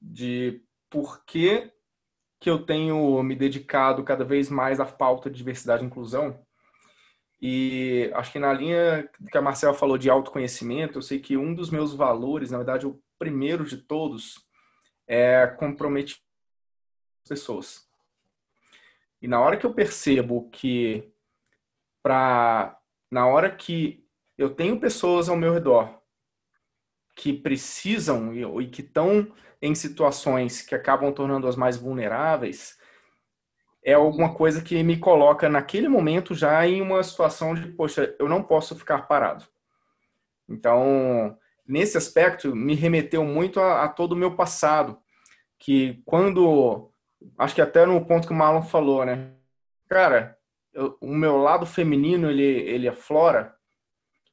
de 0.00 0.62
por 0.88 1.24
que 1.24 1.72
que 2.40 2.48
eu 2.48 2.64
tenho 2.64 3.20
me 3.22 3.34
dedicado 3.34 4.04
cada 4.04 4.24
vez 4.24 4.48
mais 4.48 4.78
à 4.78 4.84
pauta 4.86 5.28
de 5.28 5.36
diversidade 5.36 5.82
e 5.82 5.86
inclusão. 5.86 6.40
E 7.40 8.10
acho 8.14 8.32
que 8.32 8.38
na 8.38 8.52
linha 8.52 9.08
que 9.30 9.38
a 9.38 9.42
Marcela 9.42 9.74
falou 9.74 9.98
de 9.98 10.10
autoconhecimento, 10.10 10.98
eu 10.98 11.02
sei 11.02 11.18
que 11.18 11.36
um 11.36 11.54
dos 11.54 11.70
meus 11.70 11.94
valores, 11.94 12.50
na 12.50 12.58
verdade, 12.58 12.86
o 12.86 13.00
primeiro 13.18 13.64
de 13.64 13.76
todos, 13.76 14.46
é 15.06 15.46
comprometer 15.46 16.16
as 17.24 17.28
pessoas. 17.28 17.88
E 19.20 19.26
na 19.26 19.40
hora 19.40 19.56
que 19.56 19.66
eu 19.66 19.74
percebo 19.74 20.48
que 20.50 21.12
para 22.02 22.77
na 23.10 23.26
hora 23.26 23.50
que 23.50 24.04
eu 24.36 24.50
tenho 24.50 24.78
pessoas 24.78 25.28
ao 25.28 25.36
meu 25.36 25.52
redor 25.52 25.98
que 27.14 27.32
precisam 27.32 28.32
e, 28.32 28.68
que 28.68 28.80
estão 28.80 29.32
em 29.60 29.74
situações 29.74 30.62
que 30.62 30.74
acabam 30.74 31.12
tornando-as 31.12 31.56
mais 31.56 31.76
vulneráveis, 31.76 32.78
é 33.82 33.94
alguma 33.94 34.34
coisa 34.34 34.62
que 34.62 34.80
me 34.84 34.96
coloca 34.96 35.48
naquele 35.48 35.88
momento 35.88 36.34
já 36.34 36.64
em 36.66 36.80
uma 36.80 37.02
situação 37.02 37.54
de, 37.54 37.66
poxa, 37.72 38.14
eu 38.18 38.28
não 38.28 38.42
posso 38.42 38.76
ficar 38.76 39.08
parado. 39.08 39.44
Então, 40.48 41.36
nesse 41.66 41.98
aspecto, 41.98 42.54
me 42.54 42.74
remeteu 42.74 43.24
muito 43.24 43.58
a, 43.60 43.84
a 43.84 43.88
todo 43.88 44.12
o 44.12 44.16
meu 44.16 44.36
passado, 44.36 44.98
que 45.58 46.00
quando, 46.04 46.92
acho 47.36 47.54
que 47.54 47.60
até 47.60 47.84
no 47.84 48.04
ponto 48.06 48.28
que 48.28 48.32
o 48.32 48.36
Marlon 48.36 48.62
falou, 48.62 49.04
né? 49.04 49.32
Cara, 49.88 50.37
eu, 50.78 50.96
o 51.00 51.12
meu 51.14 51.36
lado 51.38 51.66
feminino, 51.66 52.30
ele, 52.30 52.42
ele 52.42 52.88
aflora, 52.88 53.52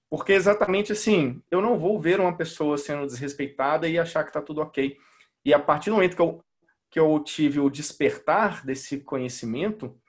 porque 0.08 0.32
exatamente 0.32 0.92
assim, 0.92 1.42
eu 1.50 1.60
não 1.60 1.80
vou 1.80 2.00
ver 2.00 2.20
uma 2.20 2.38
pessoa 2.38 2.78
sendo 2.78 3.08
desrespeitada 3.08 3.88
e 3.88 3.98
achar 3.98 4.24
que 4.24 4.30
está 4.30 4.42
tudo 4.42 4.62
ok. 4.62 4.96
E 5.44 5.54
a 5.54 5.60
partir 5.60 5.90
do 5.90 5.96
momento 5.96 6.16
que 6.16 6.22
eu 6.22 6.46
que 6.92 7.00
eu 7.00 7.20
tive 7.20 7.60
o 7.60 7.70
despertar 7.70 8.66
desse 8.66 9.02
conhecimento, 9.02 10.00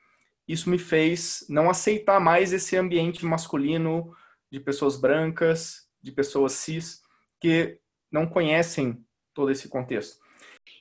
isso 0.46 0.70
me 0.70 0.78
fez 0.78 1.44
não 1.48 1.68
aceitar 1.68 2.20
mais 2.20 2.52
esse 2.52 2.76
ambiente 2.76 3.24
masculino 3.26 4.14
de 4.52 4.60
pessoas 4.60 4.96
brancas, 4.96 5.88
de 6.00 6.12
pessoas 6.12 6.52
cis, 6.52 7.02
que 7.40 7.80
não 8.12 8.24
conhecem 8.24 9.04
todo 9.34 9.50
esse 9.50 9.68
contexto. 9.68 10.20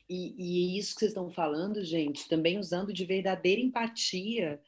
E, 0.07 0.35
e 0.37 0.77
isso 0.77 0.93
que 0.93 0.99
vocês 0.99 1.11
estão 1.11 1.31
falando, 1.31 1.83
gente, 1.83 2.29
também 2.29 2.59
usando 2.59 2.93
de 2.93 3.03
verdadeira 3.03 3.59
empatia 3.59 4.61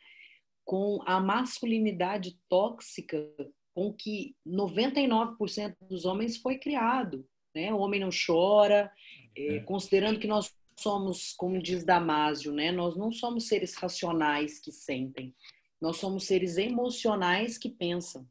com 0.67 1.01
a 1.05 1.17
masculinidade 1.17 2.37
tóxica 2.49 3.25
com 3.73 3.93
que 3.93 4.35
99% 4.45 5.77
dos 5.89 6.03
homens 6.03 6.35
foi 6.35 6.57
criado. 6.57 7.25
Né? 7.55 7.73
O 7.73 7.77
homem 7.77 8.01
não 8.01 8.09
chora, 8.09 8.91
é, 9.33 9.59
considerando 9.61 10.19
que 10.19 10.27
nós 10.27 10.53
somos, 10.77 11.31
como 11.37 11.61
diz 11.61 11.85
Damásio, 11.85 12.51
né? 12.51 12.71
Nós 12.71 12.97
não 12.97 13.13
somos 13.13 13.47
seres 13.47 13.75
racionais 13.75 14.59
que 14.59 14.71
sentem. 14.71 15.33
Nós 15.79 15.97
somos 15.97 16.25
seres 16.25 16.57
emocionais 16.57 17.57
que 17.57 17.69
pensam. 17.69 18.27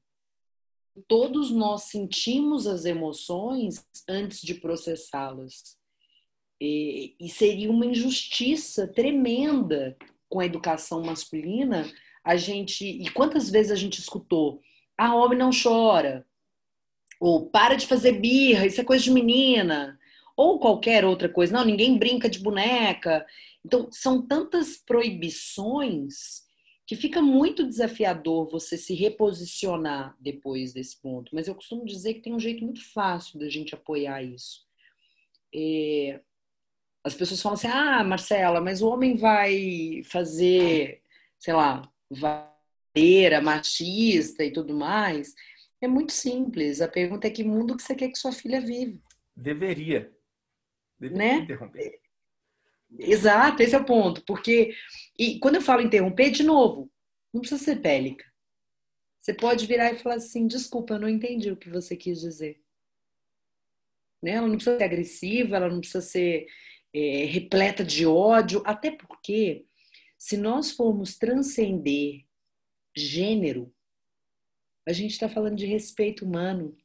Todos 1.08 1.50
nós 1.50 1.84
sentimos 1.84 2.66
as 2.66 2.84
emoções 2.84 3.82
antes 4.06 4.42
de 4.42 4.54
processá-las. 4.54 5.78
E, 6.60 7.16
e 7.18 7.30
seria 7.30 7.70
uma 7.70 7.86
injustiça 7.86 8.86
tremenda 8.86 9.96
com 10.28 10.40
a 10.40 10.46
educação 10.46 11.02
masculina 11.02 11.90
a 12.26 12.36
gente. 12.36 12.84
E 12.84 13.08
quantas 13.10 13.48
vezes 13.48 13.70
a 13.70 13.76
gente 13.76 14.00
escutou? 14.00 14.60
Ah, 14.98 15.14
homem 15.14 15.38
não 15.38 15.50
chora. 15.50 16.26
Ou 17.20 17.48
para 17.48 17.76
de 17.76 17.86
fazer 17.86 18.20
birra, 18.20 18.66
isso 18.66 18.80
é 18.80 18.84
coisa 18.84 19.04
de 19.04 19.12
menina 19.12 19.98
ou 20.36 20.58
qualquer 20.58 21.04
outra 21.04 21.28
coisa. 21.28 21.52
Não, 21.52 21.64
ninguém 21.64 21.96
brinca 21.96 22.28
de 22.28 22.40
boneca. 22.40 23.24
Então, 23.64 23.88
são 23.90 24.20
tantas 24.26 24.76
proibições 24.76 26.44
que 26.86 26.94
fica 26.94 27.22
muito 27.22 27.66
desafiador 27.66 28.48
você 28.50 28.76
se 28.76 28.94
reposicionar 28.94 30.16
depois 30.20 30.72
desse 30.72 31.00
ponto. 31.00 31.34
Mas 31.34 31.48
eu 31.48 31.54
costumo 31.54 31.86
dizer 31.86 32.14
que 32.14 32.20
tem 32.20 32.34
um 32.34 32.40
jeito 32.40 32.64
muito 32.64 32.84
fácil 32.92 33.38
da 33.38 33.48
gente 33.48 33.74
apoiar 33.74 34.22
isso. 34.22 34.66
É... 35.54 36.20
As 37.02 37.14
pessoas 37.14 37.40
falam 37.40 37.54
assim: 37.54 37.68
ah, 37.68 38.04
Marcela, 38.04 38.60
mas 38.60 38.82
o 38.82 38.88
homem 38.88 39.16
vai 39.16 40.02
fazer, 40.04 41.00
sei 41.38 41.54
lá, 41.54 41.88
vareira, 42.10 43.40
machista 43.40 44.44
e 44.44 44.52
tudo 44.52 44.74
mais. 44.74 45.34
É 45.80 45.88
muito 45.88 46.12
simples. 46.12 46.80
A 46.80 46.88
pergunta 46.88 47.26
é 47.26 47.30
que 47.30 47.44
mundo 47.44 47.76
que 47.76 47.82
você 47.82 47.94
quer 47.94 48.08
que 48.08 48.18
sua 48.18 48.32
filha 48.32 48.60
vive? 48.60 49.00
Deveria 49.36 50.10
né? 51.00 51.36
interromper. 51.36 52.00
Exato, 52.98 53.62
esse 53.62 53.74
é 53.74 53.78
o 53.78 53.84
ponto. 53.84 54.24
Porque, 54.24 54.74
e 55.18 55.38
quando 55.38 55.56
eu 55.56 55.62
falo 55.62 55.82
interromper, 55.82 56.30
de 56.30 56.42
novo, 56.42 56.90
não 57.32 57.40
precisa 57.40 57.62
ser 57.62 57.76
bélica. 57.76 58.24
Você 59.20 59.34
pode 59.34 59.66
virar 59.66 59.92
e 59.92 59.98
falar 59.98 60.16
assim: 60.16 60.46
desculpa, 60.46 60.94
eu 60.94 61.00
não 61.00 61.08
entendi 61.08 61.50
o 61.50 61.56
que 61.56 61.68
você 61.68 61.96
quis 61.96 62.20
dizer. 62.20 62.60
Né? 64.22 64.32
Ela 64.32 64.46
não 64.46 64.54
precisa 64.54 64.78
ser 64.78 64.84
agressiva, 64.84 65.56
ela 65.56 65.68
não 65.68 65.80
precisa 65.80 66.00
ser 66.00 66.46
é, 66.94 67.24
repleta 67.24 67.84
de 67.84 68.06
ódio, 68.06 68.62
até 68.64 68.90
porque, 68.90 69.65
se 70.26 70.36
nós 70.36 70.72
formos 70.72 71.16
transcender 71.16 72.24
gênero, 72.96 73.72
a 74.84 74.92
gente 74.92 75.12
está 75.12 75.28
falando 75.28 75.56
de 75.56 75.66
respeito 75.66 76.24
humano 76.24 76.76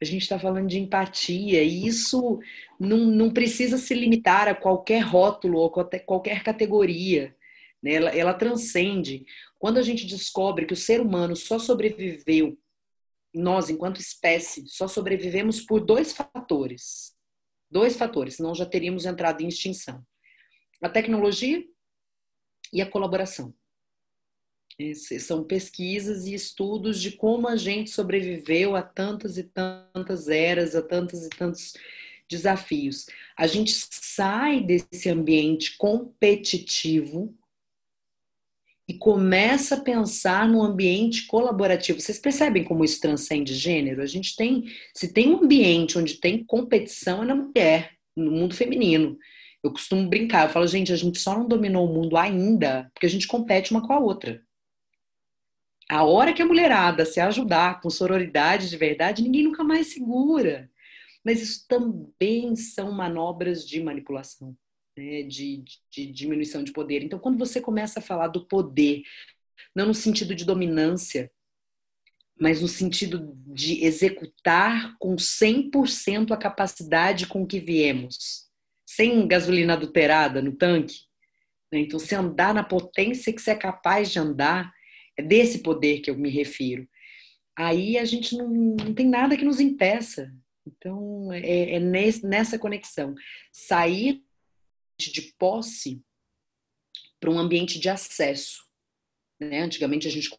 a 0.00 0.04
gente 0.04 0.22
está 0.22 0.38
falando 0.38 0.68
de 0.68 0.78
empatia, 0.78 1.62
e 1.62 1.86
isso 1.86 2.38
não, 2.78 2.98
não 2.98 3.32
precisa 3.32 3.78
se 3.78 3.94
limitar 3.94 4.48
a 4.48 4.54
qualquer 4.54 5.00
rótulo 5.00 5.58
ou 5.58 5.70
qualquer 5.70 6.42
categoria. 6.42 7.34
Né? 7.82 7.94
Ela, 7.94 8.10
ela 8.10 8.34
transcende. 8.34 9.24
Quando 9.58 9.78
a 9.78 9.82
gente 9.82 10.06
descobre 10.06 10.66
que 10.66 10.74
o 10.74 10.76
ser 10.76 11.00
humano 11.00 11.34
só 11.34 11.58
sobreviveu, 11.58 12.58
nós, 13.32 13.70
enquanto 13.70 14.00
espécie, 14.00 14.66
só 14.68 14.86
sobrevivemos 14.86 15.60
por 15.60 15.80
dois 15.80 16.12
fatores. 16.12 17.14
Dois 17.70 17.96
fatores, 17.96 18.34
senão 18.36 18.54
já 18.54 18.66
teríamos 18.66 19.06
entrado 19.06 19.42
em 19.42 19.48
extinção: 19.48 20.04
a 20.82 20.88
tecnologia 20.88 21.64
e 22.74 22.82
a 22.82 22.90
colaboração. 22.90 23.54
São 25.20 25.44
pesquisas 25.44 26.26
e 26.26 26.34
estudos 26.34 27.00
de 27.00 27.12
como 27.12 27.46
a 27.46 27.54
gente 27.54 27.90
sobreviveu 27.90 28.74
a 28.74 28.82
tantas 28.82 29.38
e 29.38 29.44
tantas 29.44 30.28
eras, 30.28 30.74
a 30.74 30.82
tantos 30.82 31.24
e 31.24 31.28
tantos 31.28 31.74
desafios. 32.28 33.06
A 33.38 33.46
gente 33.46 33.72
sai 33.72 34.60
desse 34.60 35.08
ambiente 35.08 35.76
competitivo 35.76 37.32
e 38.88 38.94
começa 38.94 39.76
a 39.76 39.80
pensar 39.80 40.48
no 40.48 40.60
ambiente 40.60 41.26
colaborativo. 41.26 42.00
Vocês 42.00 42.18
percebem 42.18 42.64
como 42.64 42.84
isso 42.84 43.00
transcende 43.00 43.54
gênero? 43.54 44.02
A 44.02 44.06
gente 44.06 44.34
tem, 44.34 44.64
se 44.92 45.12
tem 45.12 45.30
um 45.30 45.44
ambiente 45.44 45.96
onde 45.96 46.14
tem 46.14 46.44
competição 46.44 47.22
é 47.22 47.26
na 47.26 47.34
mulher, 47.36 47.92
no 48.16 48.32
mundo 48.32 48.56
feminino. 48.56 49.16
Eu 49.64 49.72
costumo 49.72 50.06
brincar, 50.10 50.46
eu 50.46 50.52
falo, 50.52 50.66
gente, 50.66 50.92
a 50.92 50.96
gente 50.96 51.18
só 51.18 51.32
não 51.36 51.48
dominou 51.48 51.88
o 51.88 51.92
mundo 51.92 52.18
ainda 52.18 52.90
porque 52.92 53.06
a 53.06 53.08
gente 53.08 53.26
compete 53.26 53.70
uma 53.70 53.80
com 53.80 53.94
a 53.94 53.98
outra. 53.98 54.44
A 55.88 56.04
hora 56.04 56.34
que 56.34 56.42
a 56.42 56.46
mulherada 56.46 57.06
se 57.06 57.18
ajudar 57.18 57.80
com 57.80 57.88
sororidade 57.88 58.68
de 58.68 58.76
verdade, 58.76 59.22
ninguém 59.22 59.44
nunca 59.44 59.64
mais 59.64 59.86
segura. 59.86 60.70
Mas 61.24 61.40
isso 61.40 61.66
também 61.66 62.54
são 62.54 62.92
manobras 62.92 63.66
de 63.66 63.82
manipulação, 63.82 64.54
né? 64.94 65.22
de, 65.22 65.62
de, 65.62 65.80
de 65.90 66.12
diminuição 66.12 66.62
de 66.62 66.70
poder. 66.70 67.02
Então, 67.02 67.18
quando 67.18 67.38
você 67.38 67.58
começa 67.58 68.00
a 68.00 68.02
falar 68.02 68.28
do 68.28 68.46
poder, 68.46 69.02
não 69.74 69.86
no 69.86 69.94
sentido 69.94 70.34
de 70.34 70.44
dominância, 70.44 71.32
mas 72.38 72.60
no 72.60 72.68
sentido 72.68 73.34
de 73.46 73.82
executar 73.82 74.94
com 74.98 75.16
100% 75.16 76.32
a 76.32 76.36
capacidade 76.36 77.26
com 77.26 77.46
que 77.46 77.58
viemos, 77.58 78.43
sem 78.94 79.26
gasolina 79.26 79.74
adulterada 79.74 80.40
no 80.40 80.56
tanque. 80.56 81.00
Né? 81.72 81.80
Então, 81.80 81.98
se 81.98 82.14
andar 82.14 82.54
na 82.54 82.62
potência 82.62 83.32
que 83.32 83.40
você 83.40 83.50
é 83.50 83.56
capaz 83.56 84.10
de 84.10 84.18
andar, 84.18 84.72
é 85.16 85.22
desse 85.22 85.58
poder 85.58 86.00
que 86.00 86.10
eu 86.10 86.16
me 86.16 86.30
refiro. 86.30 86.88
Aí 87.56 87.98
a 87.98 88.04
gente 88.04 88.36
não, 88.36 88.48
não 88.48 88.94
tem 88.94 89.08
nada 89.08 89.36
que 89.36 89.44
nos 89.44 89.60
impeça. 89.60 90.32
Então, 90.66 91.32
é, 91.32 91.74
é 91.74 91.80
nesse, 91.80 92.26
nessa 92.26 92.58
conexão. 92.58 93.14
Sair 93.52 94.22
de 94.98 95.34
posse 95.38 96.02
para 97.20 97.30
um 97.30 97.38
ambiente 97.38 97.78
de 97.78 97.88
acesso. 97.88 98.64
Né? 99.40 99.60
Antigamente 99.60 100.06
a 100.06 100.10
gente 100.10 100.30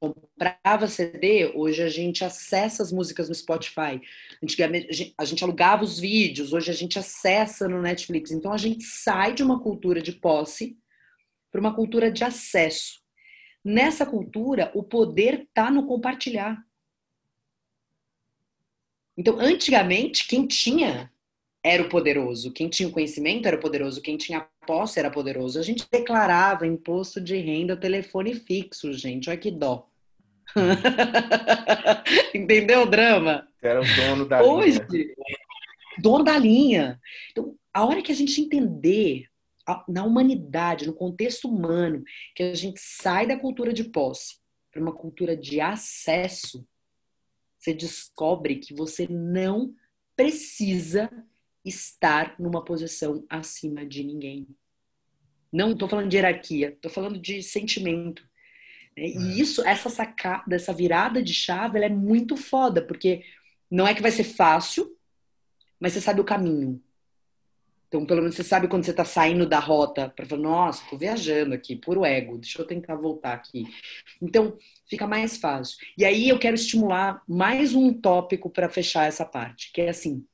comprava 0.00 0.88
CD, 0.88 1.52
hoje 1.54 1.82
a 1.82 1.88
gente 1.88 2.24
acessa 2.24 2.82
as 2.82 2.90
músicas 2.90 3.28
no 3.28 3.34
Spotify. 3.34 4.00
Antigamente 4.42 5.14
a 5.16 5.24
gente 5.24 5.44
alugava 5.44 5.84
os 5.84 5.98
vídeos, 5.98 6.54
hoje 6.54 6.70
a 6.70 6.74
gente 6.74 6.98
acessa 6.98 7.68
no 7.68 7.82
Netflix. 7.82 8.30
Então 8.30 8.52
a 8.52 8.56
gente 8.56 8.82
sai 8.82 9.34
de 9.34 9.42
uma 9.42 9.60
cultura 9.60 10.00
de 10.00 10.12
posse 10.12 10.78
para 11.50 11.60
uma 11.60 11.74
cultura 11.74 12.10
de 12.10 12.24
acesso. 12.24 13.00
Nessa 13.62 14.06
cultura, 14.06 14.72
o 14.74 14.82
poder 14.82 15.42
está 15.42 15.70
no 15.70 15.86
compartilhar. 15.86 16.64
Então, 19.16 19.38
antigamente, 19.38 20.26
quem 20.26 20.46
tinha 20.46 21.12
era 21.62 21.82
o 21.82 21.90
poderoso, 21.90 22.52
quem 22.52 22.70
tinha 22.70 22.88
o 22.88 22.92
conhecimento 22.92 23.46
era 23.46 23.56
o 23.56 23.60
poderoso, 23.60 24.00
quem 24.00 24.16
tinha 24.16 24.48
posse 24.66 24.98
era 24.98 25.10
poderoso. 25.10 25.58
A 25.58 25.62
gente 25.62 25.86
declarava 25.90 26.66
imposto 26.66 27.20
de 27.20 27.36
renda, 27.36 27.76
telefone 27.76 28.34
fixo, 28.34 28.94
gente, 28.94 29.28
olha 29.28 29.38
que 29.38 29.50
dó. 29.50 29.89
Entendeu 32.34 32.82
o 32.82 32.86
drama? 32.86 33.48
Era 33.62 33.80
o 33.80 33.84
dono 33.96 34.26
da 34.26 34.42
Hoje, 34.42 34.80
linha. 34.90 35.14
dono 35.98 36.24
da 36.24 36.38
linha. 36.38 37.00
Então, 37.30 37.56
a 37.72 37.84
hora 37.84 38.02
que 38.02 38.12
a 38.12 38.14
gente 38.14 38.40
entender 38.40 39.26
a- 39.66 39.84
na 39.88 40.04
humanidade, 40.04 40.86
no 40.86 40.94
contexto 40.94 41.48
humano, 41.48 42.02
que 42.34 42.42
a 42.42 42.54
gente 42.54 42.80
sai 42.80 43.26
da 43.26 43.38
cultura 43.38 43.72
de 43.72 43.84
posse 43.84 44.38
para 44.72 44.80
uma 44.82 44.92
cultura 44.92 45.36
de 45.36 45.60
acesso, 45.60 46.66
você 47.58 47.74
descobre 47.74 48.56
que 48.56 48.72
você 48.74 49.06
não 49.08 49.74
precisa 50.16 51.10
estar 51.64 52.34
numa 52.38 52.64
posição 52.64 53.24
acima 53.28 53.84
de 53.84 54.02
ninguém. 54.02 54.48
Não 55.52 55.72
estou 55.72 55.88
falando 55.88 56.08
de 56.08 56.16
hierarquia, 56.16 56.70
estou 56.70 56.90
falando 56.90 57.18
de 57.18 57.42
sentimento. 57.42 58.26
Né? 59.00 59.06
E 59.06 59.40
isso, 59.40 59.66
essa 59.66 59.88
sacada, 59.88 60.54
essa 60.54 60.74
virada 60.74 61.22
de 61.22 61.32
chave, 61.32 61.78
ela 61.78 61.86
é 61.86 61.88
muito 61.88 62.36
foda, 62.36 62.82
porque 62.82 63.24
não 63.70 63.88
é 63.88 63.94
que 63.94 64.02
vai 64.02 64.10
ser 64.10 64.24
fácil, 64.24 64.94
mas 65.78 65.94
você 65.94 66.00
sabe 66.00 66.20
o 66.20 66.24
caminho. 66.24 66.82
Então, 67.88 68.06
pelo 68.06 68.20
menos 68.20 68.36
você 68.36 68.44
sabe 68.44 68.68
quando 68.68 68.84
você 68.84 68.92
está 68.92 69.04
saindo 69.04 69.48
da 69.48 69.58
rota 69.58 70.10
para 70.14 70.24
falar, 70.24 70.42
nossa, 70.42 70.84
tô 70.88 70.96
viajando 70.96 71.54
aqui, 71.54 71.74
puro 71.74 72.04
ego, 72.04 72.38
deixa 72.38 72.60
eu 72.60 72.66
tentar 72.66 72.94
voltar 72.94 73.32
aqui. 73.32 73.64
Então, 74.22 74.56
fica 74.88 75.08
mais 75.08 75.38
fácil. 75.38 75.78
E 75.98 76.04
aí 76.04 76.28
eu 76.28 76.38
quero 76.38 76.54
estimular 76.54 77.20
mais 77.26 77.74
um 77.74 77.92
tópico 77.92 78.48
para 78.48 78.68
fechar 78.68 79.08
essa 79.08 79.24
parte, 79.24 79.72
que 79.72 79.80
é 79.80 79.88
assim. 79.88 80.24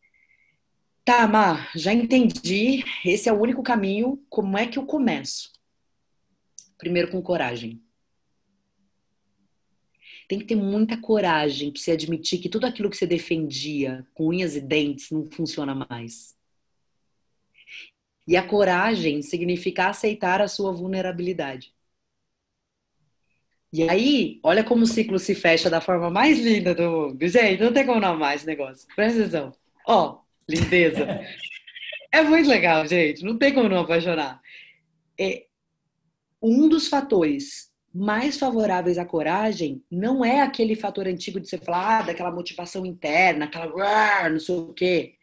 Tá, 1.02 1.26
Mar, 1.26 1.70
já 1.74 1.94
entendi, 1.94 2.84
esse 3.04 3.28
é 3.28 3.32
o 3.32 3.40
único 3.40 3.62
caminho, 3.62 4.22
como 4.28 4.58
é 4.58 4.66
que 4.66 4.78
eu 4.78 4.84
começo? 4.84 5.52
Primeiro 6.76 7.10
com 7.10 7.22
coragem. 7.22 7.80
Tem 10.28 10.38
que 10.38 10.44
ter 10.44 10.56
muita 10.56 11.00
coragem 11.00 11.70
para 11.70 11.80
você 11.80 11.92
admitir 11.92 12.40
que 12.40 12.48
tudo 12.48 12.66
aquilo 12.66 12.90
que 12.90 12.96
você 12.96 13.06
defendia 13.06 14.06
com 14.12 14.28
unhas 14.28 14.56
e 14.56 14.60
dentes 14.60 15.10
não 15.10 15.28
funciona 15.30 15.74
mais. 15.74 16.36
E 18.26 18.36
a 18.36 18.46
coragem 18.46 19.22
significa 19.22 19.88
aceitar 19.88 20.40
a 20.42 20.48
sua 20.48 20.72
vulnerabilidade. 20.72 21.72
E 23.72 23.88
aí, 23.88 24.40
olha 24.42 24.64
como 24.64 24.82
o 24.82 24.86
ciclo 24.86 25.18
se 25.18 25.34
fecha 25.34 25.68
da 25.68 25.80
forma 25.80 26.10
mais 26.10 26.38
linda 26.38 26.74
do 26.74 26.82
mundo. 26.82 27.28
Gente, 27.28 27.62
não 27.62 27.72
tem 27.72 27.84
como 27.84 28.00
não 28.00 28.14
amar 28.14 28.34
esse 28.34 28.46
negócio. 28.46 28.88
Presta 28.96 29.20
atenção. 29.20 29.52
Ó, 29.86 30.20
lindeza. 30.48 31.06
É 32.10 32.22
muito 32.22 32.48
legal, 32.48 32.86
gente. 32.86 33.22
Não 33.22 33.36
tem 33.36 33.52
como 33.52 33.68
não 33.68 33.80
apaixonar. 33.80 34.40
É, 35.20 35.46
um 36.40 36.68
dos 36.68 36.88
fatores 36.88 37.70
mais 37.93 38.39
favoráveis 38.39 38.99
à 38.99 39.05
coragem 39.05 39.82
não 39.91 40.24
é 40.24 40.43
aquele 40.43 40.74
fator 40.76 41.07
antigo 41.07 41.41
de 41.41 41.49
você 41.49 41.59
falar 41.59 42.01
ah, 42.01 42.03
daquela 42.03 42.30
motivação 42.30 42.84
interna, 42.84 43.47
aquela 43.47 43.74
"Uar", 43.74 44.30
não 44.30 44.41
sei 44.41 44.55
o 44.55 44.72
quê. 44.72 45.16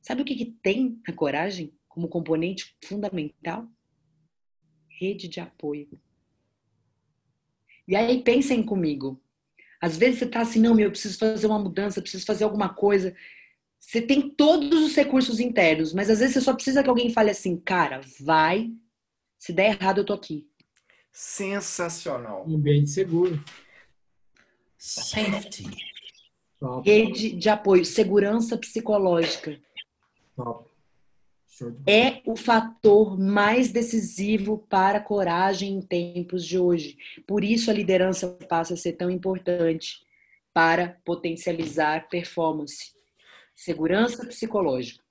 Sabe 0.00 0.22
o 0.22 0.24
que, 0.24 0.34
que 0.34 0.46
tem 0.62 1.00
na 1.06 1.14
coragem 1.14 1.72
como 1.88 2.08
componente 2.08 2.76
fundamental? 2.84 3.68
Rede 5.00 5.28
de 5.28 5.38
apoio. 5.40 5.88
E 7.86 7.94
aí 7.94 8.22
pensem 8.22 8.62
comigo. 8.62 9.22
Às 9.80 9.96
vezes 9.96 10.20
você 10.20 10.26
tá 10.26 10.40
assim, 10.40 10.60
não, 10.60 10.74
meu, 10.74 10.86
eu 10.86 10.90
preciso 10.90 11.18
fazer 11.18 11.46
uma 11.46 11.58
mudança, 11.58 12.00
preciso 12.00 12.24
fazer 12.24 12.44
alguma 12.44 12.72
coisa. 12.72 13.14
Você 13.80 14.00
tem 14.00 14.30
todos 14.30 14.80
os 14.80 14.94
recursos 14.94 15.40
internos, 15.40 15.92
mas 15.92 16.08
às 16.08 16.20
vezes 16.20 16.34
você 16.34 16.40
só 16.40 16.54
precisa 16.54 16.82
que 16.82 16.88
alguém 16.88 17.10
fale 17.10 17.30
assim, 17.30 17.58
cara, 17.58 18.00
vai. 18.20 18.72
Se 19.38 19.52
der 19.52 19.72
errado, 19.72 19.98
eu 19.98 20.04
tô 20.04 20.12
aqui. 20.12 20.48
Sensacional. 21.12 22.44
Um 22.48 22.56
ambiente 22.56 22.90
seguro. 22.90 23.42
Safety. 24.78 25.64
Top, 26.58 26.88
Rede 26.88 27.32
de 27.32 27.48
apoio, 27.48 27.84
segurança 27.84 28.56
psicológica. 28.56 29.60
top. 30.34 30.72
É 31.86 32.22
o 32.24 32.34
fator 32.34 33.18
mais 33.18 33.70
decisivo 33.70 34.58
para 34.68 34.98
a 34.98 35.02
coragem 35.02 35.74
em 35.74 35.82
tempos 35.82 36.44
de 36.44 36.58
hoje. 36.58 36.96
Por 37.26 37.44
isso 37.44 37.70
a 37.70 37.74
liderança 37.74 38.28
passa 38.48 38.74
a 38.74 38.76
ser 38.76 38.94
tão 38.94 39.10
importante 39.10 40.02
para 40.52 41.00
potencializar 41.04 42.08
performance. 42.08 42.92
Segurança 43.54 44.26
psicológica. 44.26 45.04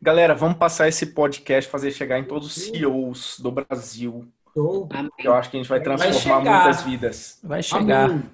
Galera, 0.00 0.34
vamos 0.34 0.56
passar 0.56 0.88
esse 0.88 1.06
podcast, 1.06 1.70
fazer 1.70 1.90
chegar 1.90 2.18
em 2.18 2.24
todos 2.24 2.56
os 2.56 2.64
CEOs 2.64 3.40
do 3.40 3.50
Brasil. 3.50 4.32
Show. 4.54 4.88
que 5.18 5.26
Eu 5.26 5.34
acho 5.34 5.50
que 5.50 5.56
a 5.56 5.60
gente 5.60 5.68
vai 5.68 5.80
transformar 5.82 6.38
chegar. 6.38 6.64
muitas 6.64 6.82
vidas. 6.82 7.38
Vai 7.42 7.62
chegar. 7.62 8.10
Amém. 8.10 8.30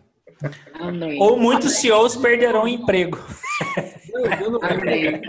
Amém. 0.80 1.20
Ou 1.22 1.36
muitos 1.38 1.72
CEOs 1.78 2.16
perderão 2.16 2.64
o 2.64 2.68
emprego. 2.68 3.18
Não- 4.12 4.58
Amém. 4.62 5.20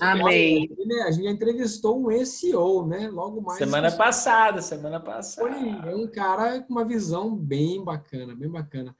Amém. 0.00 0.70
né, 0.86 1.02
A 1.06 1.10
gente 1.10 1.24
já 1.24 1.30
entrevistou 1.30 1.98
um 1.98 2.10
SEO, 2.24 2.86
né? 2.86 3.08
Logo 3.10 3.40
mais. 3.40 3.58
Semana 3.58 3.90
passada, 3.90 4.60
semana 4.62 5.00
passada. 5.00 5.48
é 5.90 5.94
um 5.94 6.06
cara 6.06 6.60
com 6.62 6.72
uma 6.72 6.84
visão 6.84 7.34
bem 7.34 7.82
bacana, 7.82 8.34
bem 8.34 8.48
bacana. 8.50 8.94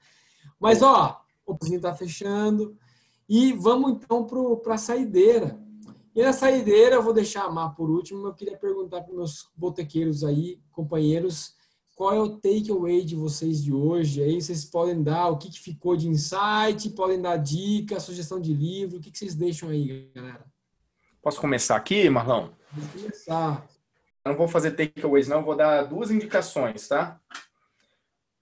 Mas, 0.59 0.81
ó, 0.81 1.21
o 1.45 1.55
presidente 1.57 1.81
tá 1.83 1.93
fechando. 1.93 2.75
E 3.27 3.53
vamos 3.53 3.91
então 3.91 4.25
para 4.63 4.73
a 4.75 4.77
saideira. 4.77 5.57
E 6.15 6.23
na 6.23 6.33
saideira, 6.33 6.95
eu 6.95 7.03
vou 7.03 7.13
deixar 7.13 7.45
a 7.45 7.51
Mar 7.51 7.75
por 7.75 7.89
último. 7.89 8.27
Eu 8.27 8.33
queria 8.33 8.57
perguntar 8.57 9.01
para 9.01 9.13
meus 9.13 9.49
botequeiros 9.55 10.23
aí, 10.23 10.59
companheiros, 10.71 11.55
qual 11.95 12.13
é 12.13 12.19
o 12.19 12.37
takeaway 12.37 13.03
de 13.03 13.15
vocês 13.15 13.61
de 13.61 13.73
hoje? 13.73 14.23
Aí 14.23 14.41
vocês 14.41 14.63
podem 14.63 15.03
dar 15.03 15.27
o 15.27 15.37
que, 15.37 15.49
que 15.49 15.59
ficou 15.59 15.97
de 15.97 16.07
insight, 16.07 16.89
podem 16.91 17.21
dar 17.21 17.35
dica, 17.35 17.99
sugestão 17.99 18.39
de 18.39 18.53
livro, 18.53 18.97
o 18.97 19.01
que, 19.01 19.11
que 19.11 19.17
vocês 19.17 19.35
deixam 19.35 19.67
aí, 19.67 20.09
galera? 20.15 20.45
Posso 21.21 21.41
começar 21.41 21.75
aqui, 21.75 22.09
Marlão? 22.09 22.51
Vamos 22.71 22.91
começar. 22.93 23.67
Eu 24.23 24.31
não 24.31 24.37
vou 24.37 24.47
fazer 24.47 24.71
takeaways, 24.71 25.27
não. 25.27 25.39
eu 25.39 25.45
Vou 25.45 25.57
dar 25.57 25.83
duas 25.83 26.09
indicações, 26.09 26.87
tá? 26.87 27.19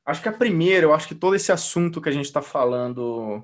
Acho 0.05 0.21
que 0.21 0.29
a 0.29 0.33
primeira, 0.33 0.85
eu 0.85 0.93
acho 0.93 1.07
que 1.07 1.15
todo 1.15 1.35
esse 1.35 1.51
assunto 1.51 1.99
que 1.99 2.09
a 2.09 2.11
gente 2.11 2.25
está 2.25 2.41
falando 2.41 3.43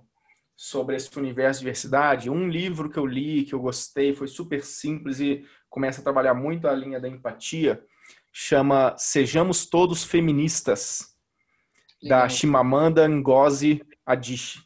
sobre 0.55 0.95
esse 0.95 1.17
universo 1.17 1.59
de 1.59 1.65
diversidade, 1.65 2.29
um 2.29 2.47
livro 2.47 2.89
que 2.89 2.97
eu 2.97 3.05
li, 3.05 3.43
que 3.43 3.53
eu 3.53 3.59
gostei, 3.59 4.13
foi 4.13 4.27
super 4.27 4.63
simples 4.63 5.19
e 5.19 5.45
começa 5.69 5.99
a 6.01 6.03
trabalhar 6.03 6.33
muito 6.33 6.67
a 6.67 6.73
linha 6.73 6.99
da 6.99 7.07
empatia, 7.09 7.83
chama 8.31 8.95
Sejamos 8.97 9.65
Todos 9.65 10.03
Feministas, 10.03 11.15
da. 12.01 12.27
Chimamanda 12.29 13.07
Ngozi 13.07 13.81
Adichie. 14.05 14.59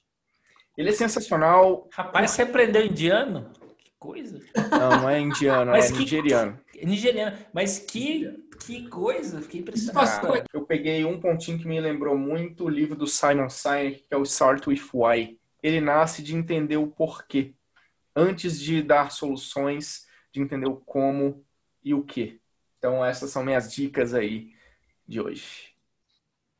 Ele 0.78 0.90
é 0.90 0.94
sensacional. 0.94 1.88
Rapaz, 1.92 2.32
você 2.32 2.44
aprendeu 2.44 2.86
indiano? 2.86 3.52
Que 3.80 3.92
coisa. 3.98 4.40
Não, 4.72 5.02
não 5.02 5.10
é 5.10 5.20
indiano, 5.20 5.72
Mas 5.72 5.90
é 5.90 5.94
que- 5.94 6.00
nigeriano. 6.00 6.60
É 6.76 6.86
Nigeriano. 6.86 7.36
Mas 7.52 7.80
que, 7.80 8.32
que 8.64 8.88
coisa. 8.88 9.42
Fiquei 9.42 9.62
impressionado. 9.62 10.22
Cara, 10.28 10.44
eu 10.54 10.64
peguei 10.66 11.04
um 11.04 11.20
pontinho 11.20 11.58
que 11.58 11.68
me 11.68 11.80
lembrou 11.82 12.16
muito 12.16 12.66
o 12.66 12.70
livro 12.70 12.96
do 12.96 13.08
Simon 13.08 13.50
Sinek, 13.50 14.04
que 14.08 14.14
é 14.14 14.18
o 14.18 14.22
Start 14.24 14.68
with 14.68 14.82
Why. 14.94 15.37
Ele 15.62 15.82
nasce 15.82 16.22
de 16.22 16.36
entender 16.36 16.78
o 16.78 16.88
porquê, 16.88 17.53
antes 18.16 18.60
de 18.60 18.82
dar 18.82 19.12
soluções, 19.12 20.05
de 20.32 20.41
entender 20.41 20.68
o 20.68 20.78
como 20.78 21.43
e 21.84 21.93
o 21.93 22.03
que. 22.03 22.39
Então, 22.78 23.03
essas 23.03 23.32
são 23.32 23.43
minhas 23.43 23.74
dicas 23.74 24.14
aí 24.14 24.51
de 25.08 25.20
hoje. 25.20 25.76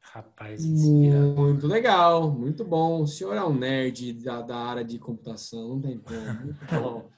Rapaz, 0.02 0.64
inspirado. 0.66 1.36
Muito 1.36 1.68
legal, 1.68 2.32
muito 2.32 2.64
bom. 2.64 3.02
O 3.02 3.08
senhor 3.08 3.36
é 3.36 3.44
um 3.44 3.54
nerd 3.54 4.14
da, 4.14 4.42
da 4.42 4.58
área 4.58 4.84
de 4.84 4.98
computação, 4.98 5.70
não 5.70 5.82
tem 5.82 6.00
como. 6.00 6.34
Muito 6.44 6.66
bom. 6.72 7.10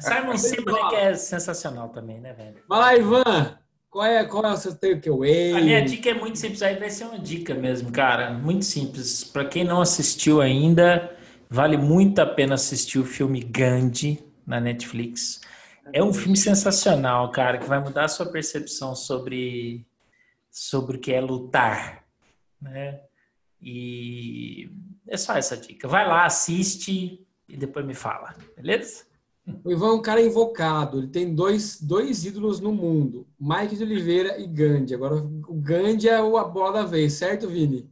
Simon 0.00 0.36
Sinek 0.36 0.94
é 0.94 1.14
sensacional 1.14 1.90
também, 1.90 2.20
né, 2.20 2.32
velho? 2.32 2.62
Vai 2.68 2.78
lá, 2.80 2.96
Ivan. 2.96 3.58
Qual 3.90 4.04
é, 4.04 4.24
qual 4.24 4.44
é 4.44 4.52
o 4.52 4.56
seu 4.56 4.74
takeaway? 4.74 5.52
A 5.54 5.60
minha 5.60 5.84
dica 5.84 6.10
é 6.10 6.14
muito 6.14 6.38
simples, 6.38 6.60
aí 6.62 6.76
vai 6.76 6.90
ser 6.90 7.04
uma 7.04 7.18
dica 7.18 7.54
mesmo, 7.54 7.90
cara. 7.90 8.30
Muito 8.32 8.64
simples. 8.64 9.24
Para 9.24 9.44
quem 9.46 9.64
não 9.64 9.80
assistiu 9.80 10.40
ainda, 10.40 11.15
vale 11.48 11.76
muito 11.76 12.18
a 12.20 12.26
pena 12.26 12.54
assistir 12.54 12.98
o 12.98 13.04
filme 13.04 13.40
Gandhi 13.40 14.24
na 14.46 14.60
Netflix. 14.60 15.40
É 15.92 16.02
um 16.02 16.12
filme 16.12 16.36
sensacional, 16.36 17.30
cara, 17.30 17.58
que 17.58 17.66
vai 17.66 17.78
mudar 17.80 18.04
a 18.04 18.08
sua 18.08 18.26
percepção 18.26 18.94
sobre, 18.94 19.86
sobre 20.50 20.96
o 20.96 21.00
que 21.00 21.12
é 21.12 21.20
lutar, 21.20 22.04
né? 22.60 23.00
E 23.60 24.70
é 25.08 25.16
só 25.16 25.34
essa 25.34 25.56
dica. 25.56 25.86
Vai 25.88 26.06
lá, 26.06 26.24
assiste 26.26 27.24
e 27.48 27.56
depois 27.56 27.86
me 27.86 27.94
fala, 27.94 28.34
beleza? 28.56 29.04
O 29.64 29.70
Ivan 29.70 29.86
é 29.90 29.92
um 29.92 30.02
cara 30.02 30.20
invocado. 30.20 30.98
Ele 30.98 31.06
tem 31.06 31.32
dois, 31.32 31.80
dois 31.80 32.24
ídolos 32.24 32.58
no 32.58 32.72
mundo: 32.72 33.26
Mike 33.38 33.76
de 33.76 33.84
Oliveira 33.84 34.38
e 34.40 34.46
Gandhi. 34.46 34.92
Agora, 34.94 35.14
o 35.14 35.54
Gandhi 35.54 36.08
é 36.08 36.20
o- 36.20 36.36
a 36.36 36.42
bola 36.44 36.82
da 36.82 36.84
vez, 36.84 37.12
certo, 37.12 37.48
Vini? 37.48 37.88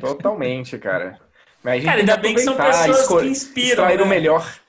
Totalmente, 0.00 0.78
cara. 0.78 1.20
Mas 1.66 1.72
a 1.72 1.76
gente 1.78 1.86
Cara, 1.86 1.98
ainda 1.98 2.16
bem 2.16 2.32
que 2.32 2.42
são 2.42 2.56
pessoas 2.56 3.08
que 3.08 3.26
inspiram. 3.26 3.70
extrair 3.70 4.00
o 4.00 4.04
né? 4.04 4.10
melhor. 4.10 4.60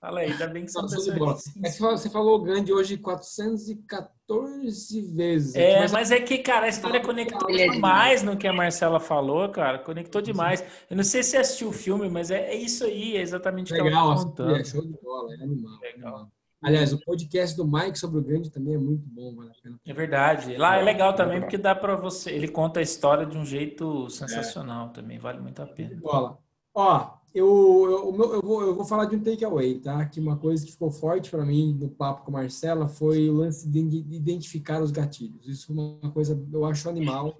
Fala 0.00 0.20
aí, 0.20 0.30
ainda 0.30 0.46
bem 0.46 0.64
que 0.64 0.70
você 0.70 0.94
Show 0.94 1.12
de 1.12 1.18
bola. 1.18 1.36
É 1.64 1.68
que 1.68 1.80
você 1.80 2.08
falou 2.08 2.38
o 2.38 2.42
Gandhi 2.42 2.72
hoje 2.72 2.96
414 2.98 5.02
vezes. 5.12 5.56
É, 5.56 5.88
mas 5.88 6.12
é 6.12 6.20
que, 6.20 6.38
cara, 6.38 6.66
a 6.66 6.68
história 6.68 7.00
conectou 7.00 7.48
demais 7.48 8.22
no 8.22 8.36
que 8.36 8.46
a 8.46 8.52
Marcela 8.52 9.00
falou, 9.00 9.48
cara. 9.48 9.80
Conectou 9.80 10.22
demais. 10.22 10.62
Eu 10.88 10.96
não 10.96 11.02
sei 11.02 11.24
se 11.24 11.30
você 11.30 11.38
assistiu 11.38 11.70
o 11.70 11.72
filme, 11.72 12.08
mas 12.08 12.30
é, 12.30 12.50
é 12.50 12.54
isso 12.54 12.84
aí, 12.84 13.16
é 13.16 13.20
exatamente 13.20 13.72
o 13.72 13.74
que 13.74 13.80
ela 13.80 13.90
Legal, 13.90 14.14
tá 14.14 14.22
contando. 14.22 14.54
é 14.54 14.62
show 14.64 14.82
de 14.82 14.96
bola, 15.02 15.32
é 15.32 15.34
animal. 15.42 15.80
Legal. 15.80 16.14
animal. 16.14 16.30
Aliás, 16.62 16.92
o 16.92 17.00
podcast 17.00 17.56
do 17.56 17.66
Mike 17.66 17.98
sobre 17.98 18.20
o 18.20 18.22
Gandhi 18.22 18.50
também 18.50 18.74
é 18.74 18.78
muito 18.78 19.02
bom, 19.06 19.34
vale 19.34 19.50
a 19.50 19.62
pena. 19.62 19.80
É 19.86 19.92
verdade. 19.94 20.56
Lá 20.56 20.76
é 20.76 20.82
legal 20.82 21.14
também 21.14 21.40
porque 21.40 21.56
dá 21.56 21.74
pra 21.74 21.96
você. 21.96 22.30
Ele 22.30 22.48
conta 22.48 22.80
a 22.80 22.82
história 22.82 23.24
de 23.24 23.36
um 23.38 23.44
jeito 23.46 24.08
sensacional 24.10 24.90
também. 24.90 25.18
Vale 25.18 25.40
muito 25.40 25.60
a 25.62 25.66
pena. 25.66 25.96
Bola. 26.00 26.38
Ó, 26.74 27.10
eu, 27.34 27.46
eu, 27.90 28.08
o 28.10 28.12
meu- 28.12 28.34
eu 28.34 28.42
vou, 28.42 28.62
eu 28.62 28.74
vou 28.74 28.84
falar 28.84 29.06
de 29.06 29.16
um 29.16 29.22
takeaway, 29.22 29.78
tá? 29.78 30.04
Que 30.04 30.20
uma 30.20 30.36
coisa 30.36 30.64
que 30.64 30.72
ficou 30.72 30.90
forte 30.90 31.30
para 31.30 31.44
mim 31.46 31.76
no 31.80 31.88
papo 31.88 32.24
com 32.24 32.30
a 32.36 32.40
Marcela 32.40 32.86
foi 32.88 33.28
o 33.30 33.34
lance 33.34 33.68
de 33.68 33.82
de 34.02 34.14
identificar 34.16 34.82
os 34.82 34.90
gatilhos. 34.90 35.46
Isso 35.48 35.72
é 35.72 35.74
uma 36.04 36.12
coisa 36.12 36.38
eu 36.52 36.64
acho 36.66 36.88
animal. 36.90 37.36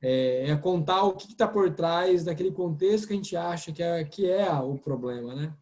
É, 0.00 0.50
é 0.50 0.56
contar 0.56 1.02
o 1.04 1.14
que 1.14 1.28
está 1.32 1.48
por 1.48 1.70
trás 1.74 2.22
daquele 2.22 2.52
contexto 2.52 3.06
que 3.08 3.14
a 3.14 3.16
gente 3.16 3.34
acha 3.34 3.72
que 3.72 3.82
é, 3.82 4.04
que 4.04 4.30
é 4.30 4.48
o 4.60 4.76
problema, 4.78 5.34
né? 5.34 5.52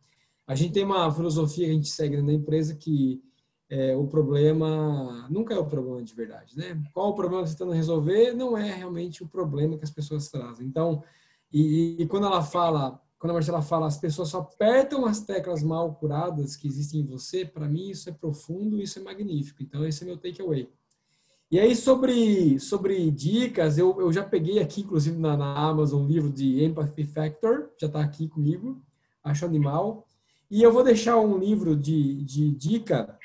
A 0.47 0.55
gente 0.55 0.73
tem 0.73 0.85
uma 0.85 1.11
filosofia 1.13 1.67
que 1.67 1.71
a 1.71 1.75
gente 1.75 1.89
segue 1.89 2.23
na 2.23 2.33
empresa 2.33 2.75
que 2.75 3.21
é, 3.69 3.97
o 3.97 4.07
problema 4.07 5.27
nunca 5.29 5.55
é 5.55 5.59
o 5.59 5.67
problema 5.67 6.03
de 6.03 6.15
verdade, 6.15 6.57
né? 6.57 6.81
Qual 6.93 7.11
o 7.11 7.15
problema 7.15 7.43
que 7.43 7.49
você 7.49 7.55
está 7.55 7.65
tentando 7.65 7.77
resolver 7.77 8.33
não 8.33 8.57
é 8.57 8.73
realmente 8.73 9.25
o 9.25 9.29
problema 9.29 9.77
que 9.77 9.85
as 9.85 9.91
pessoas 9.91 10.29
trazem. 10.29 10.67
Então, 10.67 11.03
e, 11.53 11.97
e 12.01 12.07
quando 12.07 12.27
ela 12.27 12.43
fala, 12.43 13.01
quando 13.19 13.33
a 13.33 13.35
Marcela 13.35 13.63
fala, 13.63 13.87
as 13.87 13.99
pessoas 13.99 14.29
só 14.29 14.39
apertam 14.39 15.05
as 15.05 15.21
teclas 15.21 15.65
mal 15.65 15.95
curadas 15.95 16.55
que 16.55 16.69
existem 16.69 17.01
em 17.01 17.07
você, 17.07 17.45
para 17.45 17.69
mim 17.69 17.91
isso 17.91 18.09
é 18.09 18.13
profundo, 18.13 18.81
isso 18.81 19.01
é 19.01 19.03
magnífico. 19.03 19.63
Então, 19.63 19.85
esse 19.85 20.05
é 20.05 20.07
meu 20.07 20.17
takeaway. 20.17 20.69
E 21.51 21.59
aí, 21.59 21.75
sobre, 21.75 22.59
sobre 22.59 23.11
dicas, 23.11 23.79
eu, 23.79 24.01
eu 24.01 24.13
já 24.13 24.25
peguei 24.25 24.59
aqui, 24.59 24.83
inclusive 24.83 25.17
na, 25.17 25.37
na 25.37 25.57
Amazon, 25.57 26.03
um 26.03 26.07
livro 26.07 26.31
de 26.31 26.63
Empathy 26.65 27.05
Factor, 27.05 27.71
já 27.81 27.87
está 27.87 28.01
aqui 28.01 28.29
comigo, 28.29 28.81
acho 29.23 29.45
animal. 29.45 30.06
E 30.51 30.63
eu 30.63 30.73
vou 30.73 30.85
deixar 30.85 31.19
um 31.19 31.39
livro 31.39 31.77
de, 31.77 32.23
de 32.23 32.51
dica 32.53 33.19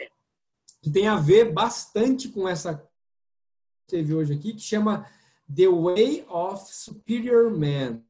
que 0.82 0.90
tem 0.90 1.08
a 1.08 1.16
ver 1.16 1.52
bastante 1.52 2.28
com 2.30 2.48
essa 2.48 2.76
que 2.76 3.88
teve 3.88 4.14
hoje 4.14 4.34
aqui, 4.34 4.54
que 4.54 4.62
chama 4.62 5.08
The 5.54 5.68
Way 5.68 6.26
of 6.28 6.74
Superior 6.74 7.52
Man, 7.52 8.02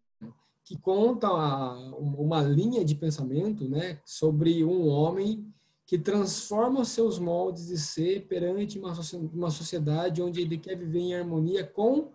que 0.63 0.77
conta 0.77 1.29
uma 1.29 2.41
linha 2.41 2.85
de 2.85 2.95
pensamento 2.95 3.67
né, 3.67 3.99
sobre 4.05 4.63
um 4.63 4.87
homem 4.87 5.53
que 5.85 5.97
transforma 5.99 6.79
os 6.79 6.89
seus 6.89 7.19
moldes 7.19 7.67
de 7.67 7.77
ser 7.77 8.25
perante 8.27 8.79
uma 8.79 9.51
sociedade 9.51 10.21
onde 10.21 10.39
ele 10.39 10.57
quer 10.57 10.77
viver 10.77 10.99
em 10.99 11.15
harmonia 11.15 11.65
com 11.65 12.11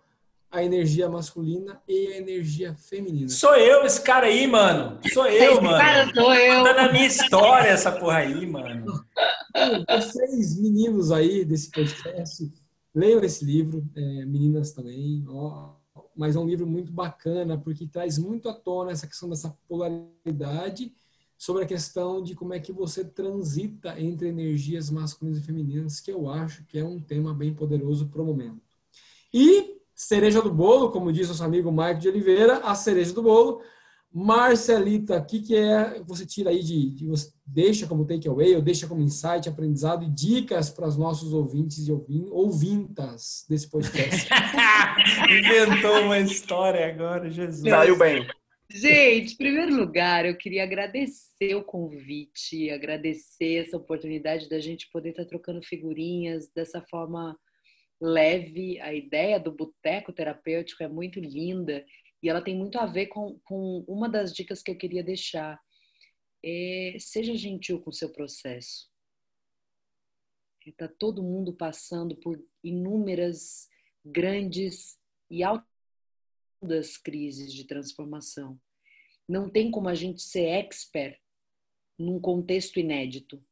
a 0.50 0.62
energia 0.62 1.08
masculina 1.08 1.80
e 1.88 2.08
a 2.08 2.16
energia 2.18 2.74
feminina. 2.74 3.28
Sou 3.28 3.54
eu 3.56 3.84
esse 3.84 4.00
cara 4.00 4.26
aí, 4.26 4.46
mano. 4.46 4.98
Sou 5.12 5.26
eu, 5.26 5.52
Esse 5.52 5.60
mano. 5.60 5.76
cara 5.78 6.14
sou 6.14 6.34
eu. 6.34 6.64
Tá 6.64 6.74
na 6.74 6.92
minha 6.92 7.06
história 7.06 7.68
essa 7.68 7.92
porra 7.92 8.18
aí, 8.18 8.46
mano. 8.46 9.04
Vocês, 9.88 10.58
meninos 10.58 11.10
aí 11.10 11.44
desse 11.44 11.70
podcast, 11.70 12.50
leiam 12.94 13.22
esse 13.22 13.44
livro, 13.44 13.84
é, 13.94 14.24
meninas 14.24 14.72
também, 14.72 15.24
ó, 15.28 15.74
mas 16.16 16.36
é 16.36 16.38
um 16.38 16.46
livro 16.46 16.66
muito 16.66 16.92
bacana, 16.92 17.58
porque 17.58 17.86
traz 17.86 18.18
muito 18.18 18.48
à 18.48 18.54
tona 18.54 18.92
essa 18.92 19.06
questão 19.06 19.28
dessa 19.28 19.56
polaridade 19.68 20.92
sobre 21.36 21.64
a 21.64 21.66
questão 21.66 22.22
de 22.22 22.34
como 22.34 22.54
é 22.54 22.60
que 22.60 22.72
você 22.72 23.04
transita 23.04 24.00
entre 24.00 24.28
energias 24.28 24.88
masculinas 24.88 25.38
e 25.38 25.44
femininas, 25.44 26.00
que 26.00 26.10
eu 26.10 26.30
acho 26.30 26.64
que 26.64 26.78
é 26.78 26.84
um 26.84 26.98
tema 26.98 27.34
bem 27.34 27.52
poderoso 27.52 28.08
para 28.08 28.22
o 28.22 28.24
momento. 28.24 28.62
E 29.32 29.76
cereja 29.96 30.42
do 30.42 30.52
bolo, 30.52 30.90
como 30.90 31.10
diz 31.10 31.28
nosso 31.28 31.42
amigo 31.42 31.72
Mike 31.72 32.00
de 32.00 32.08
Oliveira, 32.08 32.58
a 32.58 32.74
cereja 32.74 33.14
do 33.14 33.22
bolo, 33.22 33.62
Marcelita, 34.12 35.18
o 35.18 35.26
que, 35.26 35.40
que 35.40 35.56
é 35.56 36.02
você 36.06 36.24
tira 36.24 36.50
aí 36.50 36.62
de, 36.62 36.90
de 36.90 37.06
você 37.06 37.30
deixa 37.44 37.86
como 37.86 38.06
takeaway 38.06 38.54
ou 38.54 38.62
deixa 38.62 38.86
como 38.86 39.02
insight, 39.02 39.48
aprendizado 39.48 40.04
e 40.04 40.10
dicas 40.10 40.70
para 40.70 40.86
os 40.86 40.96
nossos 40.96 41.32
ouvintes 41.32 41.86
e 41.86 41.92
ouvin, 41.92 42.26
ouvintas 42.30 43.44
desse 43.48 43.68
podcast? 43.68 44.28
Inventou 45.28 46.04
uma 46.04 46.18
história 46.18 46.86
agora, 46.86 47.30
Jesus. 47.30 47.68
Saiu 47.68 47.98
bem. 47.98 48.26
Gente, 48.70 49.34
em 49.34 49.36
primeiro 49.36 49.76
lugar, 49.76 50.26
eu 50.26 50.36
queria 50.36 50.64
agradecer 50.64 51.54
o 51.54 51.62
convite, 51.62 52.70
agradecer 52.70 53.64
essa 53.64 53.76
oportunidade 53.76 54.48
da 54.48 54.58
gente 54.58 54.90
poder 54.90 55.10
estar 55.10 55.24
trocando 55.24 55.62
figurinhas 55.62 56.48
dessa 56.54 56.82
forma 56.82 57.38
leve. 58.00 58.80
A 58.80 58.92
ideia 58.94 59.38
do 59.38 59.52
boteco 59.52 60.12
terapêutico 60.12 60.82
é 60.82 60.88
muito 60.88 61.20
linda 61.20 61.84
e 62.22 62.28
ela 62.28 62.42
tem 62.42 62.56
muito 62.56 62.78
a 62.78 62.86
ver 62.86 63.06
com, 63.06 63.38
com 63.44 63.84
uma 63.86 64.08
das 64.08 64.32
dicas 64.32 64.62
que 64.62 64.70
eu 64.70 64.76
queria 64.76 65.02
deixar. 65.02 65.60
É, 66.44 66.96
seja 66.98 67.34
gentil 67.34 67.80
com 67.80 67.90
o 67.90 67.94
seu 67.94 68.12
processo. 68.12 68.90
Está 70.66 70.88
todo 70.88 71.22
mundo 71.22 71.52
passando 71.52 72.16
por 72.16 72.44
inúmeras 72.62 73.68
grandes 74.04 74.98
e 75.30 75.44
altas 75.44 76.96
crises 76.98 77.52
de 77.52 77.64
transformação. 77.64 78.60
Não 79.28 79.48
tem 79.48 79.70
como 79.70 79.88
a 79.88 79.94
gente 79.94 80.22
ser 80.22 80.46
expert 80.46 81.20
num 81.98 82.20
contexto 82.20 82.78
inédito. 82.80 83.44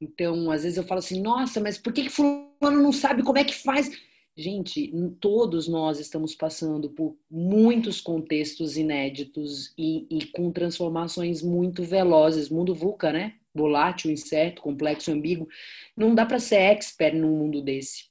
Então, 0.00 0.50
às 0.50 0.62
vezes 0.62 0.78
eu 0.78 0.84
falo 0.84 1.00
assim, 1.00 1.20
nossa, 1.20 1.60
mas 1.60 1.76
por 1.76 1.92
que, 1.92 2.04
que 2.04 2.08
fulano 2.08 2.82
não 2.82 2.92
sabe 2.92 3.22
como 3.22 3.38
é 3.38 3.44
que 3.44 3.54
faz? 3.54 3.90
Gente, 4.36 4.90
todos 5.20 5.68
nós 5.68 6.00
estamos 6.00 6.34
passando 6.34 6.88
por 6.88 7.16
muitos 7.30 8.00
contextos 8.00 8.78
inéditos 8.78 9.74
e, 9.76 10.06
e 10.10 10.26
com 10.26 10.50
transformações 10.50 11.42
muito 11.42 11.82
velozes. 11.82 12.48
Mundo 12.48 12.74
VUCA, 12.74 13.12
né? 13.12 13.34
Volátil, 13.54 14.10
incerto, 14.10 14.62
complexo, 14.62 15.10
ambíguo. 15.10 15.46
Não 15.94 16.14
dá 16.14 16.24
para 16.24 16.38
ser 16.38 16.56
expert 16.56 17.14
num 17.14 17.36
mundo 17.36 17.60
desse. 17.60 18.08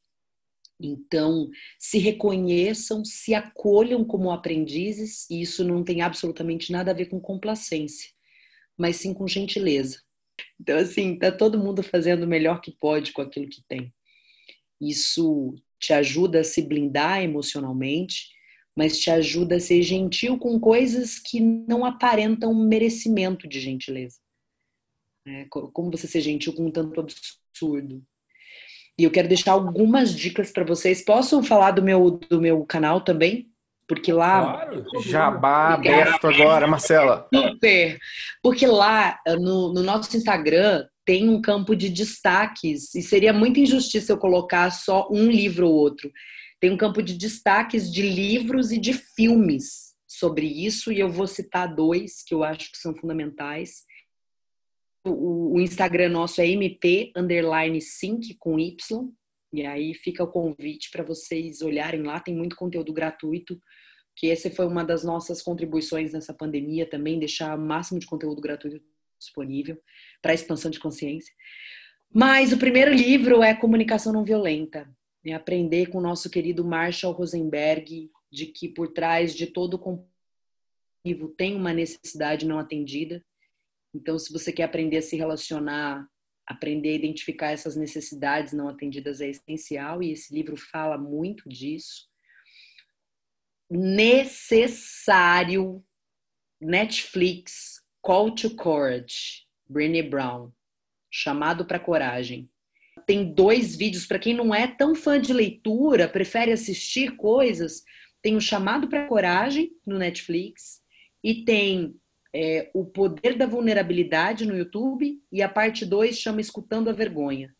Então, 0.80 1.50
se 1.78 1.98
reconheçam, 1.98 3.04
se 3.04 3.34
acolham 3.34 4.06
como 4.06 4.32
aprendizes, 4.32 5.30
e 5.30 5.42
isso 5.42 5.64
não 5.64 5.84
tem 5.84 6.02
absolutamente 6.02 6.72
nada 6.72 6.92
a 6.92 6.94
ver 6.94 7.08
com 7.08 7.20
complacência, 7.20 8.12
mas 8.78 8.98
sim 8.98 9.14
com 9.14 9.28
gentileza. 9.28 10.02
Então, 10.60 10.78
assim, 10.78 11.18
tá 11.18 11.32
todo 11.32 11.60
mundo 11.60 11.82
fazendo 11.84 12.24
o 12.24 12.28
melhor 12.28 12.62
que 12.62 12.72
pode 12.72 13.12
com 13.12 13.22
aquilo 13.22 13.50
que 13.50 13.64
tem. 13.68 13.94
Isso 14.82 15.56
te 15.80 15.94
ajuda 15.94 16.42
a 16.42 16.44
se 16.44 16.62
blindar 16.62 17.22
emocionalmente, 17.22 18.30
mas 18.76 19.00
te 19.00 19.10
ajuda 19.10 19.58
a 19.58 19.60
ser 19.60 19.82
gentil 19.82 20.38
com 20.38 20.60
coisas 20.60 21.20
que 21.20 21.40
não 21.40 21.84
aparentam 21.84 22.54
merecimento 22.54 23.48
de 23.48 23.60
gentileza. 23.60 24.18
É, 25.28 25.46
como 25.50 25.92
você 25.92 26.08
ser 26.08 26.22
gentil 26.22 26.53
com 26.53 26.68
um 26.68 26.72
tanto 26.72 26.99
absurdo. 26.99 28.03
E 28.98 29.03
eu 29.03 29.11
quero 29.11 29.28
deixar 29.28 29.53
algumas 29.53 30.14
dicas 30.14 30.52
para 30.52 30.66
vocês. 30.66 31.03
Posso 31.03 31.41
falar 31.44 31.72
do 31.72 31.82
meu, 31.82 32.11
do 32.11 32.41
meu 32.41 32.66
canal 32.66 33.02
também? 33.02 33.49
Porque 33.90 34.14
lá. 34.14 34.68
Claro. 34.68 34.86
Jabá 35.02 35.74
aberto 35.74 36.28
agora, 36.28 36.68
Marcela. 36.68 37.28
Super! 37.34 37.98
Porque 38.44 38.68
lá 38.68 39.20
no, 39.40 39.74
no 39.74 39.82
nosso 39.82 40.16
Instagram 40.16 40.86
tem 41.03 41.28
um 41.28 41.41
campo 41.41 41.76
de 41.76 41.90
destaques, 41.90 42.94
e 42.94 43.02
seria 43.02 43.34
muita 43.34 43.60
injustiça 43.60 44.11
eu 44.11 44.18
colocar 44.20 44.70
só 44.70 45.10
um 45.11 45.28
livro 45.28 45.68
ou 45.68 45.74
outro. 45.74 46.11
Tem 46.60 46.70
um 46.70 46.78
campo 46.78 47.02
de 47.02 47.16
destaques 47.16 47.91
de 47.91 48.03
livros 48.03 48.72
e 48.72 48.78
de 48.78 48.94
filmes 48.94 49.95
sobre 50.07 50.45
isso, 50.45 50.91
e 50.91 50.99
eu 50.99 51.10
vou 51.10 51.26
citar 51.26 51.74
dois 51.74 52.22
que 52.24 52.32
eu 52.32 52.44
acho 52.44 52.72
que 52.72 52.78
são 52.78 52.94
fundamentais. 52.94 53.86
O, 55.03 55.56
o 55.56 55.60
Instagram 55.60 56.10
nosso 56.10 56.41
é 56.41 56.48
mp 56.48 57.11
underline 57.16 57.82
sync 57.82 58.36
com 58.38 58.60
Y, 58.60 59.10
e 59.52 59.66
aí 59.66 59.94
fica 59.94 60.24
o 60.24 60.32
convite 60.32 60.92
para 60.92 61.04
vocês 61.04 61.62
olharem 61.62 62.04
lá, 62.04 62.20
tem 62.20 62.36
muito 62.36 62.56
conteúdo 62.56 62.94
gratuito, 62.94 63.60
que 64.16 64.30
essa 64.30 64.50
foi 64.52 64.68
uma 64.68 64.84
das 64.84 65.04
nossas 65.04 65.42
contribuições 65.42 66.14
nessa 66.14 66.34
pandemia 66.34 66.88
também, 66.88 67.18
deixar 67.18 67.58
o 67.58 67.62
máximo 67.62 68.00
de 68.00 68.06
conteúdo 68.06 68.42
gratuito 68.42 68.82
disponível 69.18 69.78
para 70.22 70.34
expansão 70.34 70.70
de 70.70 70.80
consciência. 70.80 71.34
Mas 72.14 72.52
o 72.52 72.58
primeiro 72.58 72.94
livro 72.94 73.44
é 73.44 73.54
Comunicação 73.54 74.12
Não 74.12 74.24
Violenta, 74.24 74.90
é 75.26 75.34
aprender 75.34 75.88
com 75.88 75.98
o 75.98 76.02
nosso 76.02 76.30
querido 76.30 76.66
Marshall 76.66 77.14
Rosenberg 77.14 78.10
de 78.32 78.46
que 78.46 78.68
por 78.68 78.94
trás 78.94 79.36
de 79.36 79.48
todo 79.48 79.80
comunicativo 79.80 81.30
tem 81.38 81.56
uma 81.56 81.74
necessidade 81.74 82.46
não 82.46 82.60
atendida. 82.60 83.24
Então, 83.94 84.18
se 84.20 84.32
você 84.32 84.52
quer 84.52 84.64
aprender 84.64 84.98
a 84.98 85.02
se 85.02 85.16
relacionar, 85.16 86.08
aprender 86.50 86.90
a 86.90 86.96
identificar 86.96 87.52
essas 87.52 87.76
necessidades 87.76 88.52
não 88.54 88.68
atendidas 88.68 89.22
é 89.22 89.30
essencial 89.30 90.02
e 90.02 90.12
esse 90.12 90.34
livro 90.34 90.58
fala 90.58 90.98
muito 90.98 91.48
disso. 91.48 92.10
Necessário 93.70 94.26
Netflix 96.60 97.84
Call 98.02 98.34
to 98.34 98.56
Courage. 98.56 99.48
Brené 99.70 100.02
Brown, 100.02 100.52
Chamado 101.12 101.64
para 101.64 101.80
Coragem. 101.80 102.50
Tem 103.06 103.32
dois 103.32 103.76
vídeos 103.76 104.08
para 104.08 104.18
quem 104.18 104.34
não 104.34 104.54
é 104.54 104.66
tão 104.68 104.96
fã 104.96 105.22
de 105.22 105.32
leitura, 105.32 106.10
prefere 106.10 106.52
assistir 106.52 107.16
coisas. 107.16 107.84
Tem 108.22 108.36
o 108.36 108.42
Chamado 108.42 108.90
para 108.90 109.08
Coragem 109.08 109.72
no 109.86 110.00
Netflix 110.00 110.82
e 111.24 111.46
tem 111.46 111.96
é, 112.34 112.69
O 112.73 112.85
Poder 112.85 113.35
da 113.38 113.45
Vulnerabilidade 113.45 114.45
no 114.45 114.57
YouTube 114.57 115.22
e 115.31 115.41
a 115.41 115.49
parte 115.49 115.85
2 115.85 116.18
chama 116.18 116.41
Escutando 116.41 116.89
a 116.89 116.93
Vergonha. 116.93 117.56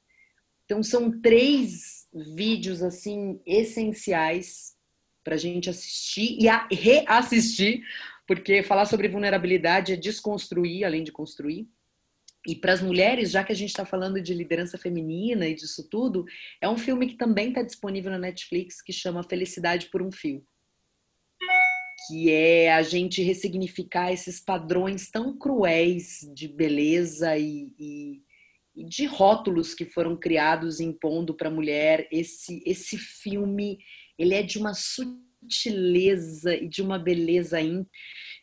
Então 0.66 0.84
são 0.84 1.20
três 1.20 2.08
vídeos 2.36 2.84
assim 2.84 3.42
essenciais 3.46 4.76
para 5.24 5.36
a 5.36 5.38
gente 5.38 5.70
assistir 5.70 6.38
e 6.40 6.48
a 6.48 6.68
reassistir, 6.72 7.84
porque 8.28 8.62
falar 8.62 8.86
sobre 8.86 9.08
vulnerabilidade 9.08 9.94
é 9.94 9.96
desconstruir 9.96 10.86
além 10.86 11.04
de 11.04 11.12
construir. 11.12 11.68
E 12.48 12.56
para 12.56 12.74
as 12.74 12.82
mulheres, 12.82 13.32
já 13.32 13.44
que 13.44 13.52
a 13.52 13.56
gente 13.56 13.70
está 13.70 13.84
falando 13.84 14.22
de 14.22 14.34
liderança 14.34 14.78
feminina 14.78 15.48
e 15.48 15.54
disso 15.54 15.88
tudo, 15.90 16.26
é 16.62 16.70
um 16.70 16.78
filme 16.78 17.08
que 17.08 17.16
também 17.16 17.50
está 17.50 17.62
disponível 17.62 18.12
na 18.12 18.18
Netflix 18.18 18.82
que 18.82 18.94
chama 18.94 19.24
Felicidade 19.24 19.88
por 19.88 20.02
um 20.02 20.12
Fio 20.12 20.46
que 22.10 22.32
é 22.32 22.74
a 22.74 22.82
gente 22.82 23.22
ressignificar 23.22 24.12
esses 24.12 24.40
padrões 24.40 25.12
tão 25.12 25.38
cruéis 25.38 26.28
de 26.34 26.48
beleza 26.48 27.38
e, 27.38 27.72
e, 27.78 28.24
e 28.76 28.84
de 28.84 29.06
rótulos 29.06 29.76
que 29.76 29.86
foram 29.86 30.18
criados 30.18 30.80
impondo 30.80 31.36
para 31.36 31.50
a 31.50 31.54
mulher. 31.54 32.08
Esse, 32.12 32.64
esse 32.66 32.98
filme 32.98 33.78
ele 34.18 34.34
é 34.34 34.42
de 34.42 34.58
uma 34.58 34.74
sutileza 34.74 35.29
e 35.42 36.68
de 36.68 36.82
uma 36.82 37.00
beleza 37.00 37.60
ímpar 37.62 37.90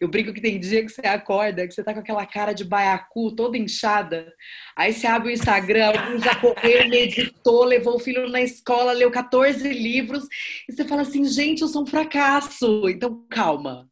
eu 0.00 0.08
brinco 0.08 0.32
que 0.32 0.40
tem 0.40 0.60
dia 0.60 0.84
que 0.84 0.90
você 0.90 1.06
acorda, 1.06 1.66
que 1.66 1.72
você 1.72 1.82
tá 1.82 1.94
com 1.94 2.00
aquela 2.00 2.26
cara 2.26 2.52
de 2.52 2.64
baiacu 2.64 3.34
toda 3.34 3.56
inchada. 3.56 4.32
Aí 4.76 4.92
você 4.92 5.06
abre 5.06 5.30
o 5.30 5.32
Instagram, 5.32 5.86
alguém 5.86 6.18
já 6.20 6.34
correu, 6.38 6.88
meditou, 6.88 7.64
levou 7.64 7.96
o 7.96 7.98
filho 7.98 8.28
na 8.28 8.42
escola, 8.42 8.92
leu 8.92 9.10
14 9.10 9.66
livros. 9.72 10.24
E 10.68 10.72
você 10.72 10.84
fala 10.84 11.02
assim, 11.02 11.24
gente, 11.24 11.62
eu 11.62 11.68
sou 11.68 11.82
um 11.82 11.86
fracasso. 11.86 12.88
Então, 12.88 13.26
calma. 13.30 13.88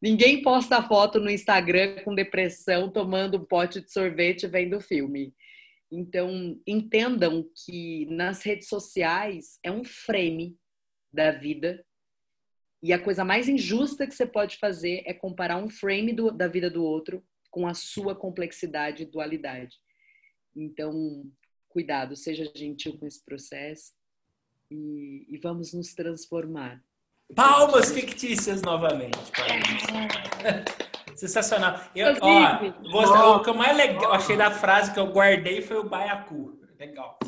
Ninguém 0.00 0.40
posta 0.42 0.82
foto 0.82 1.20
no 1.20 1.30
Instagram 1.30 2.02
com 2.04 2.14
depressão, 2.14 2.90
tomando 2.90 3.36
um 3.36 3.44
pote 3.44 3.82
de 3.82 3.92
sorvete 3.92 4.46
vendo 4.46 4.80
filme. 4.80 5.34
Então, 5.92 6.58
entendam 6.66 7.44
que 7.66 8.06
nas 8.06 8.42
redes 8.42 8.68
sociais 8.68 9.58
é 9.62 9.70
um 9.70 9.84
frame 9.84 10.56
da 11.12 11.32
vida 11.32 11.84
e 12.82 12.92
a 12.92 13.02
coisa 13.02 13.24
mais 13.24 13.48
injusta 13.48 14.06
que 14.06 14.14
você 14.14 14.26
pode 14.26 14.56
fazer 14.58 15.02
é 15.04 15.12
comparar 15.12 15.56
um 15.56 15.68
frame 15.68 16.12
do, 16.12 16.30
da 16.30 16.46
vida 16.46 16.70
do 16.70 16.84
outro 16.84 17.24
com 17.50 17.66
a 17.66 17.74
sua 17.74 18.14
complexidade 18.14 19.02
e 19.02 19.06
dualidade. 19.06 19.76
Então, 20.54 21.24
cuidado, 21.68 22.14
seja 22.14 22.50
gentil 22.54 22.98
com 22.98 23.06
esse 23.06 23.24
processo 23.24 23.92
e, 24.70 25.26
e 25.28 25.38
vamos 25.38 25.72
nos 25.72 25.94
transformar. 25.94 26.82
Palmas 27.34 27.92
fictícias 27.92 28.62
novamente. 28.62 29.18
Sensacional. 31.16 31.80
Eu, 31.96 32.14
ó, 32.20 33.36
o 33.36 33.42
que 33.42 33.50
eu 33.50 33.54
mais 33.54 33.76
legal, 33.76 34.12
achei 34.12 34.36
da 34.36 34.52
frase 34.52 34.94
que 34.94 35.00
eu 35.00 35.12
guardei 35.12 35.60
foi 35.60 35.78
o 35.78 35.88
baiacu. 35.88 36.56
Legal. 36.78 37.18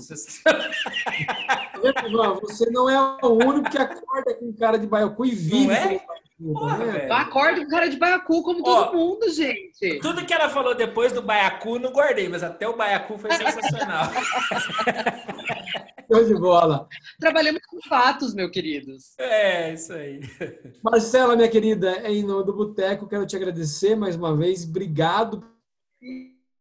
Você 2.42 2.70
não 2.70 2.88
é 2.88 3.18
o 3.22 3.32
único 3.32 3.70
que 3.70 3.78
acorda 3.78 4.34
com 4.34 4.52
cara 4.52 4.78
de 4.78 4.86
baiacu 4.86 5.26
e 5.26 5.30
vive 5.34 5.66
não 5.66 5.72
é? 5.74 6.06
Porra, 6.40 6.78
né? 6.78 7.06
Eu 7.06 7.12
acordo 7.12 7.62
com 7.62 7.68
cara 7.68 7.88
de 7.88 7.98
baiacu 7.98 8.42
como 8.42 8.66
Ó, 8.66 8.84
todo 8.84 8.96
mundo, 8.96 9.28
gente. 9.30 9.98
Tudo 9.98 10.24
que 10.24 10.32
ela 10.32 10.48
falou 10.48 10.74
depois 10.74 11.12
do 11.12 11.20
baiacu 11.20 11.78
não 11.78 11.92
guardei, 11.92 12.28
mas 12.28 12.42
até 12.42 12.66
o 12.66 12.76
baiacu 12.76 13.18
foi 13.18 13.30
sensacional. 13.32 14.04
Show 16.10 16.24
de 16.24 16.34
bola. 16.34 16.88
Trabalhamos 17.20 17.60
com 17.68 17.78
fatos, 17.88 18.34
meus 18.34 18.50
queridos. 18.50 19.18
É, 19.18 19.74
isso 19.74 19.92
aí. 19.92 20.20
Marcela, 20.82 21.36
minha 21.36 21.48
querida, 21.48 22.08
em 22.08 22.22
nome 22.24 22.44
do 22.44 22.54
Boteco, 22.54 23.06
quero 23.06 23.26
te 23.26 23.36
agradecer 23.36 23.94
mais 23.94 24.16
uma 24.16 24.34
vez. 24.34 24.64
Obrigado. 24.64 25.44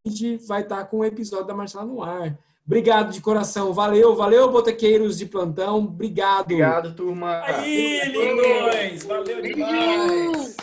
A 0.06 0.10
gente 0.10 0.38
vai 0.46 0.62
estar 0.62 0.84
com 0.86 0.98
o 0.98 1.06
episódio 1.06 1.48
da 1.48 1.54
Marcela 1.54 1.86
no 1.86 2.04
ar. 2.04 2.38
Obrigado 2.70 3.12
de 3.12 3.20
coração. 3.20 3.74
Valeu, 3.74 4.16
valeu, 4.16 4.52
botequeiros 4.52 5.18
de 5.18 5.26
plantão. 5.26 5.80
Obrigado. 5.80 6.42
Obrigado, 6.42 6.94
turma. 6.94 7.42
Aí, 7.44 8.00
lindões. 8.06 9.04
Valeu 9.06 9.42
demais. 9.42 10.56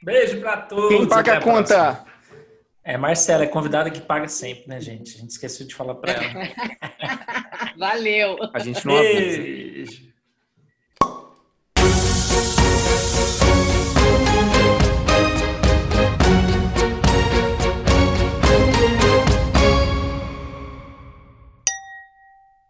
Beijo 0.00 0.40
para 0.40 0.58
todos. 0.58 0.88
Quem 0.88 1.08
paga 1.08 1.38
a 1.38 1.40
conta? 1.40 2.04
É, 2.84 2.96
Marcela, 2.96 3.42
é 3.42 3.48
convidada 3.48 3.90
que 3.90 4.00
paga 4.00 4.28
sempre, 4.28 4.68
né, 4.68 4.80
gente? 4.80 5.16
A 5.16 5.18
gente 5.18 5.30
esqueceu 5.30 5.66
de 5.66 5.74
falar 5.74 5.96
para 5.96 6.12
ela. 6.12 6.32
Valeu. 7.76 8.38
A 8.54 8.60
gente 8.60 8.86
não 8.86 8.94
Beijo. 8.94 10.06